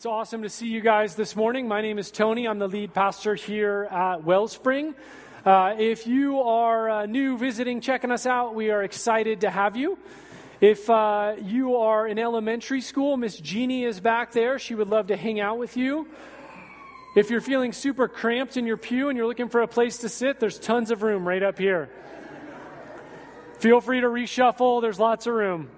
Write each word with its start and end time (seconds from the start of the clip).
It's 0.00 0.06
awesome 0.06 0.44
to 0.44 0.48
see 0.48 0.66
you 0.66 0.80
guys 0.80 1.14
this 1.14 1.36
morning. 1.36 1.68
My 1.68 1.82
name 1.82 1.98
is 1.98 2.10
Tony. 2.10 2.48
I'm 2.48 2.58
the 2.58 2.66
lead 2.66 2.94
pastor 2.94 3.34
here 3.34 3.86
at 3.90 4.24
Wellspring. 4.24 4.94
Uh, 5.44 5.74
if 5.78 6.06
you 6.06 6.40
are 6.40 6.88
uh, 6.88 7.04
new 7.04 7.36
visiting, 7.36 7.82
checking 7.82 8.10
us 8.10 8.24
out, 8.24 8.54
we 8.54 8.70
are 8.70 8.82
excited 8.82 9.42
to 9.42 9.50
have 9.50 9.76
you. 9.76 9.98
If 10.58 10.88
uh, 10.88 11.34
you 11.42 11.76
are 11.76 12.08
in 12.08 12.18
elementary 12.18 12.80
school, 12.80 13.18
Miss 13.18 13.36
Jeannie 13.36 13.84
is 13.84 14.00
back 14.00 14.32
there. 14.32 14.58
She 14.58 14.74
would 14.74 14.88
love 14.88 15.08
to 15.08 15.18
hang 15.18 15.38
out 15.38 15.58
with 15.58 15.76
you. 15.76 16.08
If 17.14 17.28
you're 17.28 17.42
feeling 17.42 17.74
super 17.74 18.08
cramped 18.08 18.56
in 18.56 18.64
your 18.64 18.78
pew 18.78 19.10
and 19.10 19.18
you're 19.18 19.26
looking 19.26 19.50
for 19.50 19.60
a 19.60 19.68
place 19.68 19.98
to 19.98 20.08
sit, 20.08 20.40
there's 20.40 20.58
tons 20.58 20.90
of 20.90 21.02
room 21.02 21.28
right 21.28 21.42
up 21.42 21.58
here. 21.58 21.90
Feel 23.58 23.82
free 23.82 24.00
to 24.00 24.06
reshuffle, 24.06 24.80
there's 24.80 24.98
lots 24.98 25.26
of 25.26 25.34
room. 25.34 25.68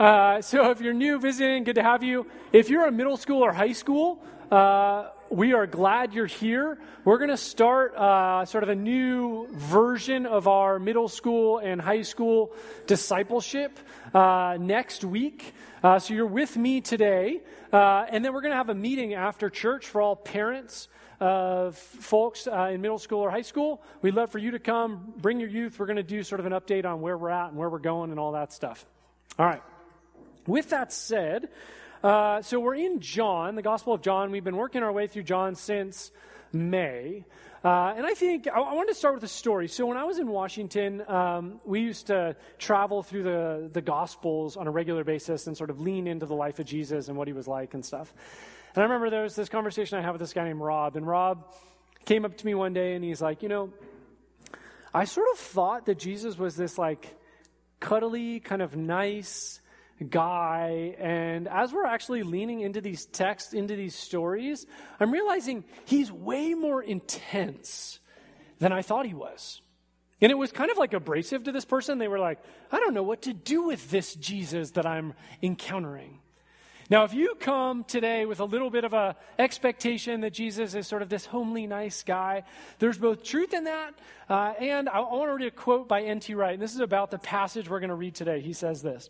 Uh, 0.00 0.40
so 0.40 0.70
if 0.70 0.80
you're 0.80 0.94
new 0.94 1.18
visiting, 1.18 1.62
good 1.62 1.74
to 1.74 1.82
have 1.82 2.02
you. 2.02 2.26
If 2.54 2.70
you're 2.70 2.86
a 2.86 2.90
middle 2.90 3.18
school 3.18 3.44
or 3.44 3.52
high 3.52 3.72
school, 3.72 4.18
uh, 4.50 5.10
we 5.28 5.52
are 5.52 5.66
glad 5.66 6.14
you're 6.14 6.24
here. 6.24 6.78
We're 7.04 7.18
going 7.18 7.28
to 7.28 7.36
start 7.36 7.94
uh, 7.96 8.46
sort 8.46 8.62
of 8.62 8.70
a 8.70 8.74
new 8.74 9.46
version 9.52 10.24
of 10.24 10.48
our 10.48 10.78
middle 10.78 11.06
school 11.06 11.58
and 11.58 11.82
high 11.82 12.00
school 12.00 12.54
discipleship 12.86 13.78
uh, 14.14 14.56
next 14.58 15.04
week. 15.04 15.52
Uh, 15.84 15.98
so 15.98 16.14
you're 16.14 16.24
with 16.24 16.56
me 16.56 16.80
today. 16.80 17.42
Uh, 17.70 18.06
and 18.08 18.24
then 18.24 18.32
we're 18.32 18.40
going 18.40 18.52
to 18.52 18.56
have 18.56 18.70
a 18.70 18.74
meeting 18.74 19.12
after 19.12 19.50
church 19.50 19.86
for 19.86 20.00
all 20.00 20.16
parents 20.16 20.88
of 21.20 21.76
folks 21.76 22.46
uh, 22.46 22.70
in 22.72 22.80
middle 22.80 22.98
school 22.98 23.20
or 23.20 23.30
high 23.30 23.42
school. 23.42 23.82
We'd 24.00 24.14
love 24.14 24.30
for 24.30 24.38
you 24.38 24.52
to 24.52 24.58
come, 24.58 25.12
bring 25.18 25.38
your 25.40 25.50
youth. 25.50 25.78
We're 25.78 25.84
going 25.84 25.96
to 25.96 26.02
do 26.02 26.22
sort 26.22 26.40
of 26.40 26.46
an 26.46 26.52
update 26.52 26.86
on 26.86 27.02
where 27.02 27.18
we're 27.18 27.28
at 27.28 27.50
and 27.50 27.58
where 27.58 27.68
we're 27.68 27.78
going 27.78 28.10
and 28.10 28.18
all 28.18 28.32
that 28.32 28.50
stuff. 28.50 28.86
All 29.38 29.44
right. 29.44 29.60
With 30.50 30.70
that 30.70 30.92
said, 30.92 31.48
uh, 32.02 32.42
so 32.42 32.58
we're 32.58 32.74
in 32.74 32.98
John, 32.98 33.54
the 33.54 33.62
Gospel 33.62 33.92
of 33.92 34.02
John. 34.02 34.32
We've 34.32 34.42
been 34.42 34.56
working 34.56 34.82
our 34.82 34.90
way 34.90 35.06
through 35.06 35.22
John 35.22 35.54
since 35.54 36.10
May. 36.52 37.24
Uh, 37.62 37.94
and 37.96 38.04
I 38.04 38.14
think 38.14 38.48
I, 38.48 38.58
I, 38.58 38.74
wanted 38.74 38.88
to 38.88 38.98
start 38.98 39.14
with 39.14 39.22
a 39.22 39.28
story. 39.28 39.68
So 39.68 39.86
when 39.86 39.96
I 39.96 40.02
was 40.02 40.18
in 40.18 40.26
Washington, 40.26 41.08
um, 41.08 41.60
we 41.64 41.82
used 41.82 42.08
to 42.08 42.34
travel 42.58 43.04
through 43.04 43.22
the, 43.22 43.70
the 43.72 43.80
Gospels 43.80 44.56
on 44.56 44.66
a 44.66 44.72
regular 44.72 45.04
basis 45.04 45.46
and 45.46 45.56
sort 45.56 45.70
of 45.70 45.80
lean 45.80 46.08
into 46.08 46.26
the 46.26 46.34
life 46.34 46.58
of 46.58 46.66
Jesus 46.66 47.06
and 47.06 47.16
what 47.16 47.28
he 47.28 47.32
was 47.32 47.46
like 47.46 47.74
and 47.74 47.84
stuff. 47.84 48.12
And 48.74 48.82
I 48.82 48.86
remember 48.86 49.08
there 49.08 49.22
was 49.22 49.36
this 49.36 49.48
conversation 49.48 49.98
I 49.98 50.02
had 50.02 50.10
with 50.10 50.20
this 50.20 50.32
guy 50.32 50.42
named 50.42 50.60
Rob. 50.60 50.96
And 50.96 51.06
Rob 51.06 51.46
came 52.06 52.24
up 52.24 52.36
to 52.36 52.44
me 52.44 52.54
one 52.54 52.72
day 52.72 52.96
and 52.96 53.04
he's 53.04 53.22
like, 53.22 53.44
You 53.44 53.50
know, 53.50 53.72
I 54.92 55.04
sort 55.04 55.28
of 55.32 55.38
thought 55.38 55.86
that 55.86 56.00
Jesus 56.00 56.36
was 56.36 56.56
this 56.56 56.76
like 56.76 57.06
cuddly, 57.78 58.40
kind 58.40 58.62
of 58.62 58.74
nice, 58.74 59.59
guy. 60.08 60.96
And 60.98 61.48
as 61.48 61.72
we're 61.72 61.86
actually 61.86 62.22
leaning 62.22 62.60
into 62.60 62.80
these 62.80 63.06
texts, 63.06 63.52
into 63.52 63.76
these 63.76 63.94
stories, 63.94 64.66
I'm 64.98 65.10
realizing 65.10 65.64
he's 65.84 66.10
way 66.10 66.54
more 66.54 66.82
intense 66.82 67.98
than 68.58 68.72
I 68.72 68.82
thought 68.82 69.06
he 69.06 69.14
was. 69.14 69.60
And 70.20 70.30
it 70.30 70.36
was 70.36 70.52
kind 70.52 70.70
of 70.70 70.76
like 70.76 70.92
abrasive 70.92 71.44
to 71.44 71.52
this 71.52 71.64
person. 71.64 71.98
They 71.98 72.08
were 72.08 72.18
like, 72.18 72.38
I 72.70 72.78
don't 72.78 72.94
know 72.94 73.02
what 73.02 73.22
to 73.22 73.32
do 73.32 73.62
with 73.62 73.90
this 73.90 74.14
Jesus 74.14 74.72
that 74.72 74.86
I'm 74.86 75.14
encountering. 75.42 76.18
Now, 76.90 77.04
if 77.04 77.14
you 77.14 77.36
come 77.38 77.84
today 77.84 78.26
with 78.26 78.40
a 78.40 78.44
little 78.44 78.68
bit 78.68 78.82
of 78.82 78.92
a 78.92 79.14
expectation 79.38 80.22
that 80.22 80.32
Jesus 80.32 80.74
is 80.74 80.88
sort 80.88 81.02
of 81.02 81.08
this 81.08 81.24
homely, 81.24 81.68
nice 81.68 82.02
guy, 82.02 82.42
there's 82.80 82.98
both 82.98 83.22
truth 83.22 83.54
in 83.54 83.64
that, 83.64 83.94
uh, 84.28 84.54
and 84.58 84.88
I, 84.88 84.98
I 84.98 85.14
want 85.14 85.30
to 85.30 85.34
read 85.36 85.46
a 85.46 85.52
quote 85.52 85.86
by 85.86 86.02
N.T. 86.02 86.34
Wright, 86.34 86.54
and 86.54 86.60
this 86.60 86.74
is 86.74 86.80
about 86.80 87.12
the 87.12 87.18
passage 87.18 87.70
we're 87.70 87.78
going 87.78 87.90
to 87.90 87.94
read 87.94 88.16
today. 88.16 88.40
He 88.40 88.52
says 88.52 88.82
this 88.82 89.08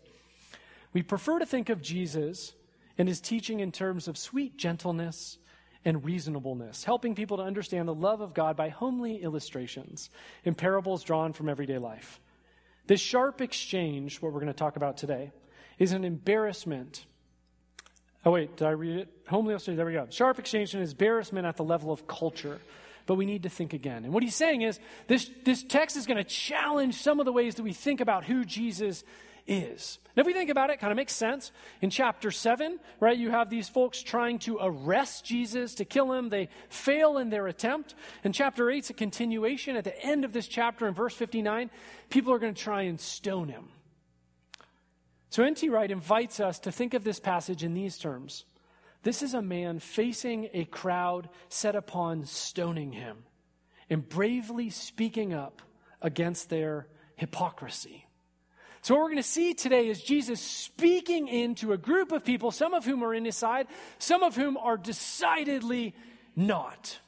we 0.93 1.03
prefer 1.03 1.39
to 1.39 1.45
think 1.45 1.69
of 1.69 1.81
Jesus 1.81 2.53
and 2.97 3.07
his 3.07 3.21
teaching 3.21 3.59
in 3.59 3.71
terms 3.71 4.07
of 4.07 4.17
sweet 4.17 4.57
gentleness 4.57 5.37
and 5.83 6.05
reasonableness, 6.05 6.83
helping 6.83 7.15
people 7.15 7.37
to 7.37 7.43
understand 7.43 7.87
the 7.87 7.93
love 7.93 8.21
of 8.21 8.33
God 8.33 8.55
by 8.55 8.69
homely 8.69 9.23
illustrations 9.23 10.09
in 10.43 10.53
parables 10.53 11.03
drawn 11.03 11.33
from 11.33 11.49
everyday 11.49 11.77
life. 11.77 12.19
This 12.87 13.01
sharp 13.01 13.41
exchange, 13.41 14.21
what 14.21 14.31
we're 14.33 14.39
going 14.39 14.53
to 14.53 14.53
talk 14.53 14.75
about 14.75 14.97
today, 14.97 15.31
is 15.79 15.93
an 15.93 16.03
embarrassment. 16.03 17.05
Oh, 18.25 18.31
wait, 18.31 18.57
did 18.57 18.67
I 18.67 18.71
read 18.71 18.97
it? 18.97 19.09
Homely 19.27 19.51
illustration, 19.51 19.77
there 19.77 19.85
we 19.85 19.93
go. 19.93 20.07
Sharp 20.09 20.37
exchange 20.37 20.73
and 20.73 20.83
embarrassment 20.83 21.47
at 21.47 21.57
the 21.57 21.63
level 21.63 21.91
of 21.91 22.05
culture. 22.05 22.59
But 23.07 23.15
we 23.15 23.25
need 23.25 23.43
to 23.43 23.49
think 23.49 23.73
again. 23.73 24.05
And 24.05 24.13
what 24.13 24.21
he's 24.21 24.35
saying 24.35 24.61
is 24.61 24.79
this, 25.07 25.29
this 25.43 25.63
text 25.63 25.97
is 25.97 26.05
going 26.05 26.17
to 26.17 26.23
challenge 26.23 26.95
some 26.95 27.19
of 27.19 27.25
the 27.25 27.31
ways 27.31 27.55
that 27.55 27.63
we 27.63 27.73
think 27.73 27.99
about 27.99 28.25
who 28.25 28.45
Jesus 28.45 29.03
is. 29.51 29.99
And 30.15 30.21
if 30.21 30.27
we 30.27 30.33
think 30.33 30.49
about 30.49 30.69
it, 30.69 30.73
it 30.73 30.79
kind 30.79 30.91
of 30.91 30.97
makes 30.97 31.13
sense. 31.13 31.51
In 31.81 31.89
chapter 31.89 32.31
7, 32.31 32.79
right, 32.99 33.17
you 33.17 33.29
have 33.31 33.49
these 33.49 33.69
folks 33.69 34.01
trying 34.01 34.39
to 34.39 34.57
arrest 34.61 35.25
Jesus 35.25 35.75
to 35.75 35.85
kill 35.85 36.11
him. 36.13 36.29
They 36.29 36.49
fail 36.69 37.17
in 37.17 37.29
their 37.29 37.47
attempt. 37.47 37.95
In 38.23 38.33
chapter 38.33 38.69
8, 38.69 38.77
it's 38.77 38.89
a 38.89 38.93
continuation. 38.93 39.75
At 39.75 39.83
the 39.83 40.03
end 40.03 40.25
of 40.25 40.33
this 40.33 40.47
chapter, 40.47 40.87
in 40.87 40.93
verse 40.93 41.13
59, 41.13 41.69
people 42.09 42.33
are 42.33 42.39
going 42.39 42.53
to 42.53 42.61
try 42.61 42.83
and 42.83 42.99
stone 42.99 43.49
him. 43.49 43.69
So 45.29 45.43
N.T. 45.43 45.69
Wright 45.69 45.91
invites 45.91 46.39
us 46.39 46.59
to 46.59 46.71
think 46.71 46.93
of 46.93 47.03
this 47.03 47.19
passage 47.19 47.63
in 47.63 47.73
these 47.73 47.97
terms. 47.97 48.45
This 49.03 49.21
is 49.21 49.33
a 49.33 49.41
man 49.41 49.79
facing 49.79 50.49
a 50.53 50.65
crowd 50.65 51.29
set 51.49 51.75
upon 51.75 52.25
stoning 52.25 52.91
him 52.91 53.23
and 53.89 54.07
bravely 54.07 54.69
speaking 54.69 55.33
up 55.33 55.61
against 56.01 56.49
their 56.49 56.87
hypocrisy. 57.15 58.05
So, 58.83 58.95
what 58.95 59.01
we're 59.01 59.09
going 59.09 59.17
to 59.17 59.23
see 59.23 59.53
today 59.53 59.87
is 59.89 60.01
Jesus 60.01 60.41
speaking 60.41 61.27
into 61.27 61.71
a 61.71 61.77
group 61.77 62.11
of 62.11 62.25
people, 62.25 62.49
some 62.49 62.73
of 62.73 62.83
whom 62.83 63.03
are 63.03 63.13
in 63.13 63.25
his 63.25 63.37
side, 63.37 63.67
some 63.99 64.23
of 64.23 64.35
whom 64.35 64.57
are 64.57 64.75
decidedly 64.75 65.93
not. 66.35 66.99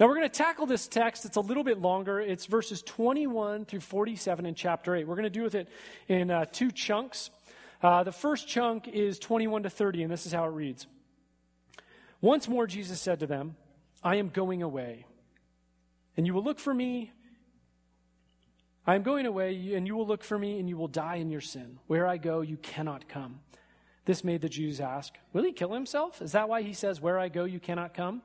Now, 0.00 0.06
we're 0.06 0.16
going 0.16 0.28
to 0.28 0.36
tackle 0.36 0.66
this 0.66 0.88
text. 0.88 1.24
It's 1.24 1.36
a 1.36 1.40
little 1.40 1.62
bit 1.62 1.80
longer. 1.80 2.20
It's 2.20 2.46
verses 2.46 2.82
21 2.82 3.66
through 3.66 3.80
47 3.80 4.46
in 4.46 4.56
chapter 4.56 4.96
8. 4.96 5.06
We're 5.06 5.14
going 5.14 5.24
to 5.24 5.30
do 5.30 5.44
with 5.44 5.54
it 5.54 5.68
in 6.08 6.28
uh, 6.28 6.44
two 6.46 6.72
chunks. 6.72 7.30
Uh, 7.80 8.02
the 8.02 8.12
first 8.12 8.48
chunk 8.48 8.88
is 8.88 9.20
21 9.20 9.62
to 9.62 9.70
30, 9.70 10.02
and 10.02 10.12
this 10.12 10.26
is 10.26 10.32
how 10.32 10.44
it 10.44 10.50
reads 10.50 10.88
Once 12.20 12.48
more, 12.48 12.66
Jesus 12.66 13.00
said 13.00 13.20
to 13.20 13.28
them, 13.28 13.54
I 14.02 14.16
am 14.16 14.28
going 14.28 14.64
away, 14.64 15.06
and 16.16 16.26
you 16.26 16.34
will 16.34 16.42
look 16.42 16.58
for 16.58 16.74
me 16.74 17.12
I 18.88 18.94
am 18.94 19.02
going 19.02 19.26
away, 19.26 19.74
and 19.74 19.86
you 19.86 19.94
will 19.94 20.06
look 20.06 20.24
for 20.24 20.38
me, 20.38 20.58
and 20.58 20.66
you 20.66 20.78
will 20.78 20.88
die 20.88 21.16
in 21.16 21.28
your 21.28 21.42
sin. 21.42 21.78
Where 21.88 22.06
I 22.06 22.16
go, 22.16 22.40
you 22.40 22.56
cannot 22.56 23.06
come. 23.06 23.40
This 24.06 24.24
made 24.24 24.40
the 24.40 24.48
Jews 24.48 24.80
ask, 24.80 25.12
Will 25.34 25.44
he 25.44 25.52
kill 25.52 25.74
himself? 25.74 26.22
Is 26.22 26.32
that 26.32 26.48
why 26.48 26.62
he 26.62 26.72
says, 26.72 26.98
Where 26.98 27.18
I 27.18 27.28
go, 27.28 27.44
you 27.44 27.60
cannot 27.60 27.92
come? 27.92 28.22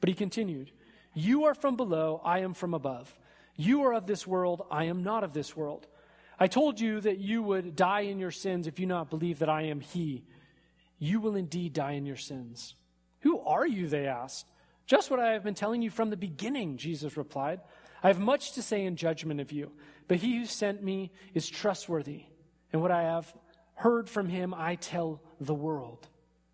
But 0.00 0.08
he 0.08 0.14
continued, 0.14 0.70
You 1.12 1.44
are 1.44 1.54
from 1.54 1.76
below, 1.76 2.22
I 2.24 2.38
am 2.38 2.54
from 2.54 2.72
above. 2.72 3.14
You 3.56 3.82
are 3.82 3.92
of 3.92 4.06
this 4.06 4.26
world, 4.26 4.64
I 4.70 4.84
am 4.84 5.02
not 5.02 5.22
of 5.22 5.34
this 5.34 5.54
world. 5.54 5.86
I 6.40 6.46
told 6.46 6.80
you 6.80 6.98
that 7.02 7.18
you 7.18 7.42
would 7.42 7.76
die 7.76 8.00
in 8.00 8.18
your 8.18 8.30
sins 8.30 8.66
if 8.66 8.80
you 8.80 8.86
not 8.86 9.10
believe 9.10 9.40
that 9.40 9.50
I 9.50 9.64
am 9.64 9.80
he. 9.80 10.24
You 10.98 11.20
will 11.20 11.36
indeed 11.36 11.74
die 11.74 11.92
in 11.92 12.06
your 12.06 12.16
sins. 12.16 12.74
Who 13.20 13.40
are 13.40 13.66
you? 13.66 13.86
They 13.86 14.06
asked. 14.06 14.46
Just 14.86 15.10
what 15.10 15.20
I 15.20 15.32
have 15.32 15.44
been 15.44 15.54
telling 15.54 15.82
you 15.82 15.90
from 15.90 16.08
the 16.08 16.16
beginning, 16.16 16.78
Jesus 16.78 17.18
replied. 17.18 17.60
I 18.06 18.10
have 18.10 18.20
much 18.20 18.52
to 18.52 18.62
say 18.62 18.84
in 18.84 18.94
judgment 18.94 19.40
of 19.40 19.50
you. 19.50 19.72
But 20.06 20.18
he 20.18 20.38
who 20.38 20.46
sent 20.46 20.80
me 20.80 21.10
is 21.34 21.48
trustworthy, 21.48 22.22
and 22.72 22.80
what 22.80 22.92
I 22.92 23.02
have 23.02 23.34
heard 23.74 24.08
from 24.08 24.28
him 24.28 24.54
I 24.54 24.76
tell 24.76 25.20
the 25.40 25.52
world. 25.52 26.06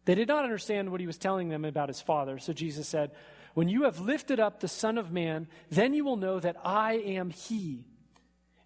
They 0.06 0.14
did 0.14 0.28
not 0.28 0.44
understand 0.44 0.91
what 0.91 1.02
he 1.02 1.06
was 1.06 1.18
telling 1.18 1.50
them 1.50 1.66
about 1.66 1.91
his 1.91 2.00
Father. 2.00 2.38
So 2.38 2.54
Jesus 2.54 2.88
said, 2.88 3.10
When 3.52 3.68
you 3.68 3.82
have 3.82 4.00
lifted 4.00 4.41
up 4.41 4.60
the 4.60 4.66
Son 4.66 4.96
of 4.96 5.12
Man, 5.12 5.46
then 5.68 5.92
you 5.92 6.06
will 6.06 6.16
know 6.16 6.41
that 6.41 6.56
I 6.64 6.94
am 6.94 7.28
he, 7.28 7.84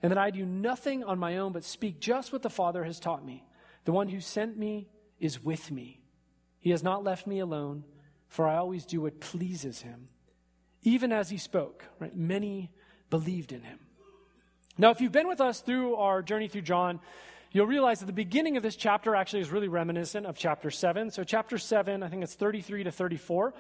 and 0.01 0.13
that 0.13 0.19
I 0.19 0.31
do 0.31 0.47
nothing 0.47 1.03
on 1.03 1.19
my 1.19 1.39
own 1.39 1.51
but 1.51 1.65
speak 1.65 1.99
just 1.99 2.33
what 2.33 2.43
the 2.43 2.49
Father 2.49 2.85
has 2.85 3.01
taught 3.01 3.27
me. 3.27 3.45
The 3.85 3.91
one 3.91 4.07
who 4.07 4.21
sent 4.21 4.57
me 4.57 4.87
is 5.19 5.43
with 5.43 5.73
me. 5.73 5.99
He 6.61 6.71
has 6.71 6.85
not 6.85 7.03
left 7.03 7.27
me 7.27 7.41
alone, 7.41 7.83
for 8.29 8.47
I 8.47 8.59
always 8.59 8.87
do 8.87 9.01
what 9.01 9.19
pleases 9.19 9.83
him. 9.83 10.07
Even 10.87 11.11
as 11.11 11.29
he 11.29 11.37
spoke, 11.37 11.85
right, 11.99 12.17
many 12.17 12.71
believed 13.11 13.51
in 13.51 13.61
him. 13.63 13.81
Now, 14.79 14.91
if 14.91 15.01
you've 15.01 15.11
been 15.11 15.27
with 15.27 15.41
us 15.41 15.61
through 15.61 15.97
our 15.97 16.23
journey 16.23 16.47
through 16.47 16.63
John, 16.63 17.01
you'll 17.51 17.67
realize 17.67 17.99
that 17.99 18.07
the 18.07 18.13
beginning 18.13 18.57
of 18.57 18.63
this 18.63 18.77
chapter 18.77 19.17
actually 19.17 19.41
is 19.41 19.51
really 19.51 19.67
reminiscent 19.67 20.27
of 20.27 20.39
chapter 20.39 20.71
7. 20.71 21.11
So, 21.11 21.25
chapter 21.25 21.59
7, 21.59 22.05
I 22.05 22.09
think 22.09 22.23
it's 22.23 22.35
33 22.35 22.85
to 22.85 22.93
34. 22.93 23.53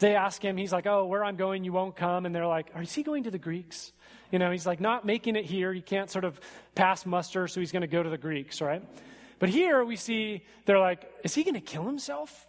They 0.00 0.16
ask 0.16 0.44
him, 0.44 0.56
he's 0.56 0.72
like, 0.72 0.88
Oh, 0.88 1.06
where 1.06 1.24
I'm 1.24 1.36
going, 1.36 1.62
you 1.62 1.72
won't 1.72 1.94
come. 1.94 2.26
And 2.26 2.34
they're 2.34 2.48
like, 2.48 2.66
Is 2.76 2.92
he 2.92 3.04
going 3.04 3.22
to 3.24 3.30
the 3.30 3.38
Greeks? 3.38 3.92
You 4.32 4.40
know, 4.40 4.50
he's 4.50 4.66
like, 4.66 4.80
Not 4.80 5.06
making 5.06 5.36
it 5.36 5.44
here. 5.44 5.72
He 5.72 5.82
can't 5.82 6.10
sort 6.10 6.24
of 6.24 6.40
pass 6.74 7.06
muster, 7.06 7.46
so 7.46 7.60
he's 7.60 7.70
going 7.70 7.82
to 7.82 7.86
go 7.86 8.02
to 8.02 8.10
the 8.10 8.18
Greeks, 8.18 8.60
right? 8.60 8.82
But 9.38 9.50
here 9.50 9.84
we 9.84 9.94
see 9.94 10.42
they're 10.64 10.80
like, 10.80 11.08
Is 11.22 11.32
he 11.32 11.44
going 11.44 11.54
to 11.54 11.60
kill 11.60 11.84
himself? 11.84 12.48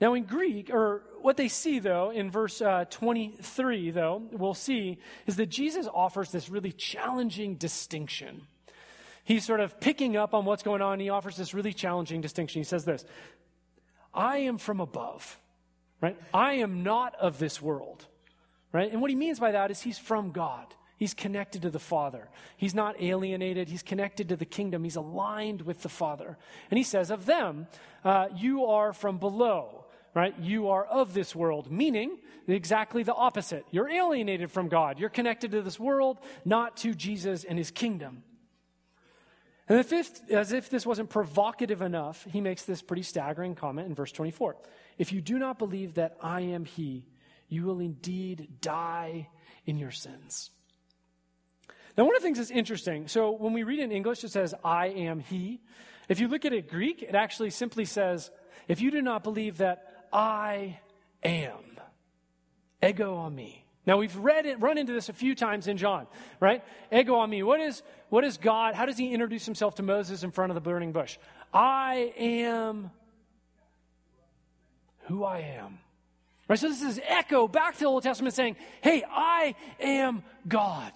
Now, 0.00 0.14
in 0.14 0.24
Greek, 0.24 0.70
or 0.72 1.02
what 1.22 1.36
they 1.36 1.48
see, 1.48 1.80
though, 1.80 2.10
in 2.10 2.30
verse 2.30 2.60
uh, 2.60 2.84
23, 2.88 3.90
though, 3.90 4.22
we'll 4.30 4.54
see, 4.54 4.98
is 5.26 5.36
that 5.36 5.46
Jesus 5.46 5.88
offers 5.92 6.30
this 6.30 6.48
really 6.48 6.72
challenging 6.72 7.56
distinction. 7.56 8.42
he's 9.24 9.44
sort 9.44 9.60
of 9.60 9.80
picking 9.80 10.16
up 10.16 10.34
on 10.34 10.44
what's 10.44 10.62
going 10.62 10.82
on. 10.82 11.00
He 11.00 11.10
offers 11.10 11.36
this 11.36 11.52
really 11.52 11.72
challenging 11.72 12.20
distinction. 12.20 12.60
He 12.60 12.64
says 12.64 12.84
this 12.84 13.04
I 14.14 14.38
am 14.38 14.58
from 14.58 14.80
above, 14.80 15.38
right? 16.00 16.16
I 16.32 16.54
am 16.54 16.82
not 16.82 17.14
of 17.16 17.38
this 17.38 17.60
world, 17.60 18.06
right? 18.72 18.90
And 18.90 19.00
what 19.00 19.10
he 19.10 19.16
means 19.16 19.40
by 19.40 19.52
that 19.52 19.70
is 19.70 19.80
he's 19.80 19.98
from 19.98 20.30
God. 20.30 20.74
He's 20.96 21.14
connected 21.14 21.62
to 21.62 21.70
the 21.70 21.78
Father. 21.78 22.28
He's 22.56 22.74
not 22.74 23.00
alienated. 23.00 23.68
He's 23.68 23.84
connected 23.84 24.30
to 24.30 24.36
the 24.36 24.44
kingdom. 24.44 24.82
He's 24.82 24.96
aligned 24.96 25.62
with 25.62 25.82
the 25.82 25.88
Father. 25.88 26.36
And 26.70 26.78
he 26.78 26.82
says 26.82 27.10
of 27.10 27.24
them, 27.24 27.68
uh, 28.04 28.26
You 28.34 28.66
are 28.66 28.92
from 28.92 29.18
below, 29.18 29.84
right? 30.18 30.38
You 30.38 30.68
are 30.70 30.84
of 30.84 31.14
this 31.14 31.34
world, 31.34 31.70
meaning 31.70 32.18
exactly 32.48 33.02
the 33.02 33.14
opposite. 33.14 33.64
You're 33.70 33.88
alienated 33.88 34.50
from 34.50 34.68
God. 34.68 34.98
You're 34.98 35.10
connected 35.10 35.52
to 35.52 35.62
this 35.62 35.78
world, 35.78 36.18
not 36.44 36.76
to 36.78 36.94
Jesus 36.94 37.44
and 37.44 37.56
his 37.56 37.70
kingdom. 37.70 38.24
And 39.68 39.78
the 39.78 39.84
fifth, 39.84 40.30
as 40.30 40.52
if 40.52 40.70
this 40.70 40.86
wasn't 40.86 41.10
provocative 41.10 41.82
enough, 41.82 42.26
he 42.30 42.40
makes 42.40 42.64
this 42.64 42.82
pretty 42.82 43.02
staggering 43.02 43.54
comment 43.54 43.86
in 43.86 43.94
verse 43.94 44.10
24. 44.10 44.56
If 44.96 45.12
you 45.12 45.20
do 45.20 45.38
not 45.38 45.58
believe 45.58 45.94
that 45.94 46.16
I 46.20 46.40
am 46.40 46.64
he, 46.64 47.06
you 47.48 47.64
will 47.64 47.78
indeed 47.78 48.48
die 48.60 49.28
in 49.66 49.78
your 49.78 49.90
sins. 49.90 50.50
Now, 51.96 52.04
one 52.04 52.16
of 52.16 52.22
the 52.22 52.26
things 52.26 52.38
that's 52.38 52.50
interesting, 52.50 53.08
so 53.08 53.30
when 53.30 53.52
we 53.52 53.62
read 53.62 53.80
in 53.80 53.92
English, 53.92 54.24
it 54.24 54.30
says, 54.30 54.54
I 54.64 54.86
am 54.86 55.20
he. 55.20 55.60
If 56.08 56.18
you 56.18 56.28
look 56.28 56.44
at 56.44 56.52
it 56.52 56.68
Greek, 56.68 57.02
it 57.02 57.14
actually 57.14 57.50
simply 57.50 57.84
says, 57.84 58.30
if 58.68 58.80
you 58.80 58.90
do 58.90 59.02
not 59.02 59.22
believe 59.22 59.58
that 59.58 59.87
I 60.12 60.78
am, 61.22 61.78
ego 62.82 63.16
eimi. 63.16 63.62
Now 63.86 63.96
we've 63.96 64.16
read 64.16 64.44
it, 64.44 64.60
run 64.60 64.76
into 64.76 64.92
this 64.92 65.08
a 65.08 65.14
few 65.14 65.34
times 65.34 65.66
in 65.66 65.78
John, 65.78 66.06
right? 66.40 66.62
Ego 66.92 67.14
eimi. 67.14 67.42
What 67.42 67.60
is, 67.60 67.82
what 68.10 68.24
is 68.24 68.36
God? 68.36 68.74
How 68.74 68.86
does 68.86 68.98
he 68.98 69.12
introduce 69.12 69.46
himself 69.46 69.76
to 69.76 69.82
Moses 69.82 70.22
in 70.22 70.30
front 70.30 70.50
of 70.50 70.54
the 70.54 70.60
burning 70.60 70.92
bush? 70.92 71.18
I 71.52 72.12
am 72.18 72.90
who 75.08 75.24
I 75.24 75.38
am. 75.40 75.78
Right? 76.48 76.58
So 76.58 76.68
this 76.68 76.82
is 76.82 77.00
echo 77.06 77.48
back 77.48 77.74
to 77.74 77.80
the 77.80 77.86
Old 77.86 78.02
Testament 78.02 78.34
saying, 78.34 78.56
hey, 78.82 79.04
I 79.08 79.54
am 79.80 80.22
God. 80.46 80.92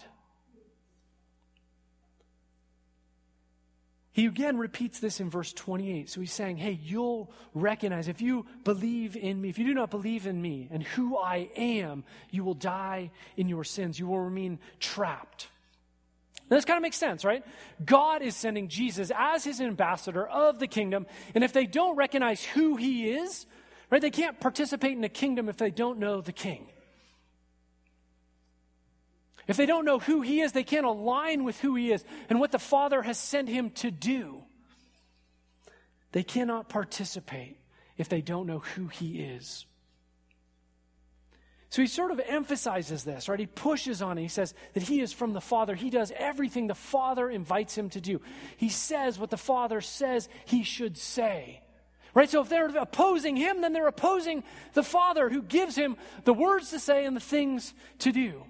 He 4.12 4.26
again 4.26 4.58
repeats 4.58 5.00
this 5.00 5.20
in 5.20 5.30
verse 5.30 5.52
28. 5.54 6.10
So 6.10 6.20
he's 6.20 6.32
saying, 6.32 6.58
Hey, 6.58 6.78
you'll 6.82 7.32
recognize 7.54 8.08
if 8.08 8.20
you 8.20 8.44
believe 8.62 9.16
in 9.16 9.40
me, 9.40 9.48
if 9.48 9.58
you 9.58 9.64
do 9.64 9.74
not 9.74 9.90
believe 9.90 10.26
in 10.26 10.40
me 10.40 10.68
and 10.70 10.82
who 10.82 11.16
I 11.16 11.48
am, 11.56 12.04
you 12.30 12.44
will 12.44 12.54
die 12.54 13.10
in 13.38 13.48
your 13.48 13.64
sins. 13.64 13.98
You 13.98 14.06
will 14.08 14.20
remain 14.20 14.58
trapped. 14.80 15.48
Now, 16.50 16.58
this 16.58 16.66
kind 16.66 16.76
of 16.76 16.82
makes 16.82 16.98
sense, 16.98 17.24
right? 17.24 17.42
God 17.82 18.20
is 18.20 18.36
sending 18.36 18.68
Jesus 18.68 19.10
as 19.16 19.44
his 19.44 19.62
ambassador 19.62 20.26
of 20.26 20.58
the 20.58 20.66
kingdom. 20.66 21.06
And 21.34 21.42
if 21.42 21.54
they 21.54 21.64
don't 21.64 21.96
recognize 21.96 22.44
who 22.44 22.76
he 22.76 23.08
is, 23.08 23.46
right, 23.88 24.02
they 24.02 24.10
can't 24.10 24.38
participate 24.38 24.92
in 24.92 25.00
the 25.00 25.08
kingdom 25.08 25.48
if 25.48 25.56
they 25.56 25.70
don't 25.70 25.98
know 25.98 26.20
the 26.20 26.32
king. 26.32 26.66
If 29.48 29.56
they 29.56 29.66
don't 29.66 29.84
know 29.84 29.98
who 29.98 30.20
he 30.20 30.40
is, 30.40 30.52
they 30.52 30.64
can't 30.64 30.86
align 30.86 31.44
with 31.44 31.60
who 31.60 31.74
he 31.74 31.92
is 31.92 32.04
and 32.28 32.38
what 32.38 32.52
the 32.52 32.58
Father 32.58 33.02
has 33.02 33.18
sent 33.18 33.48
him 33.48 33.70
to 33.70 33.90
do. 33.90 34.42
They 36.12 36.22
cannot 36.22 36.68
participate 36.68 37.58
if 37.96 38.08
they 38.08 38.20
don't 38.20 38.46
know 38.46 38.60
who 38.60 38.86
he 38.88 39.20
is. 39.20 39.66
So 41.70 41.80
he 41.80 41.88
sort 41.88 42.10
of 42.10 42.20
emphasizes 42.20 43.02
this, 43.02 43.30
right? 43.30 43.38
He 43.40 43.46
pushes 43.46 44.02
on 44.02 44.18
it. 44.18 44.22
He 44.22 44.28
says 44.28 44.52
that 44.74 44.82
he 44.82 45.00
is 45.00 45.14
from 45.14 45.32
the 45.32 45.40
Father. 45.40 45.74
He 45.74 45.88
does 45.88 46.12
everything 46.14 46.66
the 46.66 46.74
Father 46.74 47.30
invites 47.30 47.76
him 47.76 47.88
to 47.90 48.00
do. 48.00 48.20
He 48.58 48.68
says 48.68 49.18
what 49.18 49.30
the 49.30 49.38
Father 49.38 49.80
says 49.80 50.28
he 50.44 50.64
should 50.64 50.98
say. 50.98 51.62
Right? 52.12 52.28
So 52.28 52.42
if 52.42 52.50
they're 52.50 52.68
opposing 52.76 53.36
him, 53.36 53.62
then 53.62 53.72
they're 53.72 53.86
opposing 53.86 54.44
the 54.74 54.82
Father 54.82 55.30
who 55.30 55.40
gives 55.40 55.74
him 55.74 55.96
the 56.24 56.34
words 56.34 56.70
to 56.70 56.78
say 56.78 57.06
and 57.06 57.16
the 57.16 57.20
things 57.20 57.72
to 58.00 58.12
do. 58.12 58.44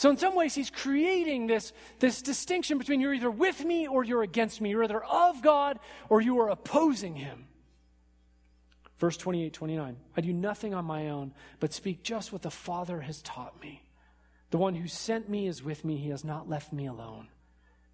So, 0.00 0.08
in 0.08 0.16
some 0.16 0.34
ways, 0.34 0.54
he's 0.54 0.70
creating 0.70 1.46
this, 1.46 1.74
this 1.98 2.22
distinction 2.22 2.78
between 2.78 3.02
you're 3.02 3.12
either 3.12 3.30
with 3.30 3.62
me 3.62 3.86
or 3.86 4.02
you're 4.02 4.22
against 4.22 4.58
me. 4.62 4.70
You're 4.70 4.84
either 4.84 5.04
of 5.04 5.42
God 5.42 5.78
or 6.08 6.22
you 6.22 6.40
are 6.40 6.48
opposing 6.48 7.16
him. 7.16 7.48
Verse 8.98 9.18
28 9.18 9.52
29. 9.52 9.98
I 10.16 10.20
do 10.22 10.32
nothing 10.32 10.72
on 10.72 10.86
my 10.86 11.10
own, 11.10 11.34
but 11.58 11.74
speak 11.74 12.02
just 12.02 12.32
what 12.32 12.40
the 12.40 12.50
Father 12.50 13.02
has 13.02 13.20
taught 13.20 13.60
me. 13.60 13.82
The 14.52 14.56
one 14.56 14.74
who 14.74 14.88
sent 14.88 15.28
me 15.28 15.46
is 15.46 15.62
with 15.62 15.84
me. 15.84 15.98
He 15.98 16.08
has 16.08 16.24
not 16.24 16.48
left 16.48 16.72
me 16.72 16.86
alone. 16.86 17.28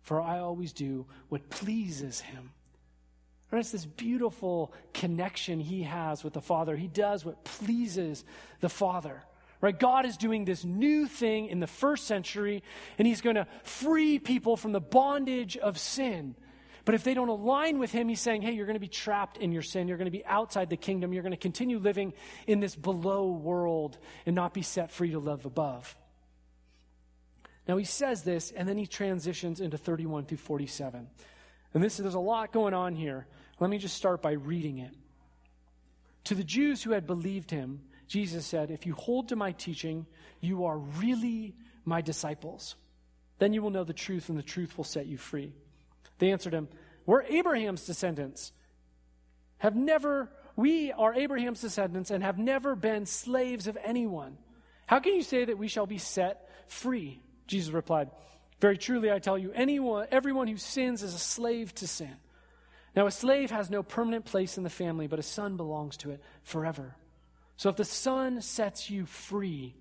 For 0.03 0.21
I 0.21 0.39
always 0.39 0.73
do 0.73 1.07
what 1.29 1.51
pleases 1.51 2.21
him. 2.21 2.53
And 3.51 3.59
it's 3.59 3.73
this 3.73 3.85
beautiful 3.85 4.73
connection 4.95 5.59
he 5.59 5.83
has 5.83 6.23
with 6.23 6.35
the 6.35 6.41
Father. 6.41 6.77
He 6.77 6.87
does 6.87 7.25
what 7.25 7.43
pleases 7.43 8.25
the 8.61 8.69
Father. 8.69 9.25
Right? 9.67 9.77
God 9.77 10.07
is 10.07 10.17
doing 10.17 10.45
this 10.45 10.65
new 10.65 11.09
thing 11.09 11.49
in 11.49 11.59
the 11.59 11.67
first 11.67 12.07
century, 12.07 12.63
and 12.99 13.09
He's 13.09 13.21
going 13.21 13.35
to 13.35 13.49
free 13.65 14.21
people 14.21 14.57
from 14.57 14.71
the 14.71 14.81
bondage 14.81 15.57
of 15.57 15.77
sin. 15.77 16.37
But 16.85 16.95
if 16.95 17.03
they 17.03 17.15
don't 17.15 17.31
align 17.31 17.81
with 17.81 17.91
Him, 17.91 18.09
He's 18.09 18.21
saying, 18.21 18.43
hey, 18.43 18.53
you're 18.53 18.67
going 18.67 18.77
to 18.77 18.81
be 18.81 18.87
trapped 18.87 19.39
in 19.39 19.51
your 19.51 19.63
sin. 19.63 19.89
You're 19.89 19.97
going 19.97 20.07
to 20.07 20.17
be 20.17 20.25
outside 20.25 20.71
the 20.71 20.77
kingdom. 20.77 21.13
You're 21.13 21.25
going 21.25 21.33
to 21.33 21.37
continue 21.37 21.81
living 21.81 22.13
in 22.47 22.61
this 22.61 22.77
below 22.77 23.27
world 23.27 23.99
and 24.25 24.37
not 24.37 24.55
be 24.55 24.63
set 24.63 24.93
free 24.93 25.11
to 25.11 25.19
live 25.19 25.45
above. 25.45 25.97
Now, 27.67 27.77
He 27.77 27.85
says 27.85 28.23
this, 28.23 28.53
and 28.53 28.69
then 28.69 28.79
He 28.79 28.87
transitions 28.87 29.61
into 29.61 29.77
31 29.77 30.27
through 30.27 30.39
47. 30.39 31.09
And 31.75 31.83
this, 31.83 31.97
there's 31.97 32.15
a 32.15 32.21
lot 32.21 32.53
going 32.53 32.73
on 32.73 32.95
here. 32.95 33.27
Let 33.59 33.69
me 33.69 33.79
just 33.79 33.97
start 33.97 34.23
by 34.23 34.35
reading 34.35 34.79
it. 34.79 34.95
To 36.27 36.37
the 36.37 36.45
Jews 36.45 36.85
who 36.85 36.93
had 36.93 37.05
believed 37.05 37.51
Him, 37.51 37.81
Jesus 38.07 38.47
said, 38.47 38.71
If 38.71 38.87
you 38.87 38.95
hold 38.95 39.29
to 39.29 39.37
my 39.37 39.53
teaching, 39.53 40.07
you 40.41 40.67
are 40.67 40.79
really 40.79 41.55
my 41.85 42.01
disciples. 42.01 42.77
Then 43.39 43.53
you 43.53 43.63
will 43.63 43.71
know 43.71 43.85
the 43.85 43.93
truth, 43.93 44.29
and 44.29 44.39
the 44.39 44.43
truth 44.43 44.77
will 44.77 44.85
set 44.85 45.07
you 45.07 45.19
free. 45.19 45.53
They 46.19 46.33
answered 46.33 46.55
him, 46.55 46.69
We're 47.05 47.23
Abraham's 47.23 47.85
descendants. 47.85 48.53
Have 49.59 49.75
never, 49.75 50.31
we 50.55 50.93
are 50.93 51.15
Abraham's 51.15 51.61
descendants 51.61 52.11
and 52.11 52.23
have 52.23 52.39
never 52.39 52.77
been 52.77 53.07
slaves 53.07 53.67
of 53.67 53.79
anyone. 53.83 54.37
How 54.87 55.01
can 55.01 55.15
you 55.15 55.23
say 55.23 55.45
that 55.45 55.59
we 55.59 55.69
shall 55.69 55.87
be 55.87 55.99
set 55.99 56.49
free? 56.69 57.21
Jesus 57.47 57.73
replied, 57.73 58.11
Very 58.61 58.79
truly 58.79 59.11
I 59.11 59.19
tell 59.19 59.39
you, 59.39 59.53
anyone, 59.53 60.07
everyone 60.11 60.47
who 60.47 60.57
sins 60.57 61.03
is 61.03 61.15
a 61.15 61.19
slave 61.19 61.75
to 61.77 61.87
sin. 61.87 62.17
Now 62.95 63.07
a 63.07 63.11
slave 63.11 63.51
has 63.51 63.69
no 63.69 63.83
permanent 63.83 64.25
place 64.25 64.57
in 64.57 64.65
the 64.65 64.71
family, 64.71 65.07
but 65.07 65.19
a 65.19 65.23
son 65.23 65.57
belongs 65.57 65.97
to 65.99 66.11
it 66.11 66.23
forever. 66.43 66.97
So 67.57 67.71
if 67.71 67.77
the 67.77 67.85
Son 67.85 68.43
sets 68.43 68.91
you 68.91 69.07
free, 69.07 69.75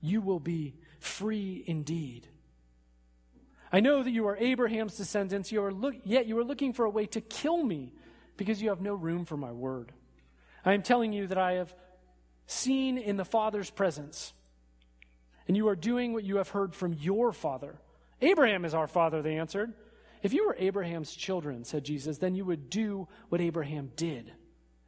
you 0.00 0.20
will 0.20 0.40
be 0.40 0.74
free 1.00 1.64
indeed. 1.66 2.28
I 3.72 3.80
know 3.80 4.02
that 4.02 4.10
you 4.10 4.28
are 4.28 4.36
Abraham's 4.36 4.96
descendants, 4.96 5.50
you 5.50 5.62
are 5.64 5.72
look, 5.72 5.96
yet 6.04 6.26
you 6.26 6.38
are 6.38 6.44
looking 6.44 6.72
for 6.72 6.84
a 6.84 6.90
way 6.90 7.06
to 7.06 7.20
kill 7.20 7.62
me 7.62 7.92
because 8.36 8.62
you 8.62 8.68
have 8.68 8.80
no 8.80 8.94
room 8.94 9.24
for 9.24 9.36
my 9.36 9.50
word. 9.50 9.92
I 10.64 10.74
am 10.74 10.82
telling 10.82 11.12
you 11.12 11.26
that 11.26 11.38
I 11.38 11.54
have 11.54 11.74
seen 12.46 12.98
in 12.98 13.16
the 13.16 13.24
Father's 13.24 13.70
presence, 13.70 14.32
and 15.48 15.56
you 15.56 15.68
are 15.68 15.76
doing 15.76 16.12
what 16.12 16.24
you 16.24 16.36
have 16.36 16.50
heard 16.50 16.74
from 16.74 16.92
your 16.94 17.32
father. 17.32 17.80
Abraham 18.20 18.64
is 18.64 18.74
our 18.74 18.86
father, 18.86 19.22
they 19.22 19.38
answered. 19.38 19.72
If 20.22 20.32
you 20.32 20.46
were 20.46 20.56
Abraham's 20.58 21.14
children, 21.14 21.64
said 21.64 21.84
Jesus, 21.84 22.18
then 22.18 22.34
you 22.34 22.44
would 22.44 22.70
do 22.70 23.08
what 23.28 23.40
Abraham 23.40 23.90
did. 23.96 24.32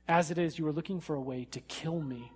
As 0.09 0.31
it 0.31 0.39
is, 0.39 0.59
you 0.59 0.67
are 0.67 0.73
looking 0.73 1.01
for 1.01 1.15
a 1.15 1.21
way 1.21 1.47
to 1.51 1.61
kill 1.61 2.01
me. 2.01 2.33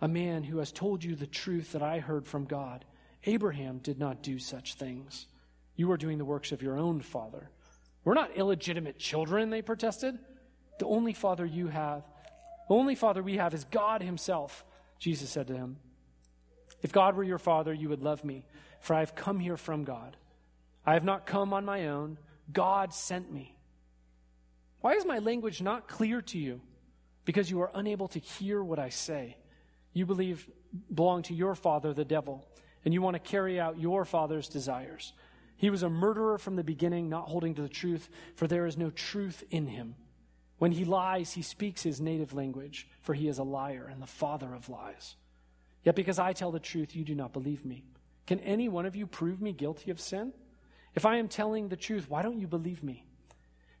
A 0.00 0.08
man 0.08 0.44
who 0.44 0.58
has 0.58 0.72
told 0.72 1.02
you 1.02 1.14
the 1.14 1.26
truth 1.26 1.72
that 1.72 1.82
I 1.82 1.98
heard 1.98 2.26
from 2.26 2.44
God. 2.44 2.84
Abraham 3.24 3.78
did 3.78 3.98
not 3.98 4.22
do 4.22 4.38
such 4.38 4.74
things. 4.74 5.26
You 5.74 5.90
are 5.90 5.96
doing 5.96 6.18
the 6.18 6.24
works 6.24 6.52
of 6.52 6.62
your 6.62 6.78
own 6.78 7.00
father. 7.00 7.50
We're 8.04 8.14
not 8.14 8.36
illegitimate 8.36 8.98
children, 8.98 9.50
they 9.50 9.62
protested. 9.62 10.18
The 10.78 10.86
only 10.86 11.12
father 11.12 11.44
you 11.44 11.68
have, 11.68 12.04
the 12.68 12.74
only 12.74 12.94
father 12.94 13.22
we 13.22 13.38
have 13.38 13.54
is 13.54 13.64
God 13.64 14.02
Himself, 14.02 14.64
Jesus 14.98 15.30
said 15.30 15.48
to 15.48 15.56
him. 15.56 15.76
If 16.82 16.92
God 16.92 17.16
were 17.16 17.24
your 17.24 17.38
father, 17.38 17.72
you 17.72 17.88
would 17.88 18.02
love 18.02 18.24
me, 18.24 18.44
for 18.80 18.94
I 18.94 19.00
have 19.00 19.14
come 19.14 19.40
here 19.40 19.56
from 19.56 19.84
God. 19.84 20.16
I 20.84 20.94
have 20.94 21.04
not 21.04 21.26
come 21.26 21.52
on 21.52 21.64
my 21.64 21.88
own, 21.88 22.18
God 22.52 22.94
sent 22.94 23.32
me. 23.32 23.55
Why 24.80 24.92
is 24.94 25.04
my 25.04 25.18
language 25.18 25.62
not 25.62 25.88
clear 25.88 26.22
to 26.22 26.38
you? 26.38 26.60
Because 27.24 27.50
you 27.50 27.60
are 27.60 27.70
unable 27.74 28.08
to 28.08 28.18
hear 28.18 28.62
what 28.62 28.78
I 28.78 28.88
say. 28.88 29.36
You 29.92 30.06
believe 30.06 30.48
belong 30.94 31.22
to 31.24 31.34
your 31.34 31.54
father, 31.54 31.92
the 31.92 32.04
devil, 32.04 32.46
and 32.84 32.92
you 32.92 33.02
want 33.02 33.14
to 33.14 33.30
carry 33.30 33.58
out 33.58 33.80
your 33.80 34.04
father's 34.04 34.48
desires. 34.48 35.12
He 35.56 35.70
was 35.70 35.82
a 35.82 35.90
murderer 35.90 36.38
from 36.38 36.56
the 36.56 36.64
beginning, 36.64 37.08
not 37.08 37.28
holding 37.28 37.54
to 37.54 37.62
the 37.62 37.68
truth, 37.68 38.08
for 38.34 38.46
there 38.46 38.66
is 38.66 38.76
no 38.76 38.90
truth 38.90 39.42
in 39.50 39.66
him. 39.66 39.94
When 40.58 40.72
he 40.72 40.84
lies, 40.84 41.32
he 41.32 41.42
speaks 41.42 41.82
his 41.82 42.00
native 42.00 42.34
language, 42.34 42.88
for 43.02 43.14
he 43.14 43.28
is 43.28 43.38
a 43.38 43.44
liar 43.44 43.88
and 43.90 44.00
the 44.00 44.06
father 44.06 44.54
of 44.54 44.68
lies. 44.68 45.16
Yet 45.84 45.94
because 45.94 46.18
I 46.18 46.32
tell 46.32 46.50
the 46.50 46.60
truth, 46.60 46.94
you 46.94 47.04
do 47.04 47.14
not 47.14 47.32
believe 47.32 47.64
me. 47.64 47.84
Can 48.26 48.40
any 48.40 48.68
one 48.68 48.86
of 48.86 48.96
you 48.96 49.06
prove 49.06 49.40
me 49.40 49.52
guilty 49.52 49.90
of 49.90 50.00
sin? 50.00 50.32
If 50.94 51.06
I 51.06 51.16
am 51.16 51.28
telling 51.28 51.68
the 51.68 51.76
truth, 51.76 52.08
why 52.08 52.22
don't 52.22 52.40
you 52.40 52.46
believe 52.46 52.82
me? 52.82 53.04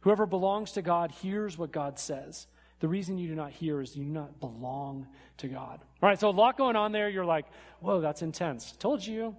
Whoever 0.06 0.24
belongs 0.24 0.70
to 0.74 0.82
God 0.82 1.10
hears 1.10 1.58
what 1.58 1.72
God 1.72 1.98
says. 1.98 2.46
The 2.78 2.86
reason 2.86 3.18
you 3.18 3.26
do 3.26 3.34
not 3.34 3.50
hear 3.50 3.80
is 3.80 3.96
you 3.96 4.04
do 4.04 4.10
not 4.12 4.38
belong 4.38 5.08
to 5.38 5.48
God. 5.48 5.80
All 6.00 6.08
right, 6.08 6.16
so 6.16 6.28
a 6.28 6.30
lot 6.30 6.56
going 6.56 6.76
on 6.76 6.92
there. 6.92 7.08
You're 7.08 7.24
like, 7.24 7.44
whoa, 7.80 8.00
that's 8.00 8.22
intense. 8.22 8.70
Told 8.78 9.04
you. 9.04 9.24
All 9.24 9.34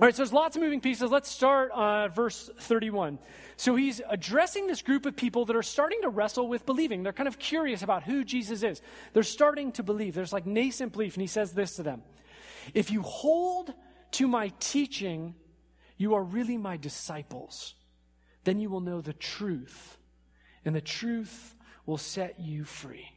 right, 0.00 0.14
so 0.14 0.22
there's 0.22 0.32
lots 0.32 0.56
of 0.56 0.62
moving 0.62 0.80
pieces. 0.80 1.10
Let's 1.10 1.28
start 1.28 1.70
uh, 1.72 2.08
verse 2.08 2.48
31. 2.60 3.18
So 3.58 3.76
he's 3.76 4.00
addressing 4.08 4.68
this 4.68 4.80
group 4.80 5.04
of 5.04 5.14
people 5.14 5.44
that 5.44 5.54
are 5.54 5.62
starting 5.62 6.00
to 6.00 6.08
wrestle 6.08 6.48
with 6.48 6.64
believing. 6.64 7.02
They're 7.02 7.12
kind 7.12 7.28
of 7.28 7.38
curious 7.38 7.82
about 7.82 8.04
who 8.04 8.24
Jesus 8.24 8.62
is. 8.62 8.80
They're 9.12 9.22
starting 9.22 9.72
to 9.72 9.82
believe. 9.82 10.14
There's 10.14 10.32
like 10.32 10.46
nascent 10.46 10.94
belief, 10.94 11.12
and 11.12 11.20
he 11.20 11.26
says 11.26 11.52
this 11.52 11.76
to 11.76 11.82
them 11.82 12.04
If 12.72 12.90
you 12.90 13.02
hold 13.02 13.74
to 14.12 14.26
my 14.26 14.50
teaching, 14.60 15.34
you 15.98 16.14
are 16.14 16.22
really 16.24 16.56
my 16.56 16.78
disciples. 16.78 17.74
Then 18.44 18.60
you 18.60 18.70
will 18.70 18.80
know 18.80 19.00
the 19.00 19.12
truth, 19.12 19.96
and 20.64 20.74
the 20.74 20.80
truth 20.80 21.54
will 21.86 21.98
set 21.98 22.40
you 22.40 22.64
free. 22.64 23.10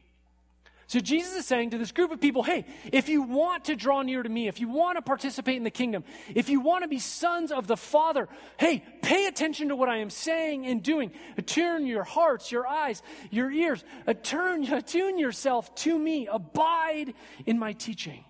So 0.88 1.00
Jesus 1.00 1.34
is 1.34 1.44
saying 1.44 1.70
to 1.70 1.78
this 1.78 1.92
group 1.92 2.12
of 2.12 2.18
people, 2.18 2.42
hey, 2.42 2.64
if 2.90 3.10
you 3.10 3.20
want 3.20 3.66
to 3.66 3.76
draw 3.76 4.00
near 4.00 4.22
to 4.22 4.28
me, 4.28 4.48
if 4.48 4.58
you 4.58 4.70
want 4.70 4.96
to 4.96 5.02
participate 5.02 5.58
in 5.58 5.62
the 5.62 5.70
kingdom, 5.70 6.02
if 6.34 6.48
you 6.48 6.60
want 6.60 6.82
to 6.82 6.88
be 6.88 6.98
sons 6.98 7.52
of 7.52 7.66
the 7.66 7.76
Father, 7.76 8.26
hey, 8.56 8.82
pay 9.02 9.26
attention 9.26 9.68
to 9.68 9.76
what 9.76 9.90
I 9.90 9.98
am 9.98 10.08
saying 10.08 10.64
and 10.64 10.82
doing. 10.82 11.12
Attune 11.36 11.86
your 11.86 12.04
hearts, 12.04 12.50
your 12.50 12.66
eyes, 12.66 13.02
your 13.30 13.50
ears. 13.50 13.84
Attune, 14.06 14.64
attune 14.72 15.18
yourself 15.18 15.74
to 15.74 15.98
me. 15.98 16.26
Abide 16.26 17.12
in 17.44 17.58
my 17.58 17.74
teaching. 17.74 18.24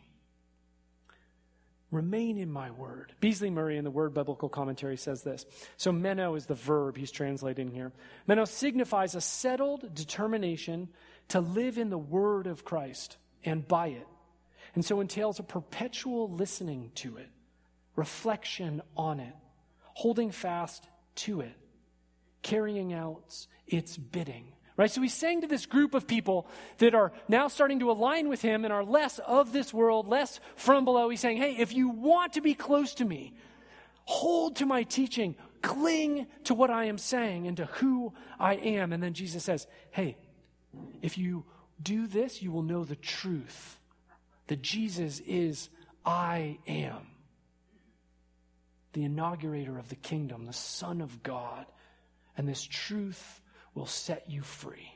Remain 1.90 2.36
in 2.36 2.50
my 2.50 2.70
word. 2.70 3.14
Beasley 3.20 3.48
Murray 3.48 3.78
in 3.78 3.84
the 3.84 3.90
Word 3.90 4.12
Biblical 4.12 4.50
Commentary 4.50 4.98
says 4.98 5.22
this. 5.22 5.46
So, 5.78 5.90
meno 5.90 6.34
is 6.34 6.44
the 6.44 6.54
verb 6.54 6.98
he's 6.98 7.10
translating 7.10 7.70
here. 7.70 7.92
Meno 8.26 8.44
signifies 8.44 9.14
a 9.14 9.22
settled 9.22 9.94
determination 9.94 10.88
to 11.28 11.40
live 11.40 11.78
in 11.78 11.88
the 11.88 11.98
word 11.98 12.46
of 12.46 12.64
Christ 12.64 13.16
and 13.44 13.66
by 13.66 13.88
it. 13.88 14.06
And 14.74 14.84
so 14.84 15.00
entails 15.00 15.38
a 15.38 15.42
perpetual 15.42 16.30
listening 16.30 16.92
to 16.96 17.16
it, 17.16 17.28
reflection 17.96 18.82
on 18.96 19.20
it, 19.20 19.34
holding 19.80 20.30
fast 20.30 20.86
to 21.16 21.40
it, 21.40 21.56
carrying 22.42 22.92
out 22.92 23.46
its 23.66 23.96
bidding. 23.96 24.52
Right? 24.78 24.90
So 24.90 25.02
he's 25.02 25.12
saying 25.12 25.40
to 25.40 25.48
this 25.48 25.66
group 25.66 25.92
of 25.92 26.06
people 26.06 26.46
that 26.78 26.94
are 26.94 27.12
now 27.26 27.48
starting 27.48 27.80
to 27.80 27.90
align 27.90 28.28
with 28.28 28.40
him 28.40 28.64
and 28.64 28.72
are 28.72 28.84
less 28.84 29.18
of 29.18 29.52
this 29.52 29.74
world, 29.74 30.06
less 30.06 30.38
from 30.54 30.84
below. 30.84 31.08
He's 31.08 31.20
saying, 31.20 31.38
hey, 31.38 31.56
if 31.58 31.74
you 31.74 31.88
want 31.88 32.34
to 32.34 32.40
be 32.40 32.54
close 32.54 32.94
to 32.94 33.04
me, 33.04 33.34
hold 34.04 34.54
to 34.56 34.66
my 34.66 34.84
teaching, 34.84 35.34
cling 35.62 36.28
to 36.44 36.54
what 36.54 36.70
I 36.70 36.84
am 36.84 36.96
saying 36.96 37.48
and 37.48 37.56
to 37.56 37.64
who 37.64 38.12
I 38.38 38.54
am. 38.54 38.92
And 38.92 39.02
then 39.02 39.14
Jesus 39.14 39.42
says, 39.42 39.66
hey, 39.90 40.16
if 41.02 41.18
you 41.18 41.44
do 41.82 42.06
this, 42.06 42.40
you 42.40 42.52
will 42.52 42.62
know 42.62 42.84
the 42.84 42.94
truth 42.94 43.80
that 44.46 44.62
Jesus 44.62 45.20
is 45.26 45.70
I 46.06 46.58
am, 46.68 47.08
the 48.92 49.02
inaugurator 49.02 49.76
of 49.76 49.88
the 49.88 49.96
kingdom, 49.96 50.46
the 50.46 50.52
Son 50.52 51.00
of 51.00 51.24
God. 51.24 51.66
And 52.36 52.48
this 52.48 52.62
truth 52.62 53.40
will 53.74 53.86
set 53.86 54.28
you 54.28 54.42
free. 54.42 54.92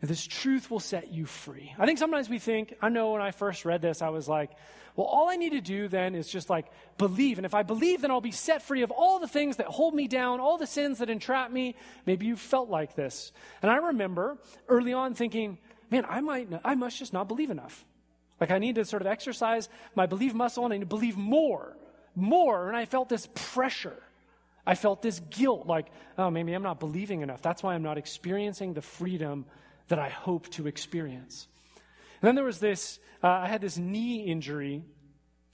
And 0.00 0.10
this 0.10 0.26
truth 0.26 0.70
will 0.70 0.80
set 0.80 1.12
you 1.12 1.24
free. 1.24 1.74
I 1.78 1.86
think 1.86 1.98
sometimes 1.98 2.28
we 2.28 2.38
think, 2.38 2.74
I 2.82 2.90
know 2.90 3.12
when 3.12 3.22
I 3.22 3.30
first 3.30 3.64
read 3.64 3.80
this, 3.80 4.02
I 4.02 4.10
was 4.10 4.28
like, 4.28 4.50
well, 4.96 5.06
all 5.06 5.28
I 5.28 5.36
need 5.36 5.52
to 5.52 5.60
do 5.60 5.88
then 5.88 6.14
is 6.14 6.28
just 6.28 6.50
like 6.50 6.66
believe. 6.98 7.38
And 7.38 7.46
if 7.46 7.54
I 7.54 7.62
believe, 7.62 8.02
then 8.02 8.10
I'll 8.10 8.20
be 8.20 8.30
set 8.30 8.62
free 8.62 8.82
of 8.82 8.90
all 8.90 9.18
the 9.18 9.26
things 9.26 9.56
that 9.56 9.66
hold 9.66 9.94
me 9.94 10.06
down, 10.06 10.40
all 10.40 10.58
the 10.58 10.66
sins 10.66 10.98
that 10.98 11.10
entrap 11.10 11.50
me. 11.50 11.74
Maybe 12.06 12.26
you 12.26 12.36
felt 12.36 12.68
like 12.68 12.94
this. 12.94 13.32
And 13.62 13.70
I 13.70 13.76
remember 13.76 14.36
early 14.68 14.92
on 14.92 15.14
thinking, 15.14 15.58
man, 15.90 16.04
I 16.08 16.20
might, 16.20 16.48
I 16.64 16.74
must 16.74 16.98
just 16.98 17.12
not 17.12 17.26
believe 17.26 17.50
enough. 17.50 17.84
Like 18.40 18.50
I 18.50 18.58
need 18.58 18.74
to 18.76 18.84
sort 18.84 19.02
of 19.02 19.06
exercise 19.08 19.68
my 19.94 20.06
belief 20.06 20.34
muscle 20.34 20.64
and 20.64 20.72
I 20.74 20.76
need 20.76 20.82
to 20.82 20.86
believe 20.86 21.16
more, 21.16 21.76
more. 22.14 22.68
And 22.68 22.76
I 22.76 22.84
felt 22.84 23.08
this 23.08 23.28
pressure. 23.34 24.02
I 24.66 24.74
felt 24.74 25.02
this 25.02 25.20
guilt, 25.30 25.66
like, 25.66 25.86
oh, 26.16 26.30
maybe 26.30 26.52
I'm 26.54 26.62
not 26.62 26.80
believing 26.80 27.20
enough. 27.20 27.42
That's 27.42 27.62
why 27.62 27.74
I'm 27.74 27.82
not 27.82 27.98
experiencing 27.98 28.72
the 28.72 28.82
freedom 28.82 29.44
that 29.88 29.98
I 29.98 30.08
hope 30.08 30.48
to 30.52 30.66
experience. 30.66 31.46
And 32.22 32.28
then 32.28 32.34
there 32.34 32.44
was 32.44 32.58
this, 32.58 32.98
uh, 33.22 33.28
I 33.28 33.48
had 33.48 33.60
this 33.60 33.76
knee 33.76 34.22
injury 34.22 34.82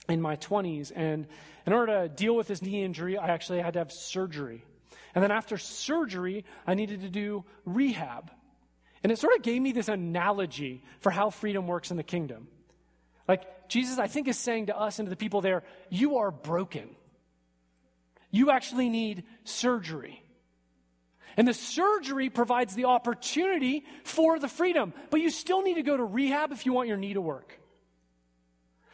in 0.08 0.20
my 0.20 0.36
20s, 0.36 0.92
and 0.94 1.26
in 1.66 1.72
order 1.72 2.02
to 2.02 2.08
deal 2.08 2.36
with 2.36 2.46
this 2.46 2.62
knee 2.62 2.84
injury, 2.84 3.18
I 3.18 3.28
actually 3.28 3.60
had 3.60 3.72
to 3.72 3.80
have 3.80 3.90
surgery. 3.90 4.64
And 5.14 5.24
then 5.24 5.32
after 5.32 5.58
surgery, 5.58 6.44
I 6.66 6.74
needed 6.74 7.00
to 7.00 7.10
do 7.10 7.44
rehab. 7.64 8.30
And 9.02 9.10
it 9.10 9.18
sort 9.18 9.34
of 9.34 9.42
gave 9.42 9.60
me 9.60 9.72
this 9.72 9.88
analogy 9.88 10.82
for 11.00 11.10
how 11.10 11.30
freedom 11.30 11.66
works 11.66 11.90
in 11.90 11.96
the 11.96 12.02
kingdom. 12.02 12.48
Like, 13.26 13.68
Jesus, 13.68 13.98
I 13.98 14.06
think, 14.06 14.28
is 14.28 14.38
saying 14.38 14.66
to 14.66 14.76
us 14.76 14.98
and 14.98 15.06
to 15.06 15.10
the 15.10 15.16
people 15.16 15.40
there, 15.40 15.62
you 15.88 16.18
are 16.18 16.30
broken. 16.30 16.90
You 18.30 18.50
actually 18.50 18.88
need 18.88 19.24
surgery. 19.44 20.22
And 21.36 21.46
the 21.46 21.54
surgery 21.54 22.28
provides 22.28 22.74
the 22.74 22.86
opportunity 22.86 23.84
for 24.04 24.38
the 24.38 24.48
freedom, 24.48 24.92
but 25.10 25.20
you 25.20 25.30
still 25.30 25.62
need 25.62 25.74
to 25.74 25.82
go 25.82 25.96
to 25.96 26.04
rehab 26.04 26.52
if 26.52 26.66
you 26.66 26.72
want 26.72 26.88
your 26.88 26.96
knee 26.96 27.14
to 27.14 27.20
work. 27.20 27.58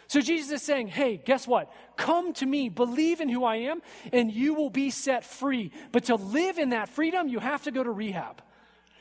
So 0.08 0.20
Jesus 0.20 0.52
is 0.52 0.62
saying, 0.62 0.88
hey, 0.88 1.16
guess 1.16 1.48
what? 1.48 1.72
Come 1.96 2.32
to 2.34 2.46
me, 2.46 2.68
believe 2.68 3.20
in 3.20 3.28
who 3.28 3.44
I 3.44 3.56
am, 3.56 3.82
and 4.12 4.30
you 4.30 4.54
will 4.54 4.70
be 4.70 4.90
set 4.90 5.24
free. 5.24 5.72
But 5.90 6.04
to 6.04 6.14
live 6.14 6.58
in 6.58 6.70
that 6.70 6.88
freedom, 6.88 7.26
you 7.26 7.40
have 7.40 7.64
to 7.64 7.72
go 7.72 7.82
to 7.82 7.90
rehab. 7.90 8.40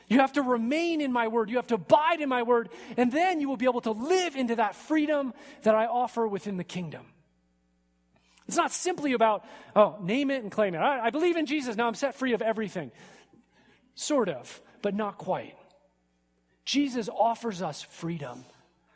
You 0.08 0.20
have 0.20 0.32
to 0.34 0.42
remain 0.42 1.00
in 1.00 1.12
my 1.12 1.28
word. 1.28 1.50
You 1.50 1.56
have 1.56 1.66
to 1.68 1.74
abide 1.74 2.20
in 2.20 2.28
my 2.28 2.42
word. 2.42 2.70
And 2.96 3.10
then 3.12 3.40
you 3.40 3.48
will 3.48 3.56
be 3.56 3.66
able 3.66 3.80
to 3.82 3.92
live 3.92 4.36
into 4.36 4.56
that 4.56 4.74
freedom 4.74 5.32
that 5.62 5.74
I 5.74 5.86
offer 5.86 6.26
within 6.26 6.56
the 6.56 6.64
kingdom. 6.64 7.06
It's 8.46 8.56
not 8.56 8.72
simply 8.72 9.12
about, 9.12 9.44
oh, 9.74 9.96
name 10.00 10.30
it 10.30 10.42
and 10.42 10.52
claim 10.52 10.74
it. 10.74 10.78
I, 10.78 11.06
I 11.06 11.10
believe 11.10 11.36
in 11.36 11.46
Jesus. 11.46 11.76
Now 11.76 11.88
I'm 11.88 11.94
set 11.94 12.14
free 12.14 12.32
of 12.32 12.42
everything. 12.42 12.92
Sort 13.94 14.28
of, 14.28 14.60
but 14.82 14.94
not 14.94 15.18
quite. 15.18 15.56
Jesus 16.64 17.08
offers 17.08 17.62
us 17.62 17.82
freedom, 17.82 18.44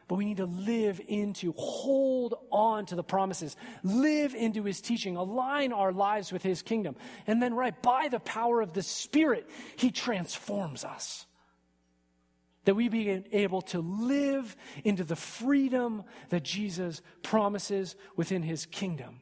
but 0.09 0.17
we 0.17 0.25
need 0.25 0.39
to 0.39 0.47
live 0.47 1.01
into, 1.07 1.53
hold 1.57 2.35
on 2.51 2.87
to 2.87 2.97
the 2.97 3.05
promises, 3.05 3.57
live 3.83 4.35
into 4.35 4.65
his 4.65 4.81
teaching, 4.81 5.17
align 5.17 5.73
our 5.73 5.93
lives 5.93 6.33
with 6.33 6.43
his 6.43 6.63
kingdom. 6.63 6.97
And 7.27 7.43
then, 7.43 7.55
right, 7.55 7.81
by 7.81 8.09
the 8.09 8.21
power 8.21 8.61
of 8.61 8.73
the 8.73 8.83
Spirit, 8.83 9.49
he 9.77 9.91
transforms 9.91 10.85
us. 10.85 11.27
That 12.67 12.75
we 12.75 12.89
be 12.89 13.09
able 13.33 13.63
to 13.63 13.81
live 13.81 14.55
into 14.85 15.03
the 15.03 15.17
freedom 15.17 16.05
that 16.29 16.43
Jesus 16.43 17.03
promises 17.23 17.97
within 18.17 18.43
his 18.43 18.67
kingdom, 18.67 19.21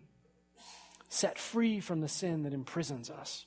set 1.09 1.39
free 1.39 1.81
from 1.81 2.01
the 2.01 2.09
sin 2.09 2.43
that 2.43 2.53
imprisons 2.53 3.11
us. 3.11 3.47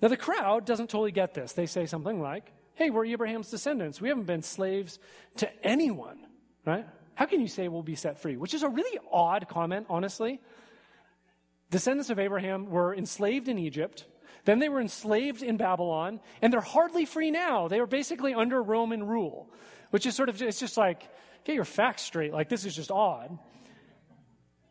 Now, 0.00 0.08
the 0.08 0.16
crowd 0.16 0.64
doesn't 0.64 0.90
totally 0.90 1.12
get 1.12 1.34
this. 1.34 1.52
They 1.52 1.66
say 1.66 1.86
something 1.86 2.20
like, 2.20 2.52
hey, 2.74 2.90
we're 2.90 3.04
Abraham's 3.06 3.50
descendants. 3.50 4.00
We 4.00 4.08
haven't 4.08 4.26
been 4.26 4.42
slaves 4.42 4.98
to 5.36 5.48
anyone, 5.64 6.18
right? 6.64 6.86
How 7.14 7.26
can 7.26 7.40
you 7.40 7.48
say 7.48 7.68
we'll 7.68 7.82
be 7.82 7.94
set 7.94 8.18
free? 8.18 8.36
Which 8.36 8.54
is 8.54 8.62
a 8.62 8.68
really 8.68 8.98
odd 9.12 9.46
comment, 9.48 9.86
honestly. 9.88 10.40
Descendants 11.70 12.10
of 12.10 12.18
Abraham 12.18 12.68
were 12.70 12.94
enslaved 12.94 13.48
in 13.48 13.58
Egypt. 13.58 14.06
Then 14.44 14.58
they 14.58 14.68
were 14.68 14.80
enslaved 14.80 15.42
in 15.42 15.56
Babylon, 15.56 16.20
and 16.40 16.52
they're 16.52 16.60
hardly 16.60 17.04
free 17.04 17.30
now. 17.30 17.68
They 17.68 17.80
were 17.80 17.86
basically 17.86 18.34
under 18.34 18.60
Roman 18.60 19.06
rule, 19.06 19.48
which 19.90 20.04
is 20.04 20.16
sort 20.16 20.28
of, 20.28 20.42
it's 20.42 20.58
just 20.58 20.76
like, 20.76 21.08
get 21.44 21.54
your 21.54 21.64
facts 21.64 22.02
straight. 22.02 22.32
Like, 22.32 22.48
this 22.48 22.64
is 22.64 22.74
just 22.74 22.90
odd. 22.90 23.38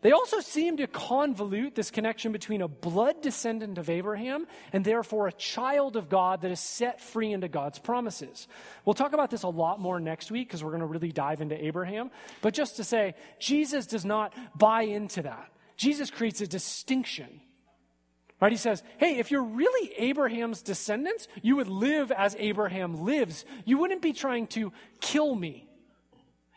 They 0.01 0.11
also 0.11 0.39
seem 0.39 0.77
to 0.77 0.87
convolute 0.87 1.75
this 1.75 1.91
connection 1.91 2.31
between 2.31 2.61
a 2.61 2.67
blood 2.67 3.21
descendant 3.21 3.77
of 3.77 3.89
Abraham 3.89 4.47
and 4.73 4.83
therefore 4.83 5.27
a 5.27 5.31
child 5.31 5.95
of 5.95 6.09
God 6.09 6.41
that 6.41 6.51
is 6.51 6.59
set 6.59 6.99
free 6.99 7.31
into 7.31 7.47
God's 7.47 7.77
promises. 7.77 8.47
We'll 8.83 8.95
talk 8.95 9.13
about 9.13 9.29
this 9.29 9.43
a 9.43 9.47
lot 9.47 9.79
more 9.79 9.99
next 9.99 10.31
week 10.31 10.47
because 10.47 10.63
we're 10.63 10.71
going 10.71 10.81
to 10.81 10.87
really 10.87 11.11
dive 11.11 11.39
into 11.39 11.63
Abraham. 11.63 12.09
But 12.41 12.55
just 12.55 12.77
to 12.77 12.83
say, 12.83 13.13
Jesus 13.39 13.85
does 13.85 14.03
not 14.03 14.33
buy 14.57 14.83
into 14.83 15.21
that. 15.21 15.51
Jesus 15.77 16.09
creates 16.09 16.41
a 16.41 16.47
distinction. 16.47 17.41
Right? 18.39 18.51
He 18.51 18.57
says, 18.57 18.81
hey, 18.97 19.19
if 19.19 19.29
you're 19.29 19.43
really 19.43 19.93
Abraham's 19.99 20.63
descendants, 20.63 21.27
you 21.43 21.57
would 21.57 21.67
live 21.67 22.11
as 22.11 22.35
Abraham 22.39 23.03
lives. 23.05 23.45
You 23.65 23.77
wouldn't 23.77 24.01
be 24.01 24.13
trying 24.13 24.47
to 24.47 24.73
kill 24.99 25.35
me. 25.35 25.67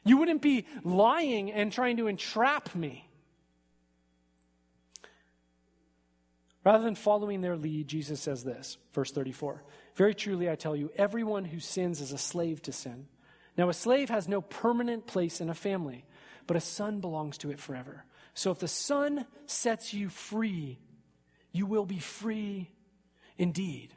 You 0.02 0.16
wouldn't 0.16 0.40
be 0.40 0.64
lying 0.82 1.52
and 1.52 1.70
trying 1.70 1.98
to 1.98 2.06
entrap 2.06 2.74
me. 2.74 3.03
Rather 6.64 6.82
than 6.82 6.94
following 6.94 7.42
their 7.42 7.56
lead, 7.56 7.88
Jesus 7.88 8.20
says 8.20 8.42
this, 8.42 8.78
verse 8.92 9.12
34 9.12 9.62
Very 9.94 10.14
truly, 10.14 10.48
I 10.50 10.56
tell 10.56 10.74
you, 10.74 10.90
everyone 10.96 11.44
who 11.44 11.60
sins 11.60 12.00
is 12.00 12.12
a 12.12 12.18
slave 12.18 12.62
to 12.62 12.72
sin. 12.72 13.06
Now, 13.56 13.68
a 13.68 13.74
slave 13.74 14.08
has 14.10 14.26
no 14.26 14.40
permanent 14.40 15.06
place 15.06 15.40
in 15.40 15.48
a 15.48 15.54
family, 15.54 16.04
but 16.46 16.56
a 16.56 16.60
son 16.60 17.00
belongs 17.00 17.38
to 17.38 17.50
it 17.50 17.60
forever. 17.60 18.04
So 18.34 18.50
if 18.50 18.58
the 18.58 18.68
Son 18.68 19.24
sets 19.46 19.94
you 19.94 20.08
free, 20.08 20.80
you 21.52 21.66
will 21.66 21.86
be 21.86 22.00
free 22.00 22.68
indeed. 23.38 23.94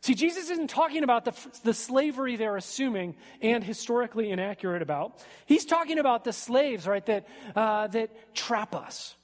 See, 0.00 0.14
Jesus 0.14 0.50
isn't 0.50 0.70
talking 0.70 1.04
about 1.04 1.24
the, 1.24 1.34
the 1.64 1.74
slavery 1.74 2.36
they're 2.36 2.56
assuming 2.56 3.16
and 3.40 3.64
historically 3.64 4.30
inaccurate 4.30 4.82
about. 4.82 5.24
He's 5.46 5.64
talking 5.64 5.98
about 5.98 6.24
the 6.24 6.32
slaves, 6.32 6.86
right, 6.86 7.04
that, 7.06 7.26
uh, 7.54 7.86
that 7.88 8.34
trap 8.34 8.74
us. 8.74 9.16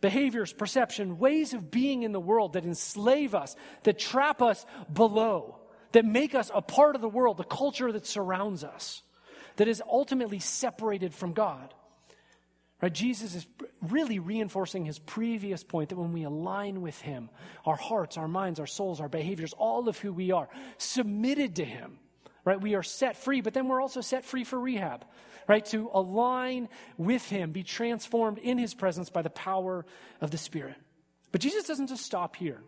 Behaviors, 0.00 0.52
perception, 0.52 1.18
ways 1.18 1.54
of 1.54 1.70
being 1.70 2.02
in 2.02 2.12
the 2.12 2.20
world 2.20 2.52
that 2.52 2.64
enslave 2.64 3.34
us, 3.34 3.56
that 3.84 3.98
trap 3.98 4.42
us 4.42 4.66
below, 4.92 5.58
that 5.92 6.04
make 6.04 6.34
us 6.34 6.50
a 6.54 6.60
part 6.60 6.94
of 6.94 7.00
the 7.00 7.08
world, 7.08 7.38
the 7.38 7.44
culture 7.44 7.90
that 7.90 8.06
surrounds 8.06 8.62
us, 8.62 9.02
that 9.56 9.68
is 9.68 9.82
ultimately 9.90 10.38
separated 10.38 11.14
from 11.14 11.32
God. 11.32 11.72
Right? 12.82 12.92
Jesus 12.92 13.34
is 13.34 13.46
really 13.80 14.18
reinforcing 14.18 14.84
his 14.84 14.98
previous 14.98 15.64
point 15.64 15.88
that 15.88 15.96
when 15.96 16.12
we 16.12 16.24
align 16.24 16.82
with 16.82 17.00
him, 17.00 17.30
our 17.64 17.76
hearts, 17.76 18.18
our 18.18 18.28
minds, 18.28 18.60
our 18.60 18.66
souls, 18.66 19.00
our 19.00 19.08
behaviors, 19.08 19.54
all 19.54 19.88
of 19.88 19.98
who 19.98 20.12
we 20.12 20.30
are, 20.30 20.48
submitted 20.76 21.56
to 21.56 21.64
him, 21.64 21.98
right? 22.46 22.60
We 22.60 22.76
are 22.76 22.82
set 22.82 23.16
free, 23.16 23.42
but 23.42 23.52
then 23.52 23.68
we're 23.68 23.82
also 23.82 24.00
set 24.00 24.24
free 24.24 24.44
for 24.44 24.58
rehab, 24.58 25.04
right? 25.46 25.66
To 25.66 25.90
align 25.92 26.70
with 26.96 27.28
him, 27.28 27.50
be 27.50 27.64
transformed 27.64 28.38
in 28.38 28.56
his 28.56 28.72
presence 28.72 29.10
by 29.10 29.20
the 29.20 29.30
power 29.30 29.84
of 30.22 30.30
the 30.30 30.38
Spirit. 30.38 30.76
But 31.32 31.42
Jesus 31.42 31.64
doesn't 31.64 31.88
just 31.88 32.06
stop 32.06 32.36
here. 32.36 32.62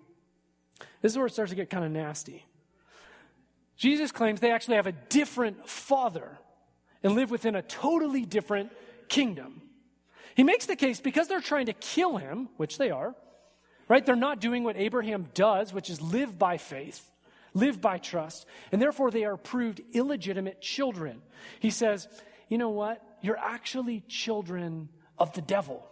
This 1.00 1.12
is 1.12 1.16
where 1.16 1.26
it 1.26 1.32
starts 1.32 1.50
to 1.50 1.56
get 1.56 1.70
kind 1.70 1.84
of 1.84 1.92
nasty. 1.92 2.44
Jesus 3.76 4.10
claims 4.10 4.40
they 4.40 4.50
actually 4.50 4.76
have 4.76 4.88
a 4.88 4.92
different 4.92 5.68
father 5.68 6.36
and 7.04 7.14
live 7.14 7.30
within 7.30 7.54
a 7.54 7.62
totally 7.62 8.26
different 8.26 8.72
kingdom. 9.08 9.62
He 10.34 10.42
makes 10.42 10.66
the 10.66 10.74
case 10.74 11.00
because 11.00 11.28
they're 11.28 11.40
trying 11.40 11.66
to 11.66 11.72
kill 11.72 12.16
him, 12.16 12.48
which 12.56 12.78
they 12.78 12.90
are, 12.90 13.14
right? 13.88 14.04
They're 14.04 14.16
not 14.16 14.40
doing 14.40 14.64
what 14.64 14.76
Abraham 14.76 15.28
does, 15.34 15.72
which 15.72 15.88
is 15.88 16.02
live 16.02 16.36
by 16.36 16.58
faith, 16.58 17.08
live 17.54 17.80
by 17.80 17.98
trust, 17.98 18.46
and 18.72 18.80
therefore 18.80 19.10
they 19.10 19.24
are 19.24 19.36
proved 19.36 19.80
illegitimate 19.92 20.60
children. 20.60 21.22
He 21.60 21.70
says, 21.70 22.08
you 22.48 22.58
know 22.58 22.70
what? 22.70 23.02
You're 23.20 23.38
actually 23.38 24.02
children 24.08 24.88
of 25.18 25.32
the 25.32 25.42
devil. 25.42 25.84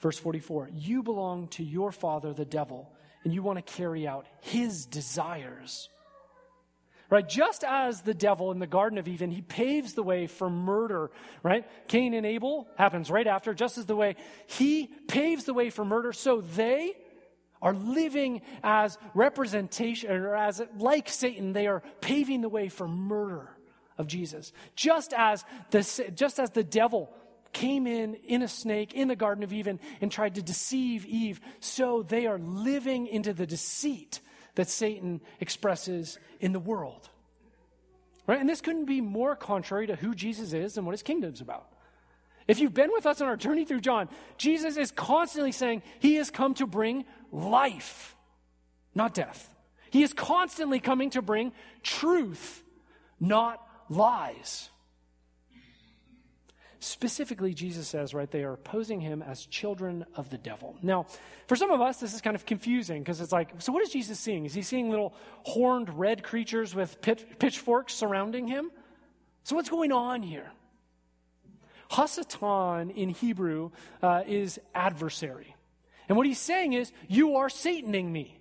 Verse 0.00 0.18
44 0.18 0.70
You 0.72 1.02
belong 1.02 1.48
to 1.48 1.64
your 1.64 1.92
father, 1.92 2.32
the 2.32 2.44
devil, 2.44 2.92
and 3.24 3.32
you 3.34 3.42
want 3.42 3.64
to 3.64 3.72
carry 3.74 4.06
out 4.06 4.26
his 4.40 4.86
desires. 4.86 5.88
Right? 7.08 7.28
Just 7.28 7.64
as 7.64 8.02
the 8.02 8.14
devil 8.14 8.52
in 8.52 8.60
the 8.60 8.68
Garden 8.68 8.96
of 8.96 9.08
Eden, 9.08 9.32
he 9.32 9.42
paves 9.42 9.94
the 9.94 10.02
way 10.02 10.28
for 10.28 10.48
murder, 10.48 11.10
right? 11.42 11.66
Cain 11.88 12.14
and 12.14 12.24
Abel 12.24 12.68
happens 12.78 13.10
right 13.10 13.26
after, 13.26 13.52
just 13.52 13.78
as 13.78 13.86
the 13.86 13.96
way 13.96 14.14
he 14.46 14.86
paves 15.08 15.42
the 15.42 15.52
way 15.52 15.70
for 15.70 15.84
murder, 15.84 16.12
so 16.12 16.40
they 16.40 16.94
are 17.62 17.74
living 17.74 18.42
as 18.62 18.98
representation, 19.14 20.10
or 20.10 20.34
as 20.34 20.62
like 20.78 21.08
Satan, 21.08 21.52
they 21.52 21.66
are 21.66 21.82
paving 22.00 22.40
the 22.40 22.48
way 22.48 22.68
for 22.68 22.88
murder 22.88 23.50
of 23.98 24.06
Jesus. 24.06 24.52
Just 24.74 25.12
as 25.12 25.44
the, 25.70 26.12
just 26.14 26.38
as 26.38 26.50
the 26.50 26.64
devil 26.64 27.12
came 27.52 27.86
in 27.86 28.14
in 28.14 28.42
a 28.42 28.48
snake 28.48 28.94
in 28.94 29.08
the 29.08 29.16
Garden 29.16 29.44
of 29.44 29.52
Eden 29.52 29.80
and 30.00 30.10
tried 30.10 30.36
to 30.36 30.42
deceive 30.42 31.04
Eve, 31.04 31.40
so 31.60 32.02
they 32.02 32.26
are 32.26 32.38
living 32.38 33.06
into 33.06 33.32
the 33.32 33.46
deceit 33.46 34.20
that 34.54 34.68
Satan 34.68 35.20
expresses 35.40 36.18
in 36.40 36.52
the 36.52 36.58
world. 36.58 37.08
Right? 38.26 38.40
And 38.40 38.48
this 38.48 38.60
couldn't 38.60 38.84
be 38.84 39.00
more 39.00 39.34
contrary 39.34 39.88
to 39.88 39.96
who 39.96 40.14
Jesus 40.14 40.52
is 40.52 40.76
and 40.76 40.86
what 40.86 40.92
his 40.92 41.02
kingdom's 41.02 41.40
about. 41.40 41.66
If 42.46 42.58
you've 42.58 42.74
been 42.74 42.90
with 42.92 43.06
us 43.06 43.20
on 43.20 43.28
our 43.28 43.36
journey 43.36 43.64
through 43.64 43.80
John, 43.80 44.08
Jesus 44.36 44.76
is 44.76 44.90
constantly 44.90 45.52
saying 45.52 45.82
he 46.00 46.14
has 46.14 46.30
come 46.30 46.54
to 46.54 46.66
bring 46.66 47.04
life, 47.30 48.16
not 48.94 49.14
death. 49.14 49.54
He 49.90 50.02
is 50.02 50.12
constantly 50.12 50.80
coming 50.80 51.10
to 51.10 51.22
bring 51.22 51.52
truth, 51.82 52.62
not 53.18 53.64
lies. 53.88 54.70
Specifically, 56.82 57.52
Jesus 57.52 57.88
says, 57.88 58.14
right, 58.14 58.30
they 58.30 58.42
are 58.42 58.54
opposing 58.54 59.02
him 59.02 59.20
as 59.22 59.44
children 59.44 60.06
of 60.16 60.30
the 60.30 60.38
devil. 60.38 60.76
Now, 60.80 61.06
for 61.46 61.54
some 61.54 61.70
of 61.70 61.82
us, 61.82 61.98
this 61.98 62.14
is 62.14 62.22
kind 62.22 62.34
of 62.34 62.46
confusing 62.46 63.02
because 63.02 63.20
it's 63.20 63.32
like, 63.32 63.50
so 63.58 63.70
what 63.70 63.82
is 63.82 63.90
Jesus 63.90 64.18
seeing? 64.18 64.46
Is 64.46 64.54
he 64.54 64.62
seeing 64.62 64.88
little 64.88 65.12
horned 65.42 65.98
red 65.98 66.22
creatures 66.22 66.74
with 66.74 67.02
pit, 67.02 67.38
pitchforks 67.38 67.92
surrounding 67.92 68.46
him? 68.46 68.70
So, 69.44 69.56
what's 69.56 69.68
going 69.68 69.92
on 69.92 70.22
here? 70.22 70.50
Hasatan 71.90 72.94
in 72.96 73.10
Hebrew 73.10 73.72
uh, 74.02 74.22
is 74.26 74.58
adversary. 74.74 75.54
And 76.10 76.16
what 76.16 76.26
he's 76.26 76.40
saying 76.40 76.72
is, 76.72 76.92
you 77.06 77.36
are 77.36 77.48
Sataning 77.48 78.10
me. 78.10 78.36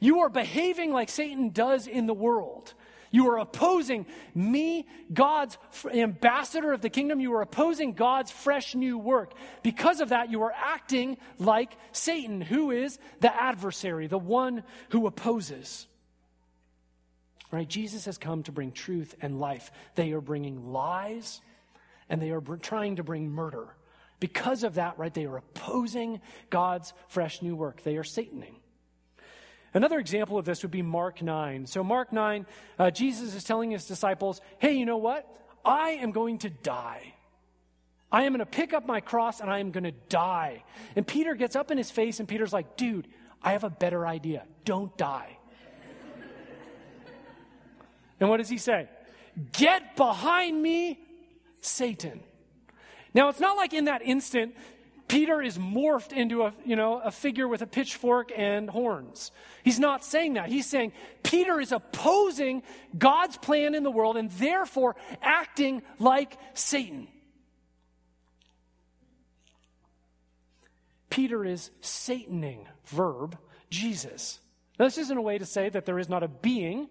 You 0.00 0.20
are 0.20 0.30
behaving 0.30 0.90
like 0.90 1.10
Satan 1.10 1.50
does 1.50 1.86
in 1.86 2.06
the 2.06 2.14
world. 2.14 2.72
You 3.10 3.28
are 3.28 3.36
opposing 3.36 4.06
me, 4.34 4.88
God's 5.12 5.58
ambassador 5.92 6.72
of 6.72 6.80
the 6.80 6.88
kingdom. 6.88 7.20
You 7.20 7.34
are 7.34 7.42
opposing 7.42 7.92
God's 7.92 8.30
fresh 8.30 8.74
new 8.74 8.96
work. 8.96 9.34
Because 9.62 10.00
of 10.00 10.08
that, 10.08 10.30
you 10.30 10.44
are 10.44 10.54
acting 10.56 11.18
like 11.38 11.76
Satan, 11.92 12.40
who 12.40 12.70
is 12.70 12.98
the 13.20 13.36
adversary, 13.36 14.06
the 14.06 14.16
one 14.16 14.62
who 14.88 15.06
opposes. 15.06 15.86
Right? 17.50 17.68
Jesus 17.68 18.06
has 18.06 18.16
come 18.16 18.44
to 18.44 18.52
bring 18.52 18.72
truth 18.72 19.14
and 19.20 19.38
life. 19.38 19.70
They 19.94 20.12
are 20.12 20.22
bringing 20.22 20.72
lies 20.72 21.42
and 22.08 22.20
they 22.22 22.30
are 22.30 22.40
trying 22.40 22.96
to 22.96 23.02
bring 23.02 23.30
murder. 23.30 23.76
Because 24.22 24.62
of 24.62 24.76
that, 24.76 25.00
right, 25.00 25.12
they 25.12 25.24
are 25.24 25.36
opposing 25.36 26.20
God's 26.48 26.92
fresh 27.08 27.42
new 27.42 27.56
work. 27.56 27.82
They 27.82 27.96
are 27.96 28.04
Sataning. 28.04 28.54
Another 29.74 29.98
example 29.98 30.38
of 30.38 30.44
this 30.44 30.62
would 30.62 30.70
be 30.70 30.80
Mark 30.80 31.22
9. 31.22 31.66
So, 31.66 31.82
Mark 31.82 32.12
9, 32.12 32.46
uh, 32.78 32.92
Jesus 32.92 33.34
is 33.34 33.42
telling 33.42 33.72
his 33.72 33.84
disciples, 33.84 34.40
hey, 34.60 34.74
you 34.74 34.86
know 34.86 34.98
what? 34.98 35.26
I 35.64 35.98
am 36.02 36.12
going 36.12 36.38
to 36.38 36.50
die. 36.50 37.14
I 38.12 38.22
am 38.22 38.32
going 38.32 38.38
to 38.38 38.46
pick 38.46 38.72
up 38.72 38.86
my 38.86 39.00
cross 39.00 39.40
and 39.40 39.50
I 39.50 39.58
am 39.58 39.72
going 39.72 39.82
to 39.82 39.94
die. 40.08 40.62
And 40.94 41.04
Peter 41.04 41.34
gets 41.34 41.56
up 41.56 41.72
in 41.72 41.76
his 41.76 41.90
face, 41.90 42.20
and 42.20 42.28
Peter's 42.28 42.52
like, 42.52 42.76
dude, 42.76 43.08
I 43.42 43.54
have 43.54 43.64
a 43.64 43.70
better 43.70 44.06
idea. 44.06 44.44
Don't 44.64 44.96
die. 44.96 45.36
and 48.20 48.28
what 48.28 48.36
does 48.36 48.48
he 48.48 48.58
say? 48.58 48.88
Get 49.50 49.96
behind 49.96 50.62
me, 50.62 51.00
Satan. 51.60 52.22
Now, 53.14 53.28
it's 53.28 53.40
not 53.40 53.56
like 53.56 53.74
in 53.74 53.84
that 53.86 54.02
instant 54.02 54.54
Peter 55.12 55.42
is 55.42 55.58
morphed 55.58 56.12
into 56.12 56.44
a, 56.44 56.54
you 56.64 56.74
know, 56.74 56.98
a 56.98 57.10
figure 57.10 57.46
with 57.46 57.60
a 57.60 57.66
pitchfork 57.66 58.32
and 58.34 58.70
horns. 58.70 59.30
He's 59.62 59.78
not 59.78 60.04
saying 60.04 60.34
that. 60.34 60.48
He's 60.48 60.64
saying 60.64 60.92
Peter 61.22 61.60
is 61.60 61.70
opposing 61.70 62.62
God's 62.96 63.36
plan 63.36 63.74
in 63.74 63.82
the 63.82 63.90
world 63.90 64.16
and 64.16 64.30
therefore 64.30 64.96
acting 65.20 65.82
like 65.98 66.38
Satan. 66.54 67.08
Peter 71.10 71.44
is 71.44 71.70
Sataning, 71.82 72.64
verb, 72.86 73.36
Jesus. 73.68 74.40
Now, 74.78 74.86
this 74.86 74.96
isn't 74.96 75.18
a 75.18 75.20
way 75.20 75.36
to 75.36 75.44
say 75.44 75.68
that 75.68 75.84
there 75.84 75.98
is 75.98 76.08
not 76.08 76.22
a 76.22 76.28
being 76.28 76.88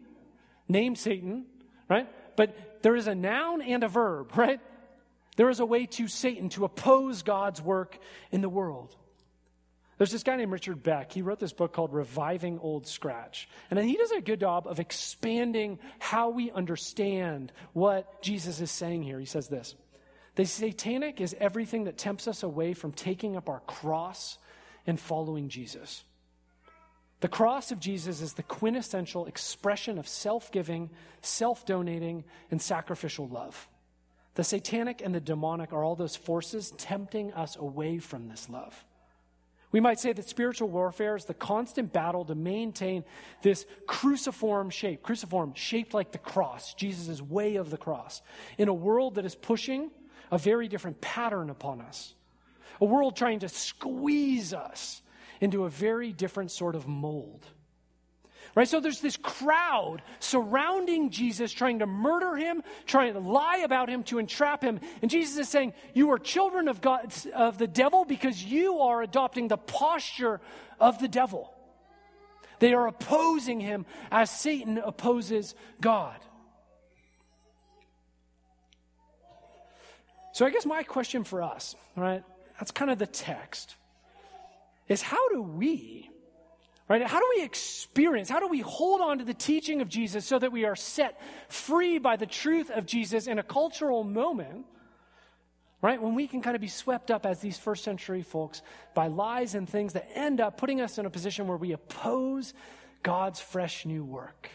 named 0.67 0.99
Satan, 0.99 1.47
right? 1.89 2.07
But 2.35 2.83
there 2.83 2.95
is 2.95 3.07
a 3.07 3.15
noun 3.15 3.63
and 3.63 3.83
a 3.83 3.87
verb, 3.87 4.31
right? 4.37 4.59
There 5.37 5.49
is 5.49 5.59
a 5.59 5.65
way 5.65 5.85
to 5.85 6.07
Satan 6.07 6.49
to 6.49 6.65
oppose 6.65 7.23
God's 7.23 7.61
work 7.61 7.97
in 8.31 8.41
the 8.41 8.49
world. 8.49 8.95
There's 9.97 10.11
this 10.11 10.23
guy 10.23 10.35
named 10.35 10.51
Richard 10.51 10.81
Beck. 10.81 11.11
He 11.11 11.21
wrote 11.21 11.39
this 11.39 11.53
book 11.53 11.73
called 11.73 11.93
Reviving 11.93 12.57
Old 12.57 12.87
Scratch. 12.87 13.47
And 13.69 13.77
he 13.79 13.95
does 13.95 14.11
a 14.11 14.19
good 14.19 14.39
job 14.39 14.65
of 14.65 14.79
expanding 14.79 15.77
how 15.99 16.31
we 16.31 16.49
understand 16.49 17.51
what 17.73 18.21
Jesus 18.23 18.61
is 18.61 18.71
saying 18.71 19.03
here. 19.03 19.19
He 19.19 19.27
says 19.27 19.47
this 19.47 19.75
The 20.35 20.45
satanic 20.45 21.21
is 21.21 21.35
everything 21.39 21.83
that 21.83 21.99
tempts 21.99 22.27
us 22.27 22.41
away 22.41 22.73
from 22.73 22.93
taking 22.93 23.37
up 23.37 23.47
our 23.47 23.59
cross 23.61 24.39
and 24.87 24.99
following 24.99 25.49
Jesus. 25.49 26.03
The 27.19 27.27
cross 27.27 27.71
of 27.71 27.79
Jesus 27.79 28.21
is 28.21 28.33
the 28.33 28.41
quintessential 28.41 29.27
expression 29.27 29.99
of 29.99 30.07
self 30.07 30.51
giving, 30.51 30.89
self 31.21 31.63
donating, 31.67 32.23
and 32.49 32.59
sacrificial 32.59 33.27
love. 33.27 33.69
The 34.35 34.43
satanic 34.43 35.01
and 35.03 35.13
the 35.13 35.19
demonic 35.19 35.73
are 35.73 35.83
all 35.83 35.95
those 35.95 36.15
forces 36.15 36.71
tempting 36.77 37.33
us 37.33 37.55
away 37.57 37.99
from 37.99 38.29
this 38.29 38.49
love. 38.49 38.85
We 39.71 39.79
might 39.79 39.99
say 39.99 40.11
that 40.11 40.27
spiritual 40.27 40.67
warfare 40.67 41.15
is 41.15 41.25
the 41.25 41.33
constant 41.33 41.93
battle 41.93 42.25
to 42.25 42.35
maintain 42.35 43.05
this 43.41 43.65
cruciform 43.87 44.69
shape, 44.69 45.01
cruciform 45.01 45.53
shaped 45.53 45.93
like 45.93 46.11
the 46.11 46.17
cross, 46.17 46.73
Jesus' 46.73 47.21
way 47.21 47.55
of 47.55 47.69
the 47.69 47.77
cross, 47.77 48.21
in 48.57 48.67
a 48.67 48.73
world 48.73 49.15
that 49.15 49.25
is 49.25 49.35
pushing 49.35 49.91
a 50.29 50.37
very 50.37 50.67
different 50.67 50.99
pattern 50.99 51.49
upon 51.49 51.81
us. 51.81 52.13
A 52.81 52.85
world 52.85 53.15
trying 53.15 53.39
to 53.39 53.49
squeeze 53.49 54.53
us 54.53 55.01
into 55.39 55.65
a 55.65 55.69
very 55.69 56.11
different 56.11 56.51
sort 56.51 56.75
of 56.75 56.87
mold. 56.87 57.45
Right? 58.53 58.67
So 58.67 58.81
there's 58.81 58.99
this 58.99 59.15
crowd 59.15 60.01
surrounding 60.19 61.09
Jesus, 61.09 61.53
trying 61.53 61.79
to 61.79 61.85
murder 61.85 62.35
him, 62.35 62.63
trying 62.85 63.13
to 63.13 63.19
lie 63.19 63.59
about 63.59 63.89
him 63.89 64.03
to 64.03 64.19
entrap 64.19 64.61
him. 64.61 64.81
And 65.01 65.09
Jesus 65.09 65.37
is 65.37 65.47
saying, 65.47 65.73
You 65.93 66.11
are 66.11 66.19
children 66.19 66.67
of 66.67 66.81
God 66.81 67.13
of 67.33 67.57
the 67.57 67.67
devil 67.67 68.03
because 68.03 68.43
you 68.43 68.79
are 68.79 69.01
adopting 69.01 69.47
the 69.47 69.57
posture 69.57 70.41
of 70.79 70.99
the 70.99 71.07
devil. 71.07 71.53
They 72.59 72.73
are 72.73 72.87
opposing 72.87 73.61
him 73.61 73.85
as 74.11 74.29
Satan 74.29 74.77
opposes 74.77 75.55
God. 75.79 76.19
So 80.33 80.45
I 80.45 80.49
guess 80.49 80.65
my 80.65 80.83
question 80.83 81.23
for 81.23 81.41
us, 81.41 81.75
right? 81.95 82.23
That's 82.59 82.71
kind 82.71 82.91
of 82.91 82.99
the 82.99 83.07
text. 83.07 83.75
Is 84.87 85.01
how 85.01 85.29
do 85.29 85.41
we 85.41 86.10
Right? 86.91 87.01
How 87.03 87.21
do 87.21 87.27
we 87.37 87.45
experience, 87.45 88.27
how 88.27 88.41
do 88.41 88.49
we 88.49 88.59
hold 88.59 88.99
on 88.99 89.19
to 89.19 89.23
the 89.23 89.33
teaching 89.33 89.79
of 89.79 89.87
Jesus 89.87 90.25
so 90.25 90.37
that 90.37 90.51
we 90.51 90.65
are 90.65 90.75
set 90.75 91.21
free 91.47 91.99
by 91.99 92.17
the 92.17 92.25
truth 92.25 92.69
of 92.69 92.85
Jesus 92.85 93.27
in 93.27 93.39
a 93.39 93.43
cultural 93.43 94.03
moment? 94.03 94.65
Right? 95.81 96.01
When 96.01 96.15
we 96.15 96.27
can 96.27 96.41
kind 96.41 96.53
of 96.53 96.59
be 96.59 96.67
swept 96.67 97.09
up 97.09 97.25
as 97.25 97.39
these 97.39 97.57
first 97.57 97.85
century 97.85 98.23
folks 98.23 98.61
by 98.93 99.07
lies 99.07 99.55
and 99.55 99.69
things 99.69 99.93
that 99.93 100.09
end 100.15 100.41
up 100.41 100.57
putting 100.57 100.81
us 100.81 100.97
in 100.97 101.05
a 101.05 101.09
position 101.09 101.47
where 101.47 101.55
we 101.55 101.71
oppose 101.71 102.53
God's 103.03 103.39
fresh 103.39 103.85
new 103.85 104.03
work. 104.03 104.49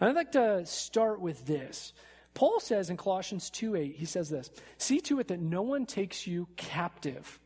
I'd 0.00 0.14
like 0.14 0.32
to 0.32 0.64
start 0.64 1.20
with 1.20 1.44
this. 1.44 1.92
Paul 2.32 2.58
says 2.58 2.88
in 2.88 2.96
Colossians 2.96 3.50
2 3.50 3.76
8, 3.76 3.96
he 3.96 4.06
says 4.06 4.30
this 4.30 4.48
See 4.78 5.02
to 5.02 5.20
it 5.20 5.28
that 5.28 5.40
no 5.40 5.60
one 5.60 5.84
takes 5.84 6.26
you 6.26 6.48
captive 6.56 7.38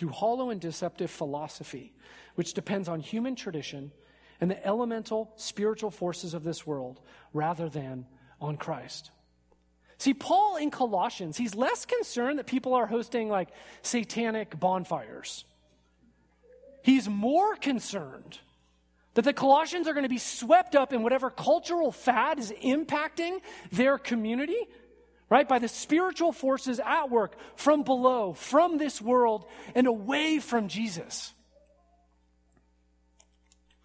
through 0.00 0.08
hollow 0.08 0.48
and 0.48 0.62
deceptive 0.62 1.10
philosophy, 1.10 1.92
which 2.34 2.54
depends 2.54 2.88
on 2.88 3.00
human 3.00 3.36
tradition 3.36 3.92
and 4.40 4.50
the 4.50 4.66
elemental 4.66 5.30
spiritual 5.36 5.90
forces 5.90 6.32
of 6.32 6.42
this 6.42 6.66
world 6.66 7.02
rather 7.34 7.68
than 7.68 8.06
on 8.40 8.56
Christ. 8.56 9.10
See, 9.98 10.14
Paul 10.14 10.56
in 10.56 10.70
Colossians, 10.70 11.36
he's 11.36 11.54
less 11.54 11.84
concerned 11.84 12.38
that 12.38 12.46
people 12.46 12.72
are 12.72 12.86
hosting 12.86 13.28
like 13.28 13.50
satanic 13.82 14.58
bonfires. 14.58 15.44
He's 16.82 17.06
more 17.06 17.54
concerned 17.56 18.38
that 19.12 19.26
the 19.26 19.34
Colossians 19.34 19.86
are 19.86 19.92
going 19.92 20.04
to 20.04 20.08
be 20.08 20.16
swept 20.16 20.74
up 20.74 20.94
in 20.94 21.02
whatever 21.02 21.28
cultural 21.28 21.92
fad 21.92 22.38
is 22.38 22.54
impacting 22.64 23.40
their 23.70 23.98
community 23.98 24.66
right? 25.30 25.48
By 25.48 25.60
the 25.60 25.68
spiritual 25.68 26.32
forces 26.32 26.80
at 26.80 27.08
work 27.08 27.36
from 27.56 27.84
below, 27.84 28.34
from 28.34 28.76
this 28.76 29.00
world, 29.00 29.46
and 29.74 29.86
away 29.86 30.40
from 30.40 30.68
Jesus. 30.68 31.32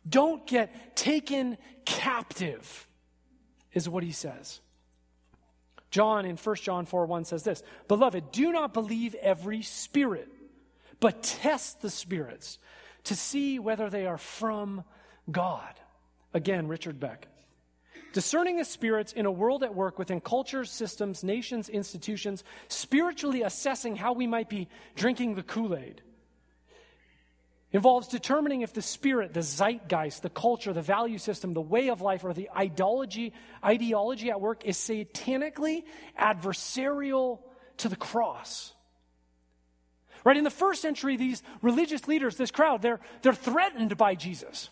Don't 0.08 0.46
get 0.46 0.96
taken 0.96 1.58
captive, 1.86 2.88
is 3.74 3.88
what 3.88 4.04
he 4.04 4.12
says. 4.12 4.60
John 5.92 6.26
in 6.26 6.36
1 6.36 6.56
John 6.58 6.86
4 6.86 7.06
1 7.06 7.26
says 7.26 7.44
this 7.44 7.64
Beloved, 7.88 8.32
do 8.32 8.52
not 8.52 8.74
believe 8.74 9.16
every 9.16 9.62
spirit, 9.62 10.28
but 11.00 11.24
test 11.24 11.82
the 11.82 11.90
spirits 11.90 12.58
to 13.06 13.16
see 13.16 13.60
whether 13.60 13.90
they 13.90 14.08
are 14.08 14.18
from 14.18 14.84
God. 15.32 15.74
Again, 16.34 16.68
Richard 16.68 17.00
Beck. 17.00 17.28
Discerning 18.16 18.56
the 18.56 18.64
spirits 18.64 19.12
in 19.12 19.26
a 19.26 19.32
world 19.32 19.62
at 19.62 19.76
work 19.76 20.00
within 20.00 20.22
cultures, 20.22 20.72
systems, 20.72 21.22
nations, 21.22 21.68
institutions, 21.68 22.46
spiritually 22.70 23.42
assessing 23.42 23.98
how 23.98 24.14
we 24.14 24.26
might 24.26 24.48
be 24.48 24.70
drinking 24.96 25.36
the 25.36 25.44
Kool 25.44 25.76
Aid. 25.76 26.02
Involves 27.74 28.08
determining 28.08 28.62
if 28.62 28.72
the 28.72 28.82
spirit, 28.82 29.34
the 29.34 29.42
zeitgeist, 29.42 30.22
the 30.22 30.30
culture, 30.30 30.72
the 30.72 30.82
value 30.82 31.18
system, 31.18 31.54
the 31.54 31.60
way 31.60 31.90
of 31.90 32.00
life, 32.00 32.24
or 32.24 32.32
the 32.32 32.50
ideology, 32.56 33.34
ideology 33.62 34.32
at 34.32 34.40
work 34.40 34.64
is 34.64 34.78
satanically 34.78 35.84
adversarial 36.18 37.40
to 37.80 37.90
the 37.90 37.98
cross. 37.98 38.74
Right? 40.24 40.38
In 40.38 40.46
the 40.46 40.50
first 40.50 40.82
century, 40.82 41.18
these 41.18 41.44
religious 41.62 42.08
leaders, 42.08 42.38
this 42.38 42.50
crowd, 42.50 42.82
they're, 42.82 43.02
they're 43.24 43.34
threatened 43.34 43.98
by 43.98 44.16
Jesus. 44.16 44.70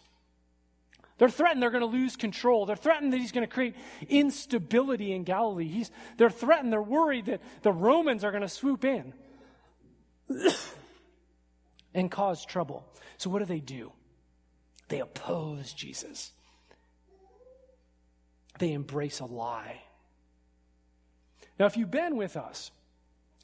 They're 1.24 1.30
threatened 1.30 1.64
they're 1.64 1.70
going 1.70 1.80
to 1.80 1.86
lose 1.86 2.18
control. 2.18 2.66
They're 2.66 2.76
threatened 2.76 3.14
that 3.14 3.22
he's 3.22 3.32
going 3.32 3.48
to 3.48 3.54
create 3.54 3.76
instability 4.10 5.14
in 5.14 5.24
Galilee. 5.24 5.70
He's, 5.70 5.90
they're 6.18 6.30
threatened, 6.30 6.74
they're 6.74 6.82
worried 6.82 7.28
that 7.28 7.40
the 7.62 7.72
Romans 7.72 8.26
are 8.26 8.32
going 8.32 8.42
to 8.42 8.50
swoop 8.50 8.84
in 8.84 9.14
and 11.94 12.12
cause 12.12 12.44
trouble. 12.44 12.86
So, 13.16 13.30
what 13.30 13.40
do 13.40 13.46
they 13.46 13.62
do? 13.62 13.94
They 14.90 15.00
oppose 15.00 15.72
Jesus, 15.72 16.34
they 18.60 18.74
embrace 18.74 19.22
a 19.22 19.26
lie. 19.26 19.82
Now, 21.58 21.68
if 21.68 21.78
you've 21.78 21.90
been 21.90 22.18
with 22.18 22.36
us 22.36 22.70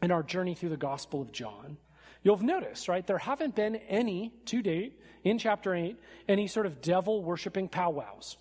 in 0.01 0.11
our 0.11 0.21
journey 0.21 0.53
through 0.53 0.71
the 0.71 0.75
Gospel 0.75 1.21
of 1.21 1.31
John, 1.31 1.77
you'll 2.23 2.35
have 2.35 2.45
noticed, 2.45 2.87
right? 2.87 3.05
There 3.05 3.17
haven't 3.17 3.55
been 3.55 3.75
any 3.75 4.33
to 4.45 4.61
date 4.61 4.99
in 5.23 5.37
chapter 5.37 5.73
8 5.73 5.97
any 6.27 6.47
sort 6.47 6.65
of 6.65 6.81
devil 6.81 7.23
worshiping 7.23 7.67
powwows. 7.67 8.37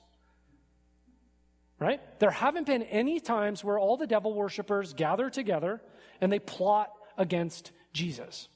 Right? 1.81 2.01
There 2.19 2.31
haven't 2.31 2.67
been 2.67 2.83
any 2.83 3.21
times 3.21 3.63
where 3.63 3.79
all 3.79 3.97
the 3.97 4.07
devil 4.07 4.35
worshippers 4.35 4.95
gather 4.95 5.31
together 5.31 5.81
and 6.21 6.33
they 6.33 6.41
plot 6.41 6.91
against 7.17 7.71
Jesus. 7.93 8.49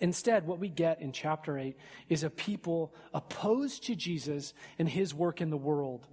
Instead, 0.00 0.46
what 0.46 0.60
we 0.60 0.68
get 0.68 1.02
in 1.02 1.12
chapter 1.12 1.58
8 1.58 1.76
is 2.08 2.22
a 2.22 2.30
people 2.30 2.94
opposed 3.12 3.84
to 3.86 3.94
Jesus 3.94 4.54
and 4.78 4.88
his 4.88 5.12
work 5.12 5.40
in 5.40 5.50
the 5.50 5.56
world 5.56 6.06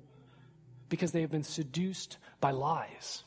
because 0.89 1.11
they 1.11 1.21
have 1.21 1.31
been 1.31 1.43
seduced 1.43 2.17
by 2.41 2.51
lies. 2.51 3.23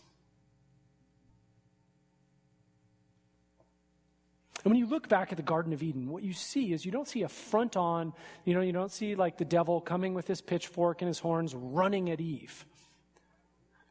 And 4.64 4.72
when 4.72 4.78
you 4.78 4.86
look 4.86 5.08
back 5.08 5.30
at 5.30 5.36
the 5.36 5.42
Garden 5.42 5.72
of 5.72 5.82
Eden, 5.82 6.08
what 6.08 6.22
you 6.22 6.32
see 6.32 6.72
is 6.72 6.84
you 6.84 6.90
don't 6.90 7.06
see 7.06 7.22
a 7.22 7.28
front 7.28 7.76
on, 7.76 8.12
you 8.44 8.54
know, 8.54 8.60
you 8.60 8.72
don't 8.72 8.90
see 8.90 9.14
like 9.14 9.38
the 9.38 9.44
devil 9.44 9.80
coming 9.80 10.14
with 10.14 10.26
his 10.26 10.40
pitchfork 10.40 11.00
and 11.00 11.06
his 11.06 11.18
horns 11.20 11.54
running 11.54 12.10
at 12.10 12.20
Eve. 12.20 12.66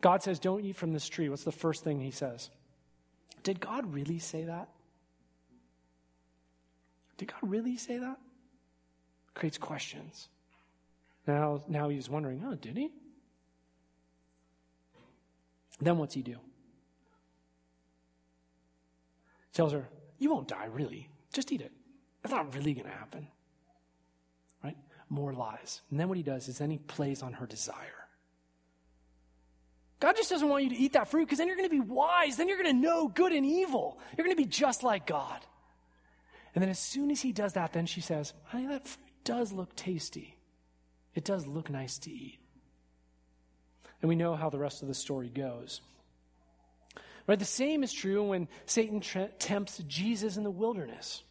God 0.01 0.21
says, 0.21 0.39
Don't 0.39 0.63
eat 0.63 0.75
from 0.75 0.93
this 0.93 1.08
tree. 1.08 1.30
What's 1.30 1.43
the 1.43 1.51
first 1.51 1.84
thing 1.84 1.99
he 1.99 2.12
says? 2.12 2.49
Did 3.43 3.60
God 3.60 3.93
really 3.93 4.19
say 4.19 4.43
that? 4.43 4.69
Did 7.17 7.30
God 7.30 7.49
really 7.49 7.77
say 7.77 7.97
that? 7.97 8.17
Creates 9.34 9.58
questions. 9.58 10.30
Now, 11.25 11.62
now 11.67 11.89
he's 11.89 12.10
wondering, 12.10 12.43
oh, 12.47 12.56
did 12.56 12.77
he? 12.77 12.89
Then 15.80 15.97
what's 15.97 16.13
he 16.13 16.21
do? 16.21 16.38
Tells 19.53 19.73
her, 19.73 19.88
you 20.19 20.32
won't 20.32 20.47
die, 20.47 20.65
really. 20.65 21.10
Just 21.34 21.51
eat 21.51 21.62
it. 21.62 21.71
It's 22.23 22.34
not 22.34 22.53
really 22.56 22.73
going 22.73 22.88
to 22.88 22.91
happen. 22.91 23.27
Right? 24.63 24.77
More 25.10 25.34
lies. 25.34 25.82
And 25.91 25.99
then 25.99 26.08
what 26.10 26.17
he 26.17 26.23
does 26.23 26.47
is 26.47 26.58
then 26.58 26.71
he 26.71 26.77
plays 26.77 27.21
on 27.21 27.34
her 27.34 27.45
desire. 27.45 28.08
God 29.99 30.15
just 30.15 30.30
doesn't 30.30 30.47
want 30.47 30.63
you 30.63 30.69
to 30.69 30.75
eat 30.75 30.93
that 30.93 31.08
fruit 31.08 31.25
because 31.25 31.39
then 31.39 31.47
you're 31.47 31.58
going 31.58 31.69
to 31.69 31.75
be 31.75 31.80
wise. 31.80 32.38
Then 32.38 32.47
you're 32.47 32.62
going 32.62 32.75
to 32.75 32.82
know 32.82 33.08
good 33.08 33.32
and 33.32 33.45
evil. 33.45 33.99
You're 34.15 34.25
going 34.25 34.36
to 34.36 34.41
be 34.41 34.47
just 34.47 34.84
like 34.84 35.08
God. 35.08 35.39
And 36.53 36.62
then 36.62 36.69
as 36.69 36.80
soon 36.80 37.12
as 37.12 37.21
he 37.21 37.32
does 37.32 37.53
that, 37.53 37.73
then 37.73 37.86
she 37.86 38.01
says, 38.01 38.34
Honey, 38.45 38.67
that 38.67 38.88
fruit 38.88 39.06
does 39.23 39.51
look 39.51 39.75
tasty. 39.75 40.38
It 41.15 41.23
does 41.23 41.47
look 41.47 41.69
nice 41.69 41.97
to 41.99 42.12
eat. 42.12 42.39
And 44.01 44.10
we 44.10 44.15
know 44.15 44.36
how 44.36 44.49
the 44.49 44.60
rest 44.60 44.82
of 44.84 44.88
the 44.88 44.93
story 44.93 45.30
goes. 45.30 45.82
Right? 47.28 47.38
The 47.38 47.46
same 47.46 47.84
is 47.84 47.92
true 47.92 48.24
when 48.30 48.48
Satan 48.66 49.02
tempts 49.38 49.80
Jesus 49.86 50.38
in 50.38 50.44
the 50.44 50.52
wilderness. 50.52 51.24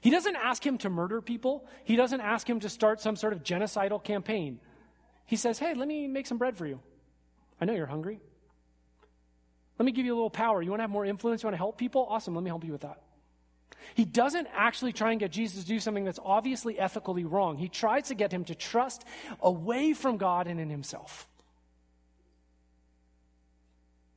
He 0.00 0.10
doesn't 0.10 0.36
ask 0.36 0.64
him 0.64 0.76
to 0.78 0.90
murder 0.90 1.22
people. 1.22 1.66
He 1.84 1.96
doesn't 1.96 2.20
ask 2.20 2.48
him 2.48 2.60
to 2.60 2.68
start 2.68 3.00
some 3.00 3.16
sort 3.16 3.32
of 3.32 3.42
genocidal 3.42 4.04
campaign. 4.04 4.60
He 5.24 5.36
says, 5.36 5.58
Hey, 5.58 5.72
let 5.72 5.88
me 5.88 6.06
make 6.06 6.26
some 6.26 6.36
bread 6.36 6.58
for 6.58 6.66
you. 6.66 6.80
I 7.58 7.64
know 7.64 7.72
you're 7.72 7.86
hungry. 7.86 8.20
Let 9.78 9.86
me 9.86 9.92
give 9.92 10.04
you 10.04 10.12
a 10.12 10.16
little 10.16 10.28
power. 10.28 10.60
You 10.60 10.70
want 10.70 10.80
to 10.80 10.84
have 10.84 10.90
more 10.90 11.06
influence? 11.06 11.42
You 11.42 11.46
want 11.46 11.54
to 11.54 11.58
help 11.58 11.78
people? 11.78 12.06
Awesome. 12.08 12.34
Let 12.34 12.44
me 12.44 12.50
help 12.50 12.64
you 12.64 12.72
with 12.72 12.82
that. 12.82 13.00
He 13.94 14.04
doesn't 14.04 14.48
actually 14.54 14.92
try 14.92 15.12
and 15.12 15.20
get 15.20 15.32
Jesus 15.32 15.62
to 15.62 15.68
do 15.68 15.80
something 15.80 16.04
that's 16.04 16.20
obviously 16.22 16.78
ethically 16.78 17.24
wrong. 17.24 17.56
He 17.56 17.68
tries 17.68 18.08
to 18.08 18.14
get 18.14 18.30
him 18.30 18.44
to 18.44 18.54
trust 18.54 19.04
away 19.40 19.94
from 19.94 20.18
God 20.18 20.46
and 20.46 20.60
in 20.60 20.68
himself 20.68 21.26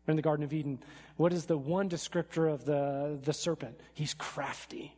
in 0.08 0.16
the 0.16 0.22
Garden 0.22 0.44
of 0.46 0.54
Eden, 0.54 0.80
what 1.18 1.34
is 1.34 1.46
the 1.46 1.58
one 1.58 1.90
descriptor 1.90 2.52
of 2.52 2.66
the, 2.66 3.20
the 3.22 3.34
serpent? 3.34 3.80
He's 3.94 4.14
crafty. 4.14 4.96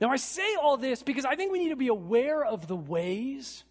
Now, 0.00 0.10
I 0.10 0.16
say 0.16 0.54
all 0.54 0.76
this 0.76 1.02
because 1.02 1.24
I 1.24 1.34
think 1.34 1.52
we 1.52 1.58
need 1.58 1.70
to 1.70 1.76
be 1.76 1.88
aware 1.88 2.44
of 2.44 2.68
the 2.68 2.76
ways 2.76 3.64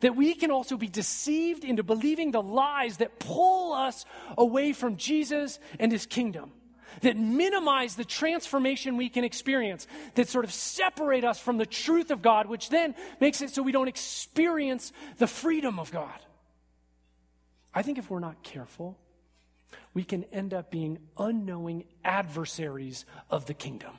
that 0.00 0.16
we 0.16 0.34
can 0.34 0.50
also 0.50 0.76
be 0.76 0.88
deceived 0.88 1.64
into 1.64 1.82
believing 1.82 2.32
the 2.32 2.42
lies 2.42 2.96
that 2.96 3.18
pull 3.18 3.72
us 3.72 4.04
away 4.36 4.72
from 4.72 4.96
Jesus 4.96 5.60
and 5.78 5.92
his 5.92 6.06
kingdom. 6.06 6.52
that 7.00 7.16
minimize 7.16 7.96
the 7.96 8.04
transformation 8.04 8.96
we 8.96 9.08
can 9.08 9.24
experience, 9.24 9.86
that 10.14 10.28
sort 10.28 10.44
of 10.44 10.52
separate 10.52 11.24
us 11.24 11.38
from 11.38 11.56
the 11.56 11.66
truth 11.66 12.10
of 12.10 12.22
God, 12.22 12.46
which 12.46 12.68
then 12.68 12.94
makes 13.20 13.40
it 13.40 13.50
so 13.50 13.62
we 13.62 13.72
don't 13.72 13.88
experience 13.88 14.92
the 15.18 15.26
freedom 15.26 15.78
of 15.78 15.90
God. 15.90 16.18
I 17.74 17.82
think 17.82 17.98
if 17.98 18.10
we're 18.10 18.20
not 18.20 18.42
careful, 18.42 18.98
we 19.94 20.04
can 20.04 20.24
end 20.24 20.52
up 20.52 20.70
being 20.70 20.98
unknowing 21.18 21.84
adversaries 22.04 23.04
of 23.30 23.46
the 23.46 23.54
kingdom. 23.54 23.92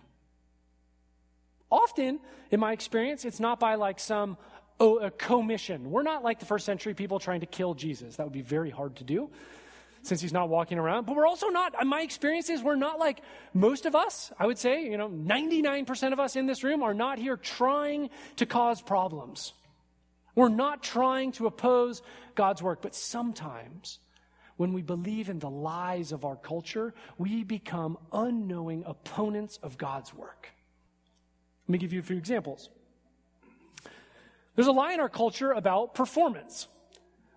Often, 1.72 2.20
in 2.52 2.60
my 2.60 2.72
experience, 2.72 3.26
it's 3.26 3.40
not 3.40 3.60
by 3.60 3.76
like 3.76 4.00
some 4.00 4.38
oh, 4.80 5.10
commission. 5.18 5.90
We're 5.90 6.04
not 6.04 6.24
like 6.24 6.40
the 6.40 6.46
first 6.46 6.66
century 6.66 6.94
people 6.94 7.20
trying 7.20 7.40
to 7.40 7.48
kill 7.48 7.74
Jesus. 7.74 8.18
That 8.18 8.26
would 8.26 8.34
be 8.34 8.42
very 8.42 8.70
hard 8.70 8.98
to 8.98 9.04
do 9.04 9.30
since 10.04 10.22
he's 10.22 10.34
not 10.34 10.50
walking 10.50 10.78
around. 10.78 11.06
But 11.06 11.16
we're 11.16 11.26
also 11.26 11.48
not, 11.48 11.74
my 11.86 12.02
experience 12.02 12.50
is 12.50 12.62
we're 12.62 12.76
not 12.76 13.00
like 13.00 13.22
most 13.54 13.86
of 13.86 13.96
us, 13.96 14.32
I 14.38 14.46
would 14.46 14.58
say, 14.58 14.84
you 14.84 14.98
know, 14.98 15.10
99% 15.10 16.14
of 16.14 16.20
us 16.20 16.36
in 16.36 16.46
this 16.46 16.64
room 16.64 16.84
are 16.84 16.94
not 16.94 17.18
here 17.18 17.38
trying 17.38 18.10
to 18.36 18.46
cause 18.46 18.82
problems. 18.82 19.54
We're 20.36 20.50
not 20.50 20.84
trying 20.84 21.32
to 21.34 21.48
oppose 21.48 22.02
God's 22.36 22.62
work, 22.62 22.82
but 22.82 22.96
sometimes 22.96 24.00
when 24.58 24.74
we 24.74 24.82
believe 24.82 25.30
in 25.30 25.39
the 25.39 25.50
lies 25.50 26.12
of 26.12 26.26
our 26.26 26.36
culture, 26.36 26.93
we 27.17 27.43
become 27.43 27.98
unknowing 28.12 28.84
opponents 28.86 29.60
of 29.62 29.78
God's 29.78 30.13
work. 30.13 30.50
Let 31.67 31.74
me 31.74 31.78
give 31.78 31.93
you 31.93 32.00
a 32.00 32.04
few 32.04 32.17
examples. 32.17 32.69
There's 34.56 34.67
a 34.67 34.72
lie 34.72 34.93
in 34.93 35.00
our 35.00 35.10
culture 35.10 35.52
about 35.52 35.96
performance 35.96 36.67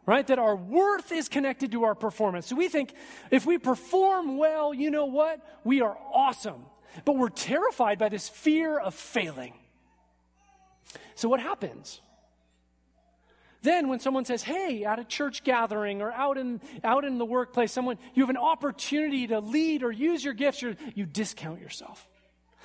right? 0.06 0.26
That 0.28 0.38
our 0.38 0.56
worth 0.56 1.12
is 1.12 1.28
connected 1.28 1.72
to 1.72 1.84
our 1.84 1.94
performance. 1.94 2.46
So 2.46 2.56
we 2.56 2.68
think 2.68 2.94
if 3.30 3.44
we 3.44 3.58
perform 3.58 4.38
well, 4.38 4.72
you 4.72 4.90
know 4.90 5.06
what? 5.06 5.40
We 5.64 5.80
are 5.80 5.98
awesome. 6.14 6.64
But 7.04 7.16
we're 7.16 7.28
terrified 7.28 7.98
by 7.98 8.08
this 8.08 8.28
fear 8.28 8.78
of 8.78 8.94
failing. 8.94 9.54
So 11.16 11.28
what 11.28 11.40
happens? 11.40 12.00
Then 13.66 13.88
when 13.88 13.98
someone 13.98 14.24
says, 14.24 14.44
"Hey, 14.44 14.84
at 14.84 15.00
a 15.00 15.04
church 15.04 15.42
gathering 15.42 16.00
or 16.00 16.12
out 16.12 16.38
in 16.38 16.60
out 16.84 17.04
in 17.04 17.18
the 17.18 17.24
workplace, 17.24 17.72
someone 17.72 17.98
you 18.14 18.22
have 18.22 18.30
an 18.30 18.36
opportunity 18.36 19.26
to 19.26 19.40
lead 19.40 19.82
or 19.82 19.90
use 19.90 20.24
your 20.24 20.34
gifts, 20.34 20.62
you 20.62 21.04
discount 21.04 21.60
yourself." 21.60 22.08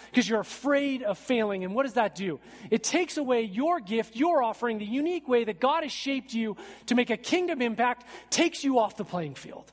because 0.09 0.27
you're 0.27 0.39
afraid 0.39 1.03
of 1.03 1.15
failing. 1.15 1.63
And 1.63 1.75
what 1.75 1.83
does 1.83 1.93
that 1.93 2.15
do? 2.15 2.39
It 2.71 2.83
takes 2.83 3.17
away 3.17 3.43
your 3.43 3.79
gift, 3.79 4.15
your 4.15 4.41
offering, 4.41 4.79
the 4.79 4.85
unique 4.85 5.27
way 5.27 5.43
that 5.43 5.59
God 5.59 5.83
has 5.83 5.91
shaped 5.91 6.33
you 6.33 6.57
to 6.87 6.95
make 6.95 7.11
a 7.11 7.17
kingdom 7.17 7.61
impact, 7.61 8.03
takes 8.31 8.63
you 8.63 8.79
off 8.79 8.97
the 8.97 9.05
playing 9.05 9.35
field. 9.35 9.71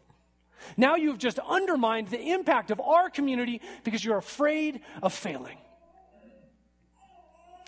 Now 0.77 0.97
you've 0.97 1.17
just 1.17 1.39
undermined 1.39 2.09
the 2.09 2.21
impact 2.21 2.71
of 2.71 2.79
our 2.79 3.09
community 3.09 3.63
because 3.85 4.05
you're 4.05 4.19
afraid 4.19 4.83
of 5.03 5.15
failing. 5.15 5.57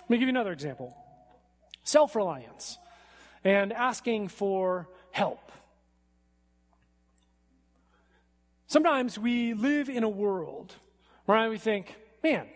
Let 0.01 0.09
me 0.09 0.17
give 0.17 0.27
you 0.27 0.29
another 0.29 0.51
example 0.51 0.95
self 1.83 2.15
reliance 2.15 2.77
and 3.43 3.73
asking 3.73 4.27
for 4.27 4.87
help. 5.11 5.51
Sometimes 8.67 9.19
we 9.19 9.53
live 9.53 9.89
in 9.89 10.03
a 10.03 10.09
world 10.09 10.73
where 11.25 11.49
we 11.49 11.57
think, 11.57 11.93
man, 12.23 12.47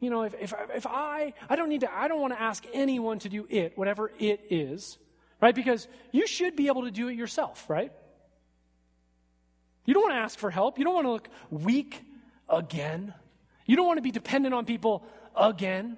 you 0.00 0.10
know, 0.10 0.22
if, 0.22 0.34
if, 0.34 0.54
if 0.74 0.86
I, 0.86 1.32
I 1.48 1.56
don't 1.56 1.68
need 1.68 1.80
to, 1.80 1.92
I 1.92 2.06
don't 2.08 2.20
want 2.20 2.34
to 2.34 2.40
ask 2.40 2.64
anyone 2.72 3.18
to 3.20 3.28
do 3.28 3.46
it, 3.48 3.76
whatever 3.76 4.12
it 4.18 4.40
is, 4.50 4.98
right? 5.40 5.54
Because 5.54 5.88
you 6.12 6.26
should 6.26 6.54
be 6.54 6.68
able 6.68 6.82
to 6.82 6.90
do 6.90 7.08
it 7.08 7.14
yourself, 7.14 7.68
right? 7.68 7.92
You 9.84 9.94
don't 9.94 10.02
want 10.02 10.14
to 10.14 10.18
ask 10.18 10.38
for 10.38 10.50
help. 10.50 10.78
You 10.78 10.84
don't 10.84 10.94
want 10.94 11.06
to 11.06 11.12
look 11.12 11.28
weak 11.50 12.02
again. 12.48 13.14
You 13.64 13.74
don't 13.74 13.86
want 13.86 13.96
to 13.96 14.02
be 14.02 14.10
dependent 14.10 14.54
on 14.54 14.66
people 14.66 15.04
again. 15.34 15.96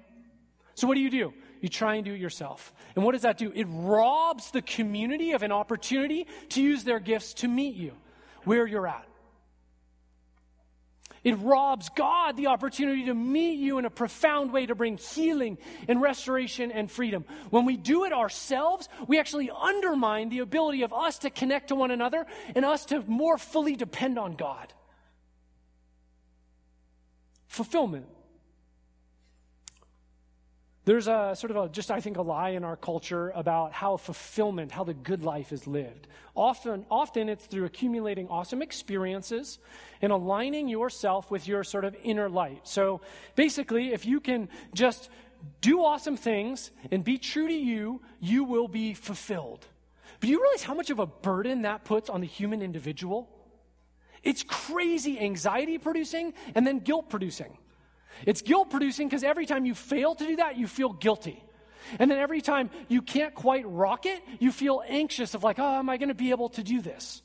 So 0.75 0.87
what 0.87 0.95
do 0.95 1.01
you 1.01 1.09
do? 1.09 1.33
You 1.61 1.69
try 1.69 1.95
and 1.95 2.03
do 2.03 2.13
it 2.13 2.19
yourself. 2.19 2.73
And 2.95 3.05
what 3.05 3.13
does 3.13 3.21
that 3.21 3.37
do? 3.37 3.51
It 3.53 3.67
robs 3.69 4.51
the 4.51 4.61
community 4.61 5.31
of 5.31 5.43
an 5.43 5.51
opportunity 5.51 6.27
to 6.49 6.61
use 6.61 6.83
their 6.83 6.99
gifts 6.99 7.35
to 7.35 7.47
meet 7.47 7.75
you 7.75 7.93
where 8.43 8.65
you're 8.65 8.87
at. 8.87 9.07
It 11.23 11.33
robs 11.33 11.89
God 11.89 12.35
the 12.35 12.47
opportunity 12.47 13.05
to 13.05 13.13
meet 13.13 13.59
you 13.59 13.77
in 13.77 13.85
a 13.85 13.91
profound 13.91 14.51
way 14.51 14.65
to 14.65 14.73
bring 14.73 14.97
healing 14.97 15.59
and 15.87 16.01
restoration 16.01 16.71
and 16.71 16.89
freedom. 16.89 17.25
When 17.51 17.65
we 17.65 17.77
do 17.77 18.05
it 18.05 18.13
ourselves, 18.13 18.89
we 19.07 19.19
actually 19.19 19.51
undermine 19.51 20.29
the 20.29 20.39
ability 20.39 20.81
of 20.81 20.91
us 20.91 21.19
to 21.19 21.29
connect 21.29 21.67
to 21.67 21.75
one 21.75 21.91
another 21.91 22.25
and 22.55 22.65
us 22.65 22.85
to 22.85 23.03
more 23.05 23.37
fully 23.37 23.75
depend 23.75 24.17
on 24.17 24.35
God. 24.35 24.73
Fulfillment. 27.47 28.07
There's 30.83 31.07
a 31.07 31.35
sort 31.35 31.51
of 31.51 31.57
a, 31.57 31.69
just, 31.69 31.91
I 31.91 32.01
think, 32.01 32.17
a 32.17 32.23
lie 32.23 32.49
in 32.49 32.63
our 32.63 32.75
culture 32.75 33.29
about 33.35 33.71
how 33.71 33.97
fulfillment, 33.97 34.71
how 34.71 34.83
the 34.83 34.95
good 34.95 35.23
life 35.23 35.51
is 35.51 35.67
lived. 35.67 36.07
Often, 36.33 36.87
often 36.89 37.29
it's 37.29 37.45
through 37.45 37.65
accumulating 37.65 38.27
awesome 38.29 38.63
experiences 38.63 39.59
and 40.01 40.11
aligning 40.11 40.67
yourself 40.67 41.29
with 41.29 41.47
your 41.47 41.63
sort 41.63 41.85
of 41.85 41.95
inner 42.03 42.29
light. 42.29 42.67
So 42.67 43.01
basically, 43.35 43.93
if 43.93 44.07
you 44.07 44.19
can 44.19 44.49
just 44.73 45.09
do 45.59 45.83
awesome 45.83 46.17
things 46.17 46.71
and 46.89 47.03
be 47.03 47.19
true 47.19 47.47
to 47.47 47.53
you, 47.53 48.01
you 48.19 48.43
will 48.43 48.67
be 48.67 48.95
fulfilled. 48.95 49.67
But 50.19 50.27
do 50.27 50.31
you 50.31 50.41
realize 50.41 50.63
how 50.63 50.73
much 50.73 50.89
of 50.89 50.97
a 50.97 51.05
burden 51.05 51.61
that 51.61 51.83
puts 51.83 52.09
on 52.09 52.21
the 52.21 52.27
human 52.27 52.63
individual? 52.63 53.29
It's 54.23 54.43
crazy 54.43 55.19
anxiety 55.19 55.77
producing 55.77 56.33
and 56.55 56.65
then 56.65 56.79
guilt 56.79 57.09
producing. 57.09 57.57
It's 58.25 58.41
guilt 58.41 58.69
producing 58.69 59.07
because 59.07 59.23
every 59.23 59.45
time 59.45 59.65
you 59.65 59.75
fail 59.75 60.15
to 60.15 60.25
do 60.25 60.35
that, 60.37 60.57
you 60.57 60.67
feel 60.67 60.93
guilty. 60.93 61.43
And 61.99 62.09
then 62.09 62.19
every 62.19 62.41
time 62.41 62.69
you 62.87 63.01
can't 63.01 63.33
quite 63.33 63.67
rock 63.67 64.05
it, 64.05 64.21
you 64.39 64.51
feel 64.51 64.83
anxious 64.87 65.33
of 65.33 65.43
like, 65.43 65.59
oh, 65.59 65.79
am 65.79 65.89
I 65.89 65.97
going 65.97 66.09
to 66.09 66.15
be 66.15 66.31
able 66.31 66.49
to 66.49 66.63
do 66.63 66.81
this? 66.81 67.21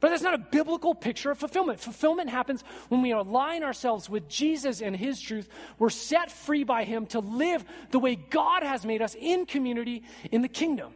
But 0.00 0.08
that's 0.08 0.22
not 0.22 0.34
a 0.34 0.38
biblical 0.38 0.94
picture 0.94 1.30
of 1.30 1.38
fulfillment. 1.38 1.78
Fulfillment 1.78 2.30
happens 2.30 2.64
when 2.88 3.02
we 3.02 3.12
align 3.12 3.62
ourselves 3.62 4.08
with 4.08 4.28
Jesus 4.28 4.80
and 4.80 4.96
His 4.96 5.20
truth. 5.20 5.48
We're 5.78 5.90
set 5.90 6.32
free 6.32 6.64
by 6.64 6.84
Him 6.84 7.06
to 7.06 7.20
live 7.20 7.64
the 7.90 7.98
way 7.98 8.14
God 8.14 8.62
has 8.62 8.86
made 8.86 9.02
us 9.02 9.14
in 9.14 9.44
community 9.44 10.04
in 10.30 10.40
the 10.40 10.48
kingdom. 10.48 10.94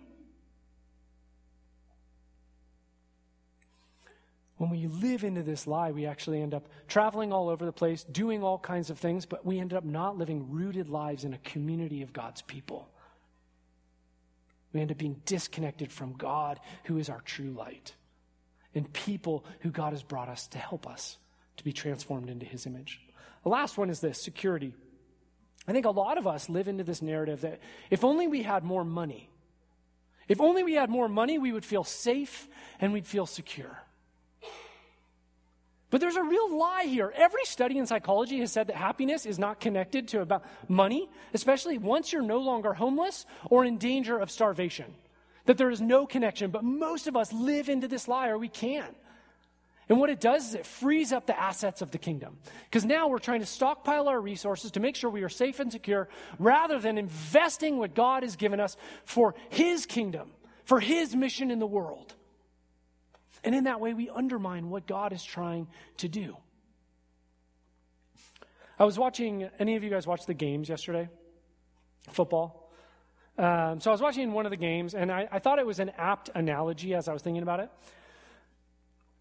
When 4.64 4.80
we 4.80 4.86
live 4.86 5.24
into 5.24 5.42
this 5.42 5.66
lie, 5.66 5.90
we 5.90 6.06
actually 6.06 6.40
end 6.40 6.54
up 6.54 6.68
traveling 6.88 7.34
all 7.34 7.50
over 7.50 7.66
the 7.66 7.72
place, 7.72 8.02
doing 8.04 8.42
all 8.42 8.58
kinds 8.58 8.88
of 8.88 8.98
things, 8.98 9.26
but 9.26 9.44
we 9.44 9.58
end 9.58 9.74
up 9.74 9.84
not 9.84 10.16
living 10.16 10.50
rooted 10.50 10.88
lives 10.88 11.24
in 11.24 11.34
a 11.34 11.38
community 11.38 12.00
of 12.00 12.14
God's 12.14 12.40
people. 12.40 12.88
We 14.72 14.80
end 14.80 14.90
up 14.90 14.96
being 14.96 15.20
disconnected 15.26 15.92
from 15.92 16.14
God, 16.14 16.60
who 16.84 16.96
is 16.96 17.10
our 17.10 17.20
true 17.20 17.50
light, 17.50 17.94
and 18.74 18.90
people 18.92 19.44
who 19.60 19.70
God 19.70 19.92
has 19.92 20.02
brought 20.02 20.30
us 20.30 20.46
to 20.48 20.58
help 20.58 20.86
us 20.86 21.18
to 21.58 21.64
be 21.64 21.72
transformed 21.72 22.30
into 22.30 22.46
his 22.46 22.64
image. 22.64 23.02
The 23.42 23.50
last 23.50 23.76
one 23.76 23.90
is 23.90 24.00
this 24.00 24.20
security. 24.20 24.74
I 25.68 25.72
think 25.72 25.84
a 25.84 25.90
lot 25.90 26.16
of 26.16 26.26
us 26.26 26.48
live 26.48 26.68
into 26.68 26.84
this 26.84 27.02
narrative 27.02 27.42
that 27.42 27.60
if 27.90 28.02
only 28.02 28.28
we 28.28 28.42
had 28.42 28.64
more 28.64 28.84
money, 28.84 29.28
if 30.26 30.40
only 30.40 30.64
we 30.64 30.72
had 30.72 30.88
more 30.88 31.08
money, 31.08 31.38
we 31.38 31.52
would 31.52 31.66
feel 31.66 31.84
safe 31.84 32.48
and 32.80 32.94
we'd 32.94 33.06
feel 33.06 33.26
secure. 33.26 33.83
But 35.94 36.00
there's 36.00 36.16
a 36.16 36.24
real 36.24 36.58
lie 36.58 36.86
here. 36.86 37.12
Every 37.14 37.44
study 37.44 37.78
in 37.78 37.86
psychology 37.86 38.40
has 38.40 38.50
said 38.50 38.66
that 38.66 38.74
happiness 38.74 39.26
is 39.26 39.38
not 39.38 39.60
connected 39.60 40.08
to 40.08 40.22
about 40.22 40.44
money, 40.66 41.08
especially 41.32 41.78
once 41.78 42.12
you're 42.12 42.20
no 42.20 42.40
longer 42.40 42.74
homeless 42.74 43.26
or 43.48 43.64
in 43.64 43.78
danger 43.78 44.18
of 44.18 44.28
starvation. 44.28 44.92
That 45.46 45.56
there 45.56 45.70
is 45.70 45.80
no 45.80 46.04
connection, 46.04 46.50
but 46.50 46.64
most 46.64 47.06
of 47.06 47.16
us 47.16 47.32
live 47.32 47.68
into 47.68 47.86
this 47.86 48.08
lie 48.08 48.26
or 48.26 48.36
we 48.36 48.48
can. 48.48 48.86
And 49.88 50.00
what 50.00 50.10
it 50.10 50.18
does 50.18 50.48
is 50.48 50.54
it 50.56 50.66
frees 50.66 51.12
up 51.12 51.26
the 51.26 51.40
assets 51.40 51.80
of 51.80 51.92
the 51.92 51.98
kingdom. 51.98 52.38
Because 52.64 52.84
now 52.84 53.06
we're 53.06 53.20
trying 53.20 53.38
to 53.38 53.46
stockpile 53.46 54.08
our 54.08 54.20
resources 54.20 54.72
to 54.72 54.80
make 54.80 54.96
sure 54.96 55.10
we 55.10 55.22
are 55.22 55.28
safe 55.28 55.60
and 55.60 55.70
secure 55.70 56.08
rather 56.40 56.80
than 56.80 56.98
investing 56.98 57.78
what 57.78 57.94
God 57.94 58.24
has 58.24 58.34
given 58.34 58.58
us 58.58 58.76
for 59.04 59.36
His 59.48 59.86
kingdom, 59.86 60.32
for 60.64 60.80
His 60.80 61.14
mission 61.14 61.52
in 61.52 61.60
the 61.60 61.68
world. 61.68 62.16
And 63.44 63.54
in 63.54 63.64
that 63.64 63.80
way, 63.80 63.94
we 63.94 64.08
undermine 64.08 64.70
what 64.70 64.86
God 64.86 65.12
is 65.12 65.22
trying 65.22 65.68
to 65.98 66.08
do. 66.08 66.36
I 68.78 68.84
was 68.84 68.98
watching, 68.98 69.48
any 69.58 69.76
of 69.76 69.84
you 69.84 69.90
guys 69.90 70.06
watch 70.06 70.26
the 70.26 70.34
games 70.34 70.68
yesterday? 70.68 71.08
Football? 72.10 72.72
Um, 73.36 73.80
so 73.80 73.90
I 73.90 73.92
was 73.92 74.00
watching 74.00 74.32
one 74.32 74.46
of 74.46 74.50
the 74.50 74.56
games, 74.56 74.94
and 74.94 75.12
I, 75.12 75.28
I 75.30 75.38
thought 75.38 75.58
it 75.58 75.66
was 75.66 75.78
an 75.78 75.90
apt 75.98 76.30
analogy 76.34 76.94
as 76.94 77.06
I 77.06 77.12
was 77.12 77.22
thinking 77.22 77.42
about 77.42 77.60
it. 77.60 77.70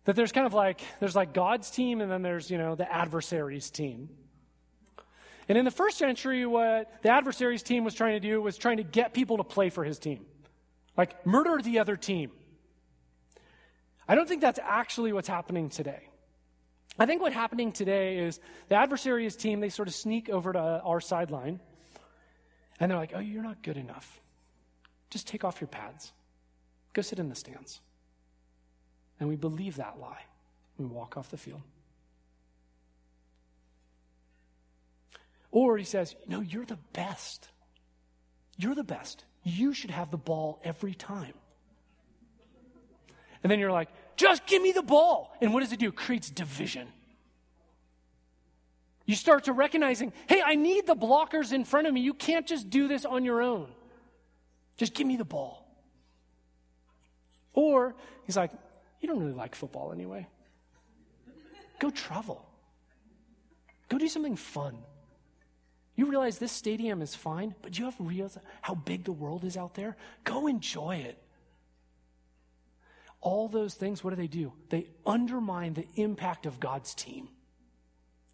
That 0.05 0.15
there's 0.15 0.31
kind 0.31 0.47
of 0.47 0.53
like, 0.53 0.81
there's 0.99 1.15
like 1.15 1.33
God's 1.33 1.69
team, 1.69 2.01
and 2.01 2.09
then 2.12 2.21
there's, 2.21 2.49
you 2.49 2.57
know, 2.57 2.75
the 2.75 2.91
adversary's 2.91 3.69
team. 3.69 4.09
And 5.49 5.57
in 5.57 5.65
the 5.65 5.71
first 5.71 5.97
century, 5.97 6.45
what 6.45 6.89
the 7.03 7.09
adversary's 7.09 7.63
team 7.63 7.83
was 7.83 7.93
trying 7.93 8.13
to 8.13 8.19
do 8.19 8.41
was 8.41 8.57
trying 8.57 8.77
to 8.77 8.83
get 8.83 9.13
people 9.13 9.38
to 9.38 9.43
play 9.43 9.69
for 9.69 9.83
his 9.83 9.99
team. 9.99 10.25
Like, 10.95 11.25
murder 11.25 11.62
the 11.62 11.79
other 11.79 11.97
team. 11.97 12.31
I 14.07 14.15
don't 14.15 14.27
think 14.27 14.41
that's 14.41 14.59
actually 14.61 15.13
what's 15.13 15.27
happening 15.27 15.69
today. 15.69 16.09
I 16.99 17.05
think 17.05 17.21
what's 17.21 17.35
happening 17.35 17.71
today 17.71 18.19
is 18.19 18.39
the 18.69 18.75
adversary's 18.75 19.35
team, 19.35 19.59
they 19.59 19.69
sort 19.69 19.87
of 19.87 19.95
sneak 19.95 20.29
over 20.29 20.53
to 20.53 20.59
our 20.59 21.01
sideline 21.01 21.59
and 22.79 22.91
they're 22.91 22.97
like, 22.97 23.13
oh, 23.15 23.19
you're 23.19 23.43
not 23.43 23.63
good 23.63 23.77
enough. 23.77 24.19
Just 25.09 25.27
take 25.27 25.43
off 25.43 25.61
your 25.61 25.67
pads, 25.67 26.11
go 26.93 27.01
sit 27.01 27.19
in 27.19 27.29
the 27.29 27.35
stands. 27.35 27.81
And 29.19 29.29
we 29.29 29.35
believe 29.35 29.77
that 29.77 29.99
lie. 29.99 30.23
We 30.77 30.85
walk 30.85 31.17
off 31.17 31.29
the 31.29 31.37
field. 31.37 31.61
Or 35.51 35.77
he 35.77 35.83
says, 35.83 36.15
No, 36.27 36.41
you're 36.41 36.65
the 36.65 36.79
best. 36.93 37.47
You're 38.57 38.73
the 38.75 38.83
best. 38.83 39.23
You 39.43 39.73
should 39.73 39.91
have 39.91 40.09
the 40.09 40.17
ball 40.17 40.59
every 40.63 40.95
time. 40.95 41.33
And 43.43 43.51
then 43.51 43.60
you're 43.60 43.71
like, 43.71 43.89
just 44.15 44.45
give 44.45 44.62
me 44.62 44.71
the 44.71 44.82
ball. 44.82 45.36
And 45.41 45.53
what 45.53 45.60
does 45.60 45.71
it 45.71 45.79
do? 45.79 45.89
It 45.89 45.95
creates 45.95 46.29
division. 46.29 46.88
You 49.06 49.15
start 49.15 49.45
to 49.45 49.53
recognizing, 49.53 50.13
hey, 50.27 50.41
I 50.41 50.56
need 50.56 50.88
the 50.88 50.95
blockers 50.95 51.51
in 51.51 51.65
front 51.65 51.88
of 51.88 51.93
me. 51.93 52.01
You 52.01 52.13
can't 52.13 52.47
just 52.47 52.69
do 52.69 52.88
this 52.88 53.03
on 53.03 53.25
your 53.25 53.41
own. 53.41 53.67
Just 54.77 54.93
give 54.93 55.06
me 55.06 55.17
the 55.17 55.25
ball. 55.25 55.67
Or 57.53 57.95
he's 58.25 58.38
like, 58.38 58.51
you 59.01 59.08
don't 59.08 59.19
really 59.19 59.34
like 59.34 59.56
football 59.56 59.91
anyway. 59.91 60.25
Go 61.79 61.89
travel. 61.89 62.45
Go 63.89 63.97
do 63.97 64.08
something 64.08 64.38
fun. 64.38 64.77
You 65.95 66.10
realize 66.10 66.39
this 66.39 66.51
stadium 66.51 67.01
is 67.01 67.13
fine, 67.13 67.53
but 67.62 67.77
you 67.77 67.86
have 67.86 67.95
realized 67.99 68.38
how 68.62 68.73
big 68.73 69.03
the 69.03 69.12
world 69.12 69.43
is 69.43 69.58
out 69.58 69.75
there? 69.75 69.95
Go 70.23 70.47
enjoy 70.47 70.95
it. 70.95 71.22
All 73.23 73.47
those 73.47 73.73
things, 73.73 74.03
what 74.03 74.09
do 74.09 74.17
they 74.17 74.27
do? 74.27 74.51
They 74.67 74.88
undermine 75.05 75.75
the 75.75 75.88
impact 75.95 76.45
of 76.45 76.59
God's 76.59 76.93
team. 76.93 77.29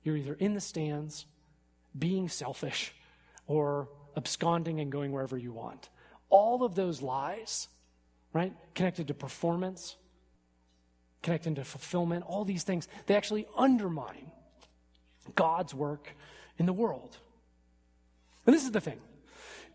You're 0.04 0.18
either 0.18 0.34
in 0.34 0.56
the 0.56 0.62
stands, 0.62 1.28
being 1.98 2.28
selfish, 2.28 2.92
or 3.46 3.88
absconding 4.18 4.80
and 4.80 4.92
going 4.92 5.12
wherever 5.12 5.38
you 5.38 5.52
want. 5.52 5.90
All 6.32 6.64
of 6.64 6.74
those 6.74 7.04
lies, 7.04 7.68
right, 8.34 8.52
connected 8.74 9.08
to 9.10 9.14
performance, 9.14 9.96
connected 11.22 11.56
to 11.58 11.64
fulfillment, 11.64 12.26
all 12.28 12.44
these 12.44 12.64
things, 12.64 12.88
they 13.06 13.16
actually 13.16 13.46
undermine 13.56 14.32
God's 15.36 15.76
work 15.76 16.16
in 16.58 16.66
the 16.66 16.74
world. 16.74 17.16
And 18.48 18.56
this 18.56 18.64
is 18.64 18.72
the 18.72 18.82
thing 18.82 19.00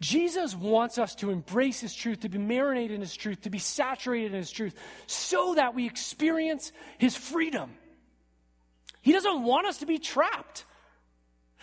Jesus 0.05 0.55
wants 0.55 0.99
us 0.99 1.15
to 1.17 1.31
embrace 1.31 1.81
His 1.81 1.95
truth, 1.95 2.21
to 2.21 2.29
be 2.29 2.37
marinated 2.37 2.95
in 2.97 3.01
His 3.01 3.17
truth, 3.17 3.41
to 3.43 3.51
be 3.51 3.59
saturated 3.59 4.33
in 4.33 4.39
His 4.39 4.51
truth, 4.51 4.75
so 5.07 5.55
that 5.55 5.75
we 5.75 5.87
experience 5.87 6.73
His 6.99 7.17
freedom. 7.17 7.71
He 9.01 9.13
doesn't 9.13 9.45
want 9.45 9.67
us 9.67 9.79
to 9.79 9.87
be 9.87 9.99
trapped 9.99 10.67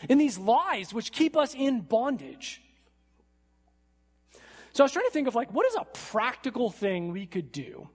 in 0.10 0.18
these 0.18 0.40
lies 0.40 0.92
which 0.92 1.12
keep 1.12 1.38
us 1.38 1.54
in 1.54 1.82
bondage. 1.82 2.64
So 4.74 4.84
I 4.84 4.86
was 4.86 4.92
trying 4.92 5.06
to 5.06 5.12
think 5.12 5.28
of 5.28 5.36
like, 5.36 5.54
what 5.54 5.68
is 5.68 5.76
a 5.76 5.86
practical 6.10 6.72
thing 6.72 7.12
we 7.12 7.28
could 7.28 7.52
do 7.52 7.90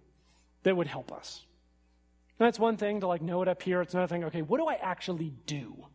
that 0.62 0.76
would 0.76 0.86
help 0.86 1.10
us? 1.10 1.44
And 2.38 2.46
that's 2.46 2.60
one 2.60 2.76
thing 2.76 3.00
to 3.00 3.08
like 3.08 3.20
know 3.20 3.42
it 3.42 3.48
up 3.48 3.62
here. 3.62 3.82
It's 3.82 3.94
another 3.94 4.14
thing, 4.14 4.22
okay, 4.24 4.42
what 4.42 4.58
do 4.58 4.68
I 4.68 4.74
actually 4.74 5.32
do? 5.46 5.86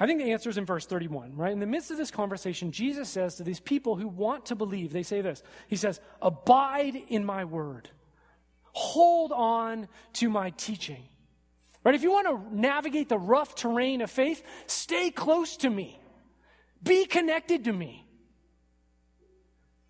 I 0.00 0.06
think 0.06 0.20
the 0.20 0.30
answer 0.30 0.48
is 0.48 0.58
in 0.58 0.64
verse 0.64 0.86
31, 0.86 1.34
right? 1.36 1.52
In 1.52 1.58
the 1.58 1.66
midst 1.66 1.90
of 1.90 1.96
this 1.96 2.10
conversation, 2.10 2.70
Jesus 2.70 3.08
says 3.08 3.36
to 3.36 3.42
these 3.42 3.58
people 3.58 3.96
who 3.96 4.06
want 4.06 4.46
to 4.46 4.54
believe, 4.54 4.92
they 4.92 5.02
say 5.02 5.20
this 5.20 5.42
He 5.66 5.76
says, 5.76 6.00
Abide 6.22 6.94
in 7.08 7.24
my 7.24 7.44
word, 7.44 7.90
hold 8.72 9.32
on 9.32 9.88
to 10.14 10.28
my 10.28 10.50
teaching. 10.50 11.02
Right? 11.84 11.94
If 11.94 12.02
you 12.02 12.12
want 12.12 12.26
to 12.28 12.56
navigate 12.56 13.08
the 13.08 13.18
rough 13.18 13.54
terrain 13.54 14.02
of 14.02 14.10
faith, 14.10 14.42
stay 14.66 15.10
close 15.10 15.56
to 15.58 15.70
me, 15.70 16.00
be 16.82 17.06
connected 17.06 17.64
to 17.64 17.72
me. 17.72 18.04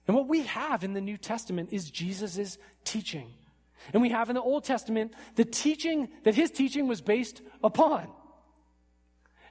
And 0.07 0.16
what 0.16 0.27
we 0.27 0.42
have 0.44 0.85
in 0.85 0.94
the 0.94 1.03
New 1.03 1.18
Testament 1.18 1.68
is 1.71 1.90
Jesus' 1.90 2.57
teaching. 2.85 3.35
And 3.92 4.01
we 4.01 4.09
have 4.09 4.31
in 4.31 4.35
the 4.35 4.42
Old 4.42 4.64
Testament 4.64 5.12
the 5.35 5.44
teaching 5.44 6.09
that 6.25 6.35
his 6.35 6.51
teaching 6.51 6.88
was 6.88 7.03
based 7.03 7.42
upon. 7.62 8.09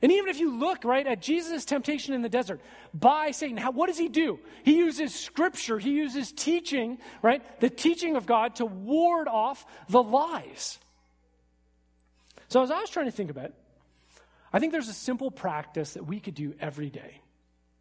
And 0.02 0.12
even 0.12 0.30
if 0.30 0.40
you 0.40 0.58
look, 0.58 0.84
right, 0.84 1.06
at 1.06 1.22
Jesus' 1.22 1.66
temptation 1.66 2.14
in 2.14 2.22
the 2.22 2.30
desert 2.30 2.62
by 2.94 3.32
Satan, 3.32 3.58
how, 3.58 3.72
what 3.72 3.88
does 3.88 3.98
he 3.98 4.10
do? 4.10 4.40
He 4.64 4.78
uses 4.78 5.14
scripture, 5.14 5.80
he 5.80 5.92
uses 5.92 6.32
teaching, 6.32 7.00
right, 7.22 7.42
the 7.60 7.70
teaching 7.70 8.16
of 8.16 8.26
God 8.26 8.56
to 8.56 8.66
ward 8.66 9.28
off 9.28 9.66
the 9.90 10.04
lies. 10.04 10.78
So 12.48 12.62
as 12.62 12.72
I 12.72 12.80
was 12.80 12.90
trying 12.90 13.08
to 13.08 13.12
think 13.12 13.32
about 13.32 13.46
it, 13.46 13.56
I 14.54 14.60
think 14.60 14.72
there's 14.72 14.88
a 14.88 14.94
simple 14.94 15.32
practice 15.32 15.94
that 15.94 16.06
we 16.06 16.20
could 16.20 16.36
do 16.36 16.54
every 16.60 16.90
day 16.90 17.22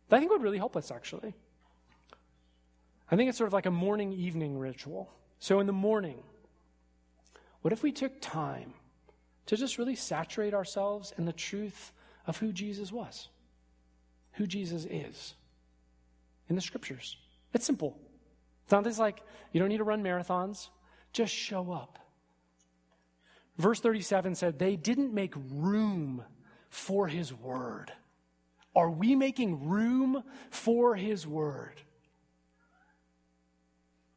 that 0.08 0.16
I 0.16 0.18
think 0.18 0.30
would 0.30 0.42
really 0.42 0.58
help 0.58 0.76
us, 0.76 0.90
actually. 0.90 1.34
I 3.10 3.16
think 3.16 3.28
it's 3.28 3.38
sort 3.38 3.48
of 3.48 3.52
like 3.52 3.66
a 3.66 3.70
morning 3.70 4.12
evening 4.12 4.58
ritual. 4.58 5.12
So 5.38 5.60
in 5.60 5.66
the 5.66 5.72
morning, 5.72 6.22
what 7.62 7.72
if 7.72 7.82
we 7.82 7.92
took 7.92 8.20
time 8.20 8.74
to 9.46 9.56
just 9.56 9.78
really 9.78 9.94
saturate 9.94 10.54
ourselves 10.54 11.12
in 11.16 11.24
the 11.24 11.32
truth 11.32 11.92
of 12.26 12.38
who 12.38 12.52
Jesus 12.52 12.92
was, 12.92 13.28
who 14.32 14.46
Jesus 14.46 14.84
is 14.84 15.34
in 16.48 16.56
the 16.56 16.62
scriptures. 16.62 17.16
It's 17.54 17.64
simple. 17.64 17.98
It's 18.64 18.72
not 18.72 18.84
this 18.84 18.98
like 18.98 19.22
you 19.52 19.60
don't 19.60 19.68
need 19.68 19.78
to 19.78 19.84
run 19.84 20.02
marathons, 20.02 20.68
just 21.12 21.32
show 21.32 21.72
up. 21.72 21.98
Verse 23.58 23.80
37 23.80 24.34
said, 24.34 24.58
They 24.58 24.76
didn't 24.76 25.14
make 25.14 25.34
room 25.50 26.22
for 26.68 27.08
his 27.08 27.32
word. 27.32 27.92
Are 28.74 28.90
we 28.90 29.14
making 29.14 29.68
room 29.68 30.22
for 30.50 30.94
his 30.94 31.26
word? 31.26 31.80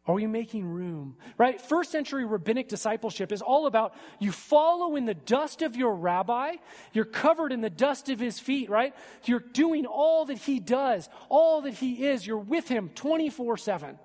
Are 0.09 0.15
we 0.15 0.25
making 0.25 0.65
room? 0.65 1.17
Right? 1.37 1.61
First 1.61 1.91
century 1.91 2.25
rabbinic 2.25 2.67
discipleship 2.67 3.31
is 3.31 3.43
all 3.43 3.67
about 3.67 3.93
you 4.17 4.31
follow 4.31 4.95
in 4.95 5.05
the 5.05 5.13
dust 5.13 5.61
of 5.61 5.75
your 5.75 5.93
rabbi, 5.93 6.53
you're 6.93 7.05
covered 7.05 7.51
in 7.51 7.61
the 7.61 7.69
dust 7.69 8.09
of 8.09 8.19
his 8.19 8.39
feet, 8.39 8.71
right? 8.71 8.95
You're 9.25 9.39
doing 9.53 9.85
all 9.85 10.25
that 10.25 10.39
he 10.39 10.59
does, 10.59 11.07
all 11.29 11.61
that 11.61 11.75
he 11.75 12.07
is. 12.07 12.25
You're 12.25 12.39
with 12.39 12.67
him 12.67 12.89
24 12.95 13.57
7. 13.57 13.99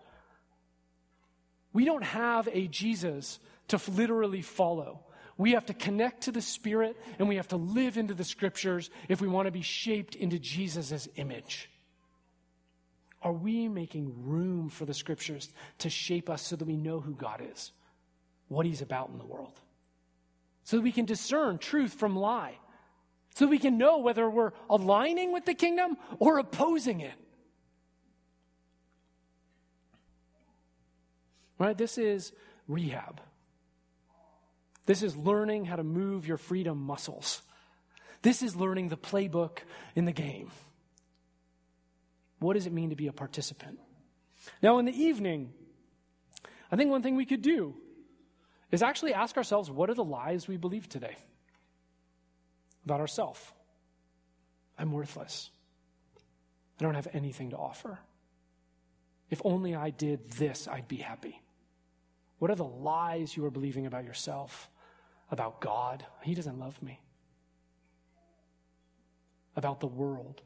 We 1.73 1.87
don't 1.87 2.05
have 2.05 2.51
a 2.53 2.69
Jesus 2.69 3.39
to 3.69 3.81
literally 3.91 4.43
follow. 4.43 5.01
We 5.39 5.53
have 5.53 5.65
to 5.67 5.75
connect 5.75 6.25
to 6.25 6.33
the 6.33 6.43
Spirit 6.43 7.01
and 7.19 7.31
we 7.31 7.37
have 7.37 7.49
to 7.49 7.57
live 7.57 7.97
into 7.97 8.13
the 8.13 8.25
scriptures 8.25 8.91
if 9.09 9.23
we 9.23 9.29
want 9.29 9.47
to 9.47 9.53
be 9.53 9.63
shaped 9.63 10.17
into 10.17 10.39
Jesus' 10.39 11.09
image. 11.17 11.71
Are 13.25 13.33
we 13.33 13.69
making 13.69 14.27
room 14.27 14.69
for 14.69 14.85
the 14.85 14.93
scriptures 14.93 15.51
to 15.79 15.89
shape 15.89 16.29
us 16.29 16.43
so 16.43 16.57
that 16.57 16.67
we 16.67 16.77
know 16.77 17.01
who 17.01 17.15
God 17.15 17.43
is, 17.53 17.73
what 18.49 18.67
He's 18.67 18.83
about 18.83 19.09
in 19.09 19.19
the 19.19 19.25
world? 19.25 19.59
So 20.65 20.77
that 20.77 20.83
we 20.83 20.93
can 20.93 21.07
discern 21.07 21.57
truth 21.57 21.95
from 21.95 22.17
lie, 22.17 22.59
so 23.35 23.47
that 23.47 23.51
we 23.51 23.59
can 23.59 23.79
know 23.79 23.99
whether 23.99 24.29
we're 24.29 24.53
aligning 24.69 25.33
with 25.33 25.47
the 25.47 25.55
kingdom 25.55 25.97
or 26.19 26.39
opposing 26.39 27.01
it. 27.01 27.15
Right? 31.59 31.77
This 31.77 31.97
is 31.97 32.33
rehab. 32.69 33.23
This 34.85 35.03
is 35.03 35.17
learning 35.17 35.65
how 35.65 35.77
to 35.77 35.83
move 35.83 36.29
your 36.29 36.37
freedom 36.37 36.79
muscles. 36.79 37.41
This 38.21 38.43
is 38.43 38.55
learning 38.55 38.89
the 38.89 38.99
playbook 38.99 39.61
in 39.95 40.05
the 40.05 40.13
game. 40.13 40.51
What 42.45 42.55
does 42.55 42.67
it 42.67 42.75
mean 42.75 42.91
to 42.91 42.97
be 42.97 43.07
a 43.07 43.13
participant? 43.13 43.79
Now, 44.63 44.79
in 44.79 44.85
the 44.85 44.93
evening, 44.93 45.55
I 46.71 46.77
think 46.77 46.91
one 46.91 47.03
thing 47.03 47.17
we 47.17 47.25
could 47.25 47.41
do 47.41 47.75
is 48.71 48.83
actually 48.83 49.15
ask 49.15 49.39
ourselves 49.39 49.71
what 49.71 49.89
are 49.89 49.95
the 49.95 50.05
lies 50.05 50.47
we 50.47 50.59
believe 50.59 50.87
today 50.87 51.17
about 52.85 53.01
ourselves? 53.01 53.41
I'm 54.79 54.93
worthless. 54.93 55.51
I 56.79 56.83
don't 56.83 56.97
have 56.97 57.09
anything 57.15 57.49
to 57.51 57.57
offer. 57.57 57.99
If 59.31 59.41
only 59.43 59.75
I 59.75 59.89
did 59.89 60.33
this, 60.33 60.69
I'd 60.69 60.87
be 60.87 60.97
happy. 60.97 61.41
What 62.41 62.51
are 62.51 62.57
the 62.57 62.65
lies 62.65 63.35
you 63.35 63.47
are 63.47 63.51
believing 63.51 63.87
about 63.87 64.05
yourself, 64.05 64.69
about 65.31 65.63
God? 65.63 66.05
He 66.23 66.35
doesn't 66.35 66.59
love 66.59 66.83
me. 66.83 67.01
About 69.57 69.81
the 69.81 69.87
world 69.87 70.43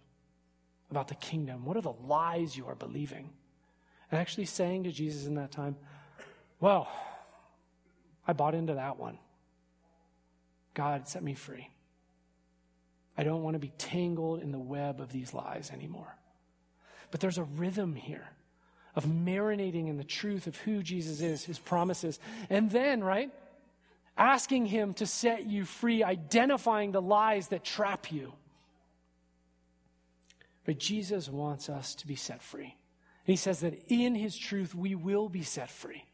about 0.90 1.08
the 1.08 1.14
kingdom? 1.14 1.64
What 1.64 1.76
are 1.76 1.82
the 1.82 1.92
lies 1.92 2.56
you 2.56 2.66
are 2.66 2.74
believing? 2.74 3.30
And 4.10 4.20
actually 4.20 4.46
saying 4.46 4.84
to 4.84 4.92
Jesus 4.92 5.26
in 5.26 5.34
that 5.34 5.50
time, 5.50 5.76
Well, 6.60 6.88
I 8.26 8.32
bought 8.32 8.54
into 8.54 8.74
that 8.74 8.98
one. 8.98 9.18
God, 10.74 11.08
set 11.08 11.22
me 11.22 11.34
free. 11.34 11.70
I 13.16 13.24
don't 13.24 13.42
want 13.42 13.54
to 13.54 13.58
be 13.58 13.72
tangled 13.78 14.42
in 14.42 14.52
the 14.52 14.58
web 14.58 15.00
of 15.00 15.10
these 15.10 15.34
lies 15.34 15.70
anymore. 15.72 16.14
But 17.10 17.20
there's 17.20 17.38
a 17.38 17.44
rhythm 17.44 17.94
here 17.94 18.28
of 18.94 19.04
marinating 19.04 19.88
in 19.88 19.96
the 19.96 20.04
truth 20.04 20.46
of 20.46 20.56
who 20.56 20.82
Jesus 20.82 21.20
is, 21.20 21.44
his 21.44 21.58
promises. 21.58 22.18
And 22.48 22.70
then, 22.70 23.02
right, 23.02 23.30
asking 24.18 24.66
Him 24.66 24.92
to 24.94 25.06
set 25.06 25.46
you 25.46 25.64
free, 25.64 26.02
identifying 26.02 26.92
the 26.92 27.00
lies 27.00 27.48
that 27.48 27.64
trap 27.64 28.12
you. 28.12 28.32
But 30.68 30.76
Jesus 30.76 31.30
wants 31.30 31.70
us 31.70 31.94
to 31.94 32.06
be 32.06 32.14
set 32.14 32.42
free. 32.42 32.76
And 33.26 33.32
He 33.32 33.36
says 33.36 33.60
that 33.60 33.86
in 33.88 34.14
His 34.14 34.36
truth, 34.36 34.74
we 34.74 34.94
will 34.94 35.30
be 35.30 35.40
set 35.40 35.70
free. 35.70 36.04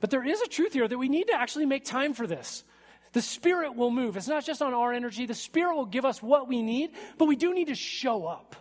But 0.00 0.08
there 0.08 0.26
is 0.26 0.40
a 0.40 0.46
truth 0.46 0.72
here 0.72 0.88
that 0.88 0.96
we 0.96 1.10
need 1.10 1.26
to 1.26 1.34
actually 1.34 1.66
make 1.66 1.84
time 1.84 2.14
for 2.14 2.26
this. 2.26 2.64
The 3.12 3.20
Spirit 3.20 3.76
will 3.76 3.90
move. 3.90 4.16
It's 4.16 4.26
not 4.26 4.46
just 4.46 4.62
on 4.62 4.72
our 4.72 4.94
energy, 4.94 5.26
the 5.26 5.34
Spirit 5.34 5.76
will 5.76 5.84
give 5.84 6.06
us 6.06 6.22
what 6.22 6.48
we 6.48 6.62
need, 6.62 6.92
but 7.18 7.26
we 7.26 7.36
do 7.36 7.52
need 7.52 7.66
to 7.66 7.74
show 7.74 8.24
up. 8.24 8.56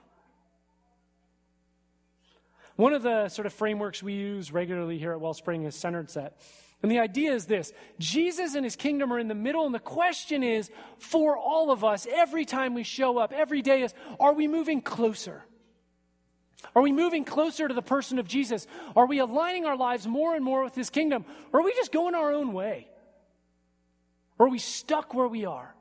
One 2.76 2.92
of 2.92 3.02
the 3.02 3.30
sort 3.30 3.46
of 3.46 3.54
frameworks 3.54 4.04
we 4.04 4.12
use 4.12 4.52
regularly 4.52 4.98
here 4.98 5.14
at 5.14 5.22
Wellspring 5.22 5.64
is 5.64 5.74
centered 5.74 6.10
set. 6.10 6.38
And 6.82 6.90
the 6.90 7.00
idea 7.00 7.34
is 7.34 7.46
this 7.46 7.74
Jesus 8.00 8.56
and 8.56 8.64
his 8.64 8.76
kingdom 8.76 9.12
are 9.12 9.20
in 9.20 9.28
the 9.28 9.36
middle, 9.36 9.66
and 9.66 9.76
the 9.76 9.80
question 9.80 10.44
is 10.44 10.70
for 10.98 11.38
all 11.38 11.72
of 11.72 11.84
us, 11.84 12.08
every 12.10 12.46
time 12.46 12.74
we 12.74 12.84
show 12.84 13.18
up, 13.18 13.34
every 13.34 13.62
day, 13.62 13.82
is 13.84 13.94
are 14.20 14.34
we 14.34 14.48
moving 14.48 14.82
closer? 14.82 15.44
Are 16.76 16.82
we 16.82 16.92
moving 16.92 17.24
closer 17.24 17.68
to 17.68 17.74
the 17.74 17.82
person 17.82 18.20
of 18.20 18.28
Jesus? 18.28 18.68
Are 18.96 19.08
we 19.08 19.20
aligning 19.20 19.66
our 19.66 19.78
lives 19.78 20.06
more 20.08 20.36
and 20.36 20.44
more 20.44 20.64
with 20.64 20.76
his 20.76 20.90
kingdom? 20.90 21.26
Or 21.54 21.62
are 21.62 21.64
we 21.64 21.74
just 21.74 21.92
going 21.92 22.16
our 22.16 22.34
own 22.34 22.54
way? 22.54 22.88
Or 24.38 24.48
are 24.48 24.50
we 24.50 24.60
stuck 24.60 25.14
where 25.14 25.28
we 25.28 25.46
are? 25.46 25.74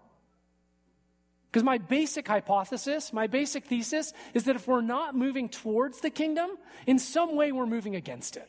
Because 1.50 1.64
my 1.64 1.78
basic 1.78 2.28
hypothesis, 2.28 3.12
my 3.12 3.26
basic 3.26 3.64
thesis 3.64 4.12
is 4.34 4.44
that 4.44 4.56
if 4.56 4.68
we're 4.68 4.80
not 4.80 5.16
moving 5.16 5.48
towards 5.48 6.00
the 6.00 6.10
kingdom, 6.10 6.50
in 6.86 6.98
some 6.98 7.36
way 7.36 7.52
we're 7.52 7.66
moving 7.66 7.96
against 7.96 8.36
it. 8.36 8.48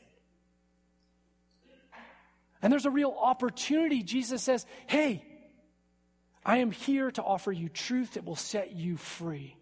And 2.61 2.71
there's 2.71 2.85
a 2.85 2.91
real 2.91 3.15
opportunity. 3.19 4.03
Jesus 4.03 4.43
says, 4.43 4.65
Hey, 4.87 5.23
I 6.45 6.57
am 6.57 6.71
here 6.71 7.11
to 7.11 7.23
offer 7.23 7.51
you 7.51 7.69
truth 7.69 8.13
that 8.13 8.25
will 8.25 8.35
set 8.35 8.73
you 8.75 8.97
free. 8.97 9.55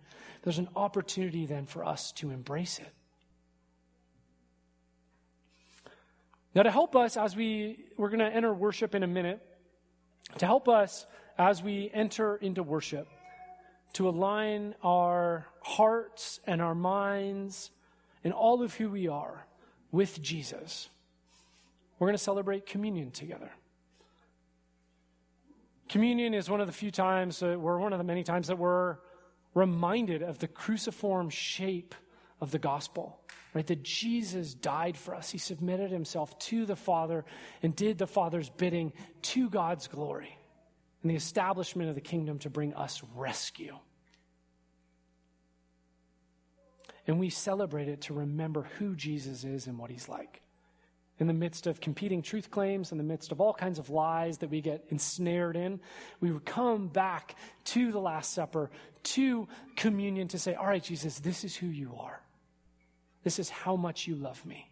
There's 0.43 0.59
an 0.59 0.69
opportunity 0.75 1.45
then 1.45 1.65
for 1.65 1.83
us 1.83 2.11
to 2.13 2.29
embrace 2.29 2.79
it. 2.79 2.93
Now, 6.55 6.63
to 6.63 6.71
help 6.71 6.95
us 6.95 7.17
as 7.17 7.35
we, 7.35 7.85
we're 7.97 8.09
going 8.09 8.19
to 8.19 8.33
enter 8.33 8.51
worship 8.53 8.95
in 8.95 9.03
a 9.03 9.07
minute, 9.07 9.45
to 10.39 10.45
help 10.45 10.67
us 10.67 11.05
as 11.37 11.61
we 11.61 11.91
enter 11.93 12.35
into 12.37 12.63
worship, 12.63 13.07
to 13.93 14.09
align 14.09 14.73
our 14.83 15.45
hearts 15.61 16.39
and 16.47 16.61
our 16.61 16.73
minds 16.73 17.69
and 18.23 18.33
all 18.33 18.63
of 18.63 18.73
who 18.73 18.89
we 18.89 19.07
are 19.07 19.45
with 19.91 20.21
Jesus, 20.21 20.89
we're 21.99 22.07
going 22.07 22.17
to 22.17 22.23
celebrate 22.23 22.65
communion 22.65 23.11
together. 23.11 23.51
Communion 25.89 26.33
is 26.33 26.49
one 26.49 26.61
of 26.61 26.67
the 26.67 26.73
few 26.73 26.91
times, 26.91 27.41
uh, 27.41 27.55
we're 27.57 27.79
one 27.79 27.93
of 27.93 27.97
the 27.97 28.03
many 28.03 28.23
times 28.23 28.47
that 28.47 28.57
we're 28.57 28.97
reminded 29.53 30.21
of 30.21 30.37
the 30.39 30.47
cruciform 30.47 31.29
shape 31.29 31.95
of 32.41 32.51
the 32.51 32.59
gospel, 32.59 33.19
right? 33.53 33.65
That 33.65 33.83
Jesus 33.83 34.53
died 34.53 34.97
for 34.97 35.15
us. 35.15 35.29
He 35.31 35.37
submitted 35.37 35.89
himself 35.89 36.37
to 36.39 36.65
the 36.65 36.75
Father 36.75 37.25
and 37.63 37.75
did 37.75 37.97
the 37.97 38.05
Father's 38.05 38.49
bidding 38.49 38.93
to 39.23 39.49
God's 39.49 39.87
glory 39.87 40.37
and 41.01 41.09
the 41.09 41.15
establishment 41.15 41.89
of 41.89 41.95
the 41.95 42.01
kingdom 42.01 42.39
to 42.39 42.49
bring 42.49 42.73
us 42.73 43.01
rescue. 43.15 43.77
And 47.07 47.17
we 47.17 47.29
celebrate 47.29 47.87
it 47.87 48.01
to 48.01 48.13
remember 48.13 48.67
who 48.77 48.93
Jesus 48.95 49.45
is 49.45 49.67
and 49.67 49.79
what 49.79 49.89
he's 49.89 50.09
like. 50.09 50.41
In 51.19 51.25
the 51.25 51.33
midst 51.33 51.65
of 51.65 51.81
competing 51.81 52.21
truth 52.21 52.51
claims, 52.51 52.91
in 52.91 52.99
the 52.99 53.03
midst 53.03 53.31
of 53.31 53.41
all 53.41 53.53
kinds 53.53 53.79
of 53.79 53.89
lies 53.89 54.37
that 54.39 54.51
we 54.51 54.61
get 54.61 54.85
ensnared 54.89 55.55
in, 55.55 55.79
we 56.19 56.31
would 56.31 56.45
come 56.45 56.87
back 56.89 57.35
to 57.65 57.91
the 57.91 57.99
Last 57.99 58.33
Supper, 58.33 58.69
to 59.03 59.47
communion, 59.75 60.27
to 60.27 60.37
say, 60.37 60.53
All 60.53 60.67
right, 60.67 60.83
Jesus, 60.83 61.19
this 61.19 61.43
is 61.43 61.55
who 61.55 61.67
you 61.67 61.95
are. 61.99 62.21
This 63.23 63.39
is 63.39 63.49
how 63.49 63.75
much 63.75 64.07
you 64.07 64.15
love 64.15 64.45
me. 64.45 64.71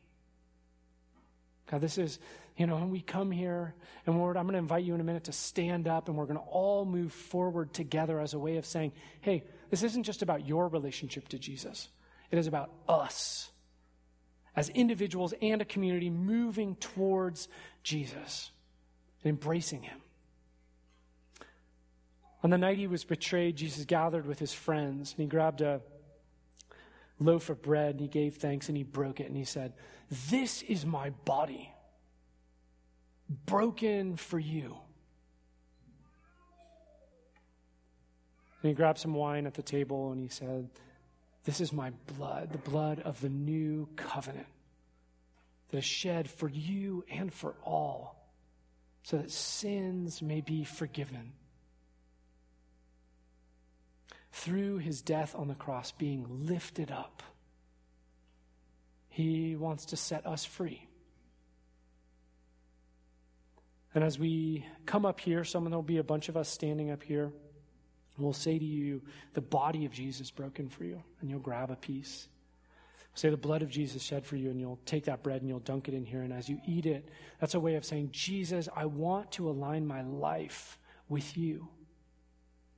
God, 1.72 1.82
this 1.82 1.98
is, 1.98 2.20
you 2.58 2.68
know, 2.68 2.76
when 2.76 2.91
we 2.91 3.02
come 3.02 3.32
here, 3.32 3.74
and 4.06 4.20
Lord, 4.20 4.38
I'm 4.38 4.43
going 4.43 4.54
to 4.54 4.60
invite 4.60 4.84
you 4.84 4.93
in 4.93 5.02
a 5.02 5.04
minute 5.04 5.24
to 5.24 5.32
stand 5.32 5.88
up, 5.88 6.10
and 6.10 6.16
we're 6.16 6.26
going 6.26 6.38
to 6.38 6.46
all 6.46 6.86
move 6.86 7.12
forward 7.12 7.74
together 7.74 8.20
as 8.20 8.36
a 8.36 8.39
way 8.39 8.58
of 8.58 8.68
saying, 8.68 8.91
hey, 9.22 9.43
this 9.72 9.82
isn't 9.82 10.04
just 10.04 10.22
about 10.22 10.48
your 10.48 10.68
relationship 10.68 11.28
to 11.30 11.39
Jesus, 11.39 11.89
it 12.30 12.38
is 12.38 12.46
about 12.46 12.70
us 12.88 13.50
as 14.56 14.70
individuals 14.70 15.34
and 15.41 15.62
a 15.62 15.66
community 15.66 16.10
moving 16.10 16.76
towards 16.76 17.47
Jesus 17.84 18.51
and 19.24 19.30
embracing 19.30 19.84
him. 19.84 19.99
On 22.43 22.49
the 22.49 22.58
night 22.58 22.78
he 22.78 22.88
was 22.88 23.03
betrayed, 23.03 23.56
Jesus 23.56 23.86
gathered 23.86 24.26
with 24.26 24.39
his 24.39 24.53
friends, 24.53 25.14
and 25.14 25.20
he 25.20 25.26
grabbed 25.26 25.62
a 25.62 25.82
loaf 27.20 27.49
of 27.49 27.62
bread, 27.62 27.91
and 27.91 28.01
he 28.01 28.08
gave 28.08 28.36
thanks, 28.36 28.68
and 28.68 28.78
he 28.78 28.84
broke 28.84 29.20
it, 29.20 29.28
and 29.28 29.36
he 29.36 29.45
said, 29.45 29.74
This 30.30 30.62
is 30.62 30.86
my 30.86 31.10
body, 31.10 31.74
broken 33.47 34.16
for 34.16 34.38
you. 34.38 34.78
And 38.62 38.70
he 38.70 38.74
grabbed 38.74 38.99
some 38.99 39.16
wine 39.16 39.47
at 39.47 39.56
the 39.56 39.64
table, 39.64 40.12
and 40.12 40.22
he 40.22 40.30
said, 40.30 40.70
This 41.46 41.62
is 41.62 41.72
my 41.72 41.91
blood, 42.18 42.52
the 42.52 42.70
blood 42.70 43.00
of 43.00 43.22
the 43.22 43.30
new 43.30 43.88
covenant 43.96 44.48
that 45.70 45.78
is 45.78 45.86
shed 45.86 46.30
for 46.30 46.50
you 46.50 47.06
and 47.10 47.34
for 47.34 47.56
all, 47.64 48.30
so 49.04 49.18
that 49.18 49.32
sins 49.32 50.22
may 50.22 50.41
be 50.41 50.64
forgiven 50.64 51.34
through 54.36 54.80
his 54.80 55.02
death 55.02 55.34
on 55.34 55.48
the 55.48 55.56
cross, 55.56 55.91
being 55.93 56.26
lifted 56.46 56.91
up, 56.91 57.24
he 59.08 59.56
wants 59.56 59.86
to 59.86 59.98
set 59.98 60.28
us 60.28 60.43
free. 60.43 60.88
And 63.93 64.04
as 64.04 64.20
we 64.20 64.66
come 64.86 65.06
up 65.06 65.22
here, 65.22 65.46
someone 65.46 65.72
there'll 65.72 65.84
be 65.84 66.00
a 66.00 66.04
bunch 66.04 66.28
of 66.28 66.36
us 66.36 66.50
standing 66.50 66.91
up 66.91 67.02
here. 67.02 67.32
We'll 68.18 68.34
say 68.34 68.57
to 68.57 68.66
you, 68.66 69.01
the 69.34 69.41
body 69.41 69.86
of 69.86 69.91
Jesus 69.91 70.32
broken 70.32 70.70
for 70.70 70.86
you, 70.86 71.03
and 71.20 71.30
you'll 71.30 71.39
grab 71.39 71.72
a 71.72 71.76
piece. 71.76 72.28
Say 73.13 73.30
the 73.30 73.38
blood 73.38 73.61
of 73.61 73.70
Jesus 73.70 74.01
shed 74.01 74.26
for 74.26 74.36
you, 74.36 74.49
and 74.49 74.59
you'll 74.59 74.80
take 74.86 75.05
that 75.05 75.24
bread 75.24 75.41
and 75.41 75.49
you'll 75.49 75.59
dunk 75.59 75.88
it 75.88 75.93
in 75.93 76.05
here. 76.05 76.22
And 76.22 76.34
as 76.34 76.49
you 76.49 76.59
eat 76.68 76.86
it, 76.86 77.07
that's 77.39 77.55
a 77.55 77.59
way 77.59 77.76
of 77.76 77.86
saying, 77.86 78.09
Jesus, 78.11 78.68
I 78.76 78.86
want 78.86 79.32
to 79.34 79.49
align 79.49 79.88
my 79.88 80.01
life 80.01 80.78
with 81.07 81.38
you. 81.38 81.68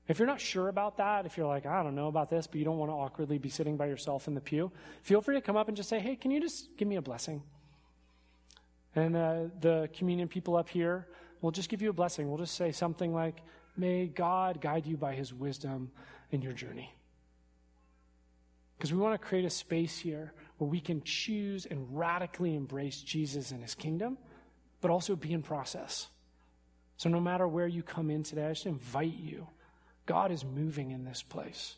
If 0.08 0.20
you're 0.20 0.28
not 0.28 0.40
sure 0.40 0.70
about 0.70 0.98
that, 0.98 1.26
if 1.26 1.38
you're 1.38 1.48
like, 1.48 1.66
I 1.66 1.84
don't 1.84 1.96
know 1.96 2.08
about 2.08 2.30
this, 2.30 2.48
but 2.48 2.58
you 2.58 2.66
don't 2.66 2.78
want 2.78 2.92
to 2.92 2.96
awkwardly 2.96 3.40
be 3.40 3.50
sitting 3.50 3.78
by 3.78 3.88
yourself 3.88 4.28
in 4.28 4.36
the 4.36 4.42
pew, 4.42 4.72
feel 5.02 5.22
free 5.22 5.36
to 5.36 5.42
come 5.42 5.58
up 5.58 5.68
and 5.68 5.76
just 5.76 5.90
say, 5.90 6.00
hey, 6.00 6.16
can 6.16 6.32
you 6.32 6.40
just 6.40 6.78
give 6.78 6.88
me 6.88 6.96
a 6.96 7.02
blessing? 7.02 7.44
And 8.96 9.16
uh, 9.16 9.44
the 9.60 9.90
communion 9.94 10.28
people 10.28 10.56
up 10.56 10.70
here 10.70 11.08
will 11.42 11.52
just 11.52 11.70
give 11.70 11.82
you 11.82 11.90
a 11.90 11.94
blessing. 11.94 12.30
We'll 12.30 12.38
just 12.38 12.56
say 12.56 12.72
something 12.72 13.14
like, 13.14 13.42
may 13.78 14.08
God 14.08 14.62
guide 14.62 14.86
you 14.86 14.98
by 14.98 15.16
his 15.16 15.34
wisdom 15.34 15.92
in 16.32 16.42
your 16.42 16.54
journey. 16.54 16.94
Because 18.78 18.94
we 18.94 19.00
want 19.00 19.20
to 19.20 19.28
create 19.28 19.46
a 19.46 19.50
space 19.50 19.98
here 19.98 20.34
where 20.58 20.70
we 20.70 20.80
can 20.80 21.02
choose 21.04 21.66
and 21.66 21.86
radically 21.98 22.56
embrace 22.56 23.02
Jesus 23.02 23.52
and 23.52 23.62
his 23.62 23.76
kingdom, 23.76 24.18
but 24.82 24.92
also 24.92 25.16
be 25.16 25.34
in 25.34 25.42
process. 25.42 26.08
So 26.98 27.10
no 27.10 27.20
matter 27.20 27.48
where 27.48 27.68
you 27.68 27.84
come 27.84 28.10
in 28.10 28.24
today, 28.24 28.46
I 28.46 28.50
just 28.50 28.66
invite 28.66 29.18
you 29.18 29.48
God 30.06 30.32
is 30.32 30.46
moving 30.46 30.92
in 30.92 31.04
this 31.04 31.22
place. 31.22 31.76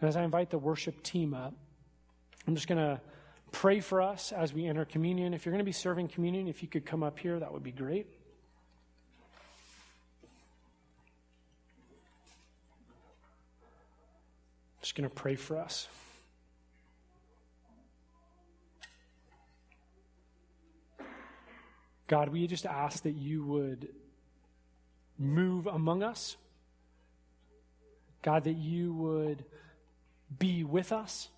And 0.00 0.08
as 0.08 0.16
I 0.16 0.22
invite 0.22 0.48
the 0.48 0.58
worship 0.58 1.02
team 1.02 1.34
up, 1.34 1.52
I'm 2.46 2.54
just 2.54 2.68
going 2.68 2.78
to 2.78 3.00
pray 3.52 3.80
for 3.80 4.00
us 4.00 4.32
as 4.32 4.54
we 4.54 4.66
enter 4.66 4.84
communion. 4.84 5.34
If 5.34 5.44
you're 5.44 5.52
going 5.52 5.58
to 5.58 5.64
be 5.64 5.72
serving 5.72 6.08
communion, 6.08 6.46
if 6.48 6.62
you 6.62 6.68
could 6.68 6.86
come 6.86 7.02
up 7.02 7.18
here, 7.18 7.38
that 7.38 7.52
would 7.52 7.64
be 7.64 7.72
great. 7.72 8.06
Just 14.90 14.96
going 14.96 15.08
to 15.08 15.14
pray 15.14 15.36
for 15.36 15.56
us. 15.56 15.86
God, 22.08 22.28
we 22.30 22.48
just 22.48 22.66
ask 22.66 23.04
that 23.04 23.12
you 23.12 23.44
would 23.44 23.86
move 25.16 25.68
among 25.68 26.02
us. 26.02 26.36
God, 28.22 28.42
that 28.42 28.56
you 28.56 28.92
would 28.94 29.44
be 30.36 30.64
with 30.64 30.90
us. 30.90 31.28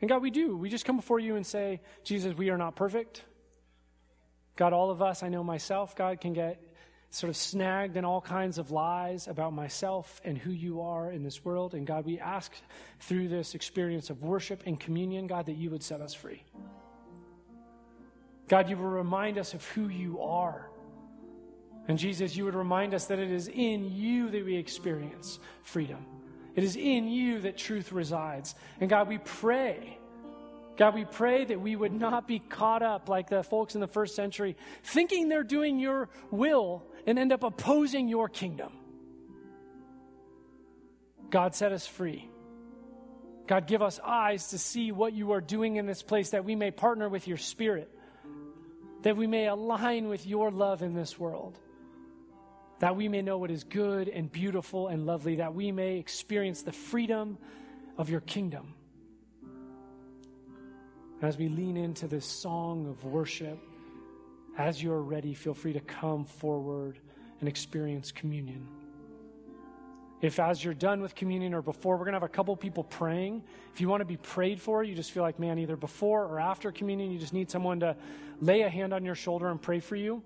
And 0.00 0.08
God, 0.08 0.22
we 0.22 0.30
do. 0.30 0.56
We 0.56 0.68
just 0.68 0.84
come 0.84 0.94
before 0.94 1.18
you 1.18 1.34
and 1.34 1.44
say, 1.44 1.80
Jesus, 2.04 2.36
we 2.36 2.50
are 2.50 2.56
not 2.56 2.76
perfect. 2.76 3.24
God, 4.54 4.72
all 4.72 4.92
of 4.92 5.02
us, 5.02 5.24
I 5.24 5.30
know 5.30 5.42
myself, 5.42 5.96
God, 5.96 6.20
can 6.20 6.32
get 6.32 6.69
sort 7.10 7.28
of 7.28 7.36
snagged 7.36 7.96
in 7.96 8.04
all 8.04 8.20
kinds 8.20 8.56
of 8.58 8.70
lies 8.70 9.26
about 9.26 9.52
myself 9.52 10.20
and 10.24 10.38
who 10.38 10.52
you 10.52 10.80
are 10.80 11.10
in 11.10 11.24
this 11.24 11.44
world. 11.44 11.74
And 11.74 11.86
God, 11.86 12.04
we 12.04 12.20
ask 12.20 12.52
through 13.00 13.28
this 13.28 13.54
experience 13.54 14.10
of 14.10 14.22
worship 14.22 14.62
and 14.64 14.78
communion, 14.78 15.26
God, 15.26 15.46
that 15.46 15.56
you 15.56 15.70
would 15.70 15.82
set 15.82 16.00
us 16.00 16.14
free. 16.14 16.42
God, 18.48 18.68
you 18.68 18.76
will 18.76 18.84
remind 18.84 19.38
us 19.38 19.54
of 19.54 19.64
who 19.70 19.88
you 19.88 20.20
are. 20.20 20.70
And 21.88 21.98
Jesus, 21.98 22.36
you 22.36 22.44
would 22.44 22.54
remind 22.54 22.94
us 22.94 23.06
that 23.06 23.18
it 23.18 23.30
is 23.30 23.48
in 23.48 23.92
you 23.92 24.30
that 24.30 24.44
we 24.44 24.56
experience 24.56 25.40
freedom. 25.64 26.04
It 26.54 26.62
is 26.62 26.76
in 26.76 27.08
you 27.08 27.40
that 27.40 27.56
truth 27.56 27.90
resides. 27.90 28.54
And 28.80 28.88
God, 28.88 29.08
we 29.08 29.18
pray. 29.18 29.98
God, 30.76 30.94
we 30.94 31.04
pray 31.04 31.44
that 31.44 31.60
we 31.60 31.76
would 31.76 31.92
not 31.92 32.26
be 32.26 32.38
caught 32.38 32.82
up 32.82 33.08
like 33.08 33.28
the 33.28 33.42
folks 33.42 33.74
in 33.74 33.80
the 33.80 33.86
first 33.86 34.14
century, 34.14 34.56
thinking 34.82 35.28
they're 35.28 35.42
doing 35.42 35.78
your 35.78 36.08
will 36.30 36.84
and 37.06 37.18
end 37.18 37.32
up 37.32 37.42
opposing 37.42 38.08
your 38.08 38.28
kingdom. 38.28 38.72
God, 41.30 41.54
set 41.54 41.72
us 41.72 41.86
free. 41.86 42.28
God, 43.46 43.66
give 43.66 43.82
us 43.82 44.00
eyes 44.04 44.48
to 44.48 44.58
see 44.58 44.92
what 44.92 45.12
you 45.12 45.32
are 45.32 45.40
doing 45.40 45.76
in 45.76 45.86
this 45.86 46.02
place 46.02 46.30
that 46.30 46.44
we 46.44 46.54
may 46.54 46.70
partner 46.70 47.08
with 47.08 47.26
your 47.26 47.36
spirit, 47.36 47.90
that 49.02 49.16
we 49.16 49.26
may 49.26 49.46
align 49.46 50.08
with 50.08 50.26
your 50.26 50.50
love 50.50 50.82
in 50.82 50.94
this 50.94 51.18
world 51.18 51.58
that 52.80 52.96
we 52.96 53.08
may 53.08 53.22
know 53.22 53.38
what 53.38 53.50
is 53.50 53.62
good 53.64 54.08
and 54.08 54.32
beautiful 54.32 54.88
and 54.88 55.06
lovely, 55.06 55.36
that 55.36 55.54
we 55.54 55.70
may 55.70 55.98
experience 55.98 56.62
the 56.62 56.72
freedom 56.72 57.38
of 57.96 58.10
your 58.10 58.20
kingdom. 58.20 58.74
As 61.22 61.36
we 61.36 61.48
lean 61.48 61.76
into 61.76 62.08
this 62.08 62.24
song 62.24 62.88
of 62.88 63.04
worship, 63.04 63.58
as 64.58 64.82
you're 64.82 65.00
ready, 65.00 65.34
feel 65.34 65.54
free 65.54 65.72
to 65.72 65.80
come 65.80 66.24
forward 66.24 66.98
and 67.40 67.48
experience 67.48 68.12
communion. 68.12 68.66
If, 70.20 70.38
as 70.38 70.62
you're 70.62 70.74
done 70.74 71.00
with 71.00 71.14
communion 71.14 71.54
or 71.54 71.62
before, 71.62 71.96
we're 71.96 72.04
going 72.04 72.12
to 72.12 72.16
have 72.16 72.22
a 72.22 72.28
couple 72.28 72.54
people 72.54 72.84
praying. 72.84 73.42
If 73.72 73.80
you 73.80 73.88
want 73.88 74.02
to 74.02 74.04
be 74.04 74.18
prayed 74.18 74.60
for, 74.60 74.84
you 74.84 74.94
just 74.94 75.12
feel 75.12 75.22
like, 75.22 75.38
man, 75.38 75.58
either 75.58 75.76
before 75.76 76.26
or 76.26 76.38
after 76.38 76.70
communion, 76.70 77.10
you 77.10 77.18
just 77.18 77.32
need 77.32 77.50
someone 77.50 77.80
to 77.80 77.96
lay 78.40 78.60
a 78.62 78.68
hand 78.68 78.92
on 78.92 79.02
your 79.02 79.14
shoulder 79.14 79.48
and 79.48 79.60
pray 79.60 79.80
for 79.80 79.96
you. 79.96 80.22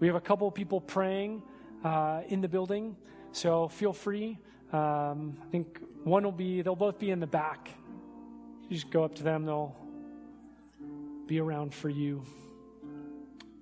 We 0.00 0.08
have 0.08 0.16
a 0.16 0.20
couple 0.20 0.50
people 0.50 0.80
praying 0.80 1.42
uh, 1.84 2.22
in 2.28 2.40
the 2.40 2.48
building, 2.48 2.96
so 3.30 3.68
feel 3.68 3.92
free. 3.92 4.38
Um, 4.72 5.38
I 5.42 5.46
think 5.50 5.80
one 6.02 6.24
will 6.24 6.32
be, 6.32 6.62
they'll 6.62 6.74
both 6.74 6.98
be 6.98 7.10
in 7.10 7.20
the 7.20 7.26
back. 7.26 7.70
You 8.68 8.76
just 8.76 8.90
go 8.90 9.04
up 9.04 9.14
to 9.16 9.22
them, 9.22 9.44
they'll 9.44 9.76
be 11.26 11.40
around 11.40 11.72
for 11.72 11.88
you. 11.88 12.24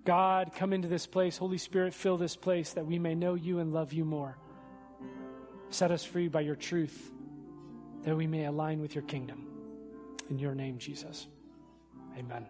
God, 0.07 0.53
come 0.55 0.73
into 0.73 0.89
this 0.89 1.07
place. 1.07 1.37
Holy 1.37 1.59
Spirit, 1.59 1.93
fill 1.93 2.17
this 2.17 2.37
place 2.37 2.73
that 2.75 2.87
we 2.87 2.99
may 2.99 3.15
know 3.15 3.35
you 3.35 3.59
and 3.59 3.73
love 3.73 3.93
you 3.93 4.05
more. 4.05 4.39
Set 5.69 5.91
us 5.91 6.05
free 6.05 6.29
by 6.29 6.41
your 6.41 6.55
truth, 6.55 7.13
that 8.05 8.17
we 8.17 8.27
may 8.27 8.47
align 8.47 8.81
with 8.81 8.95
your 8.95 9.05
kingdom. 9.05 9.47
In 10.31 10.39
your 10.39 10.55
name, 10.55 10.79
Jesus. 10.79 11.27
Amen. 12.17 12.47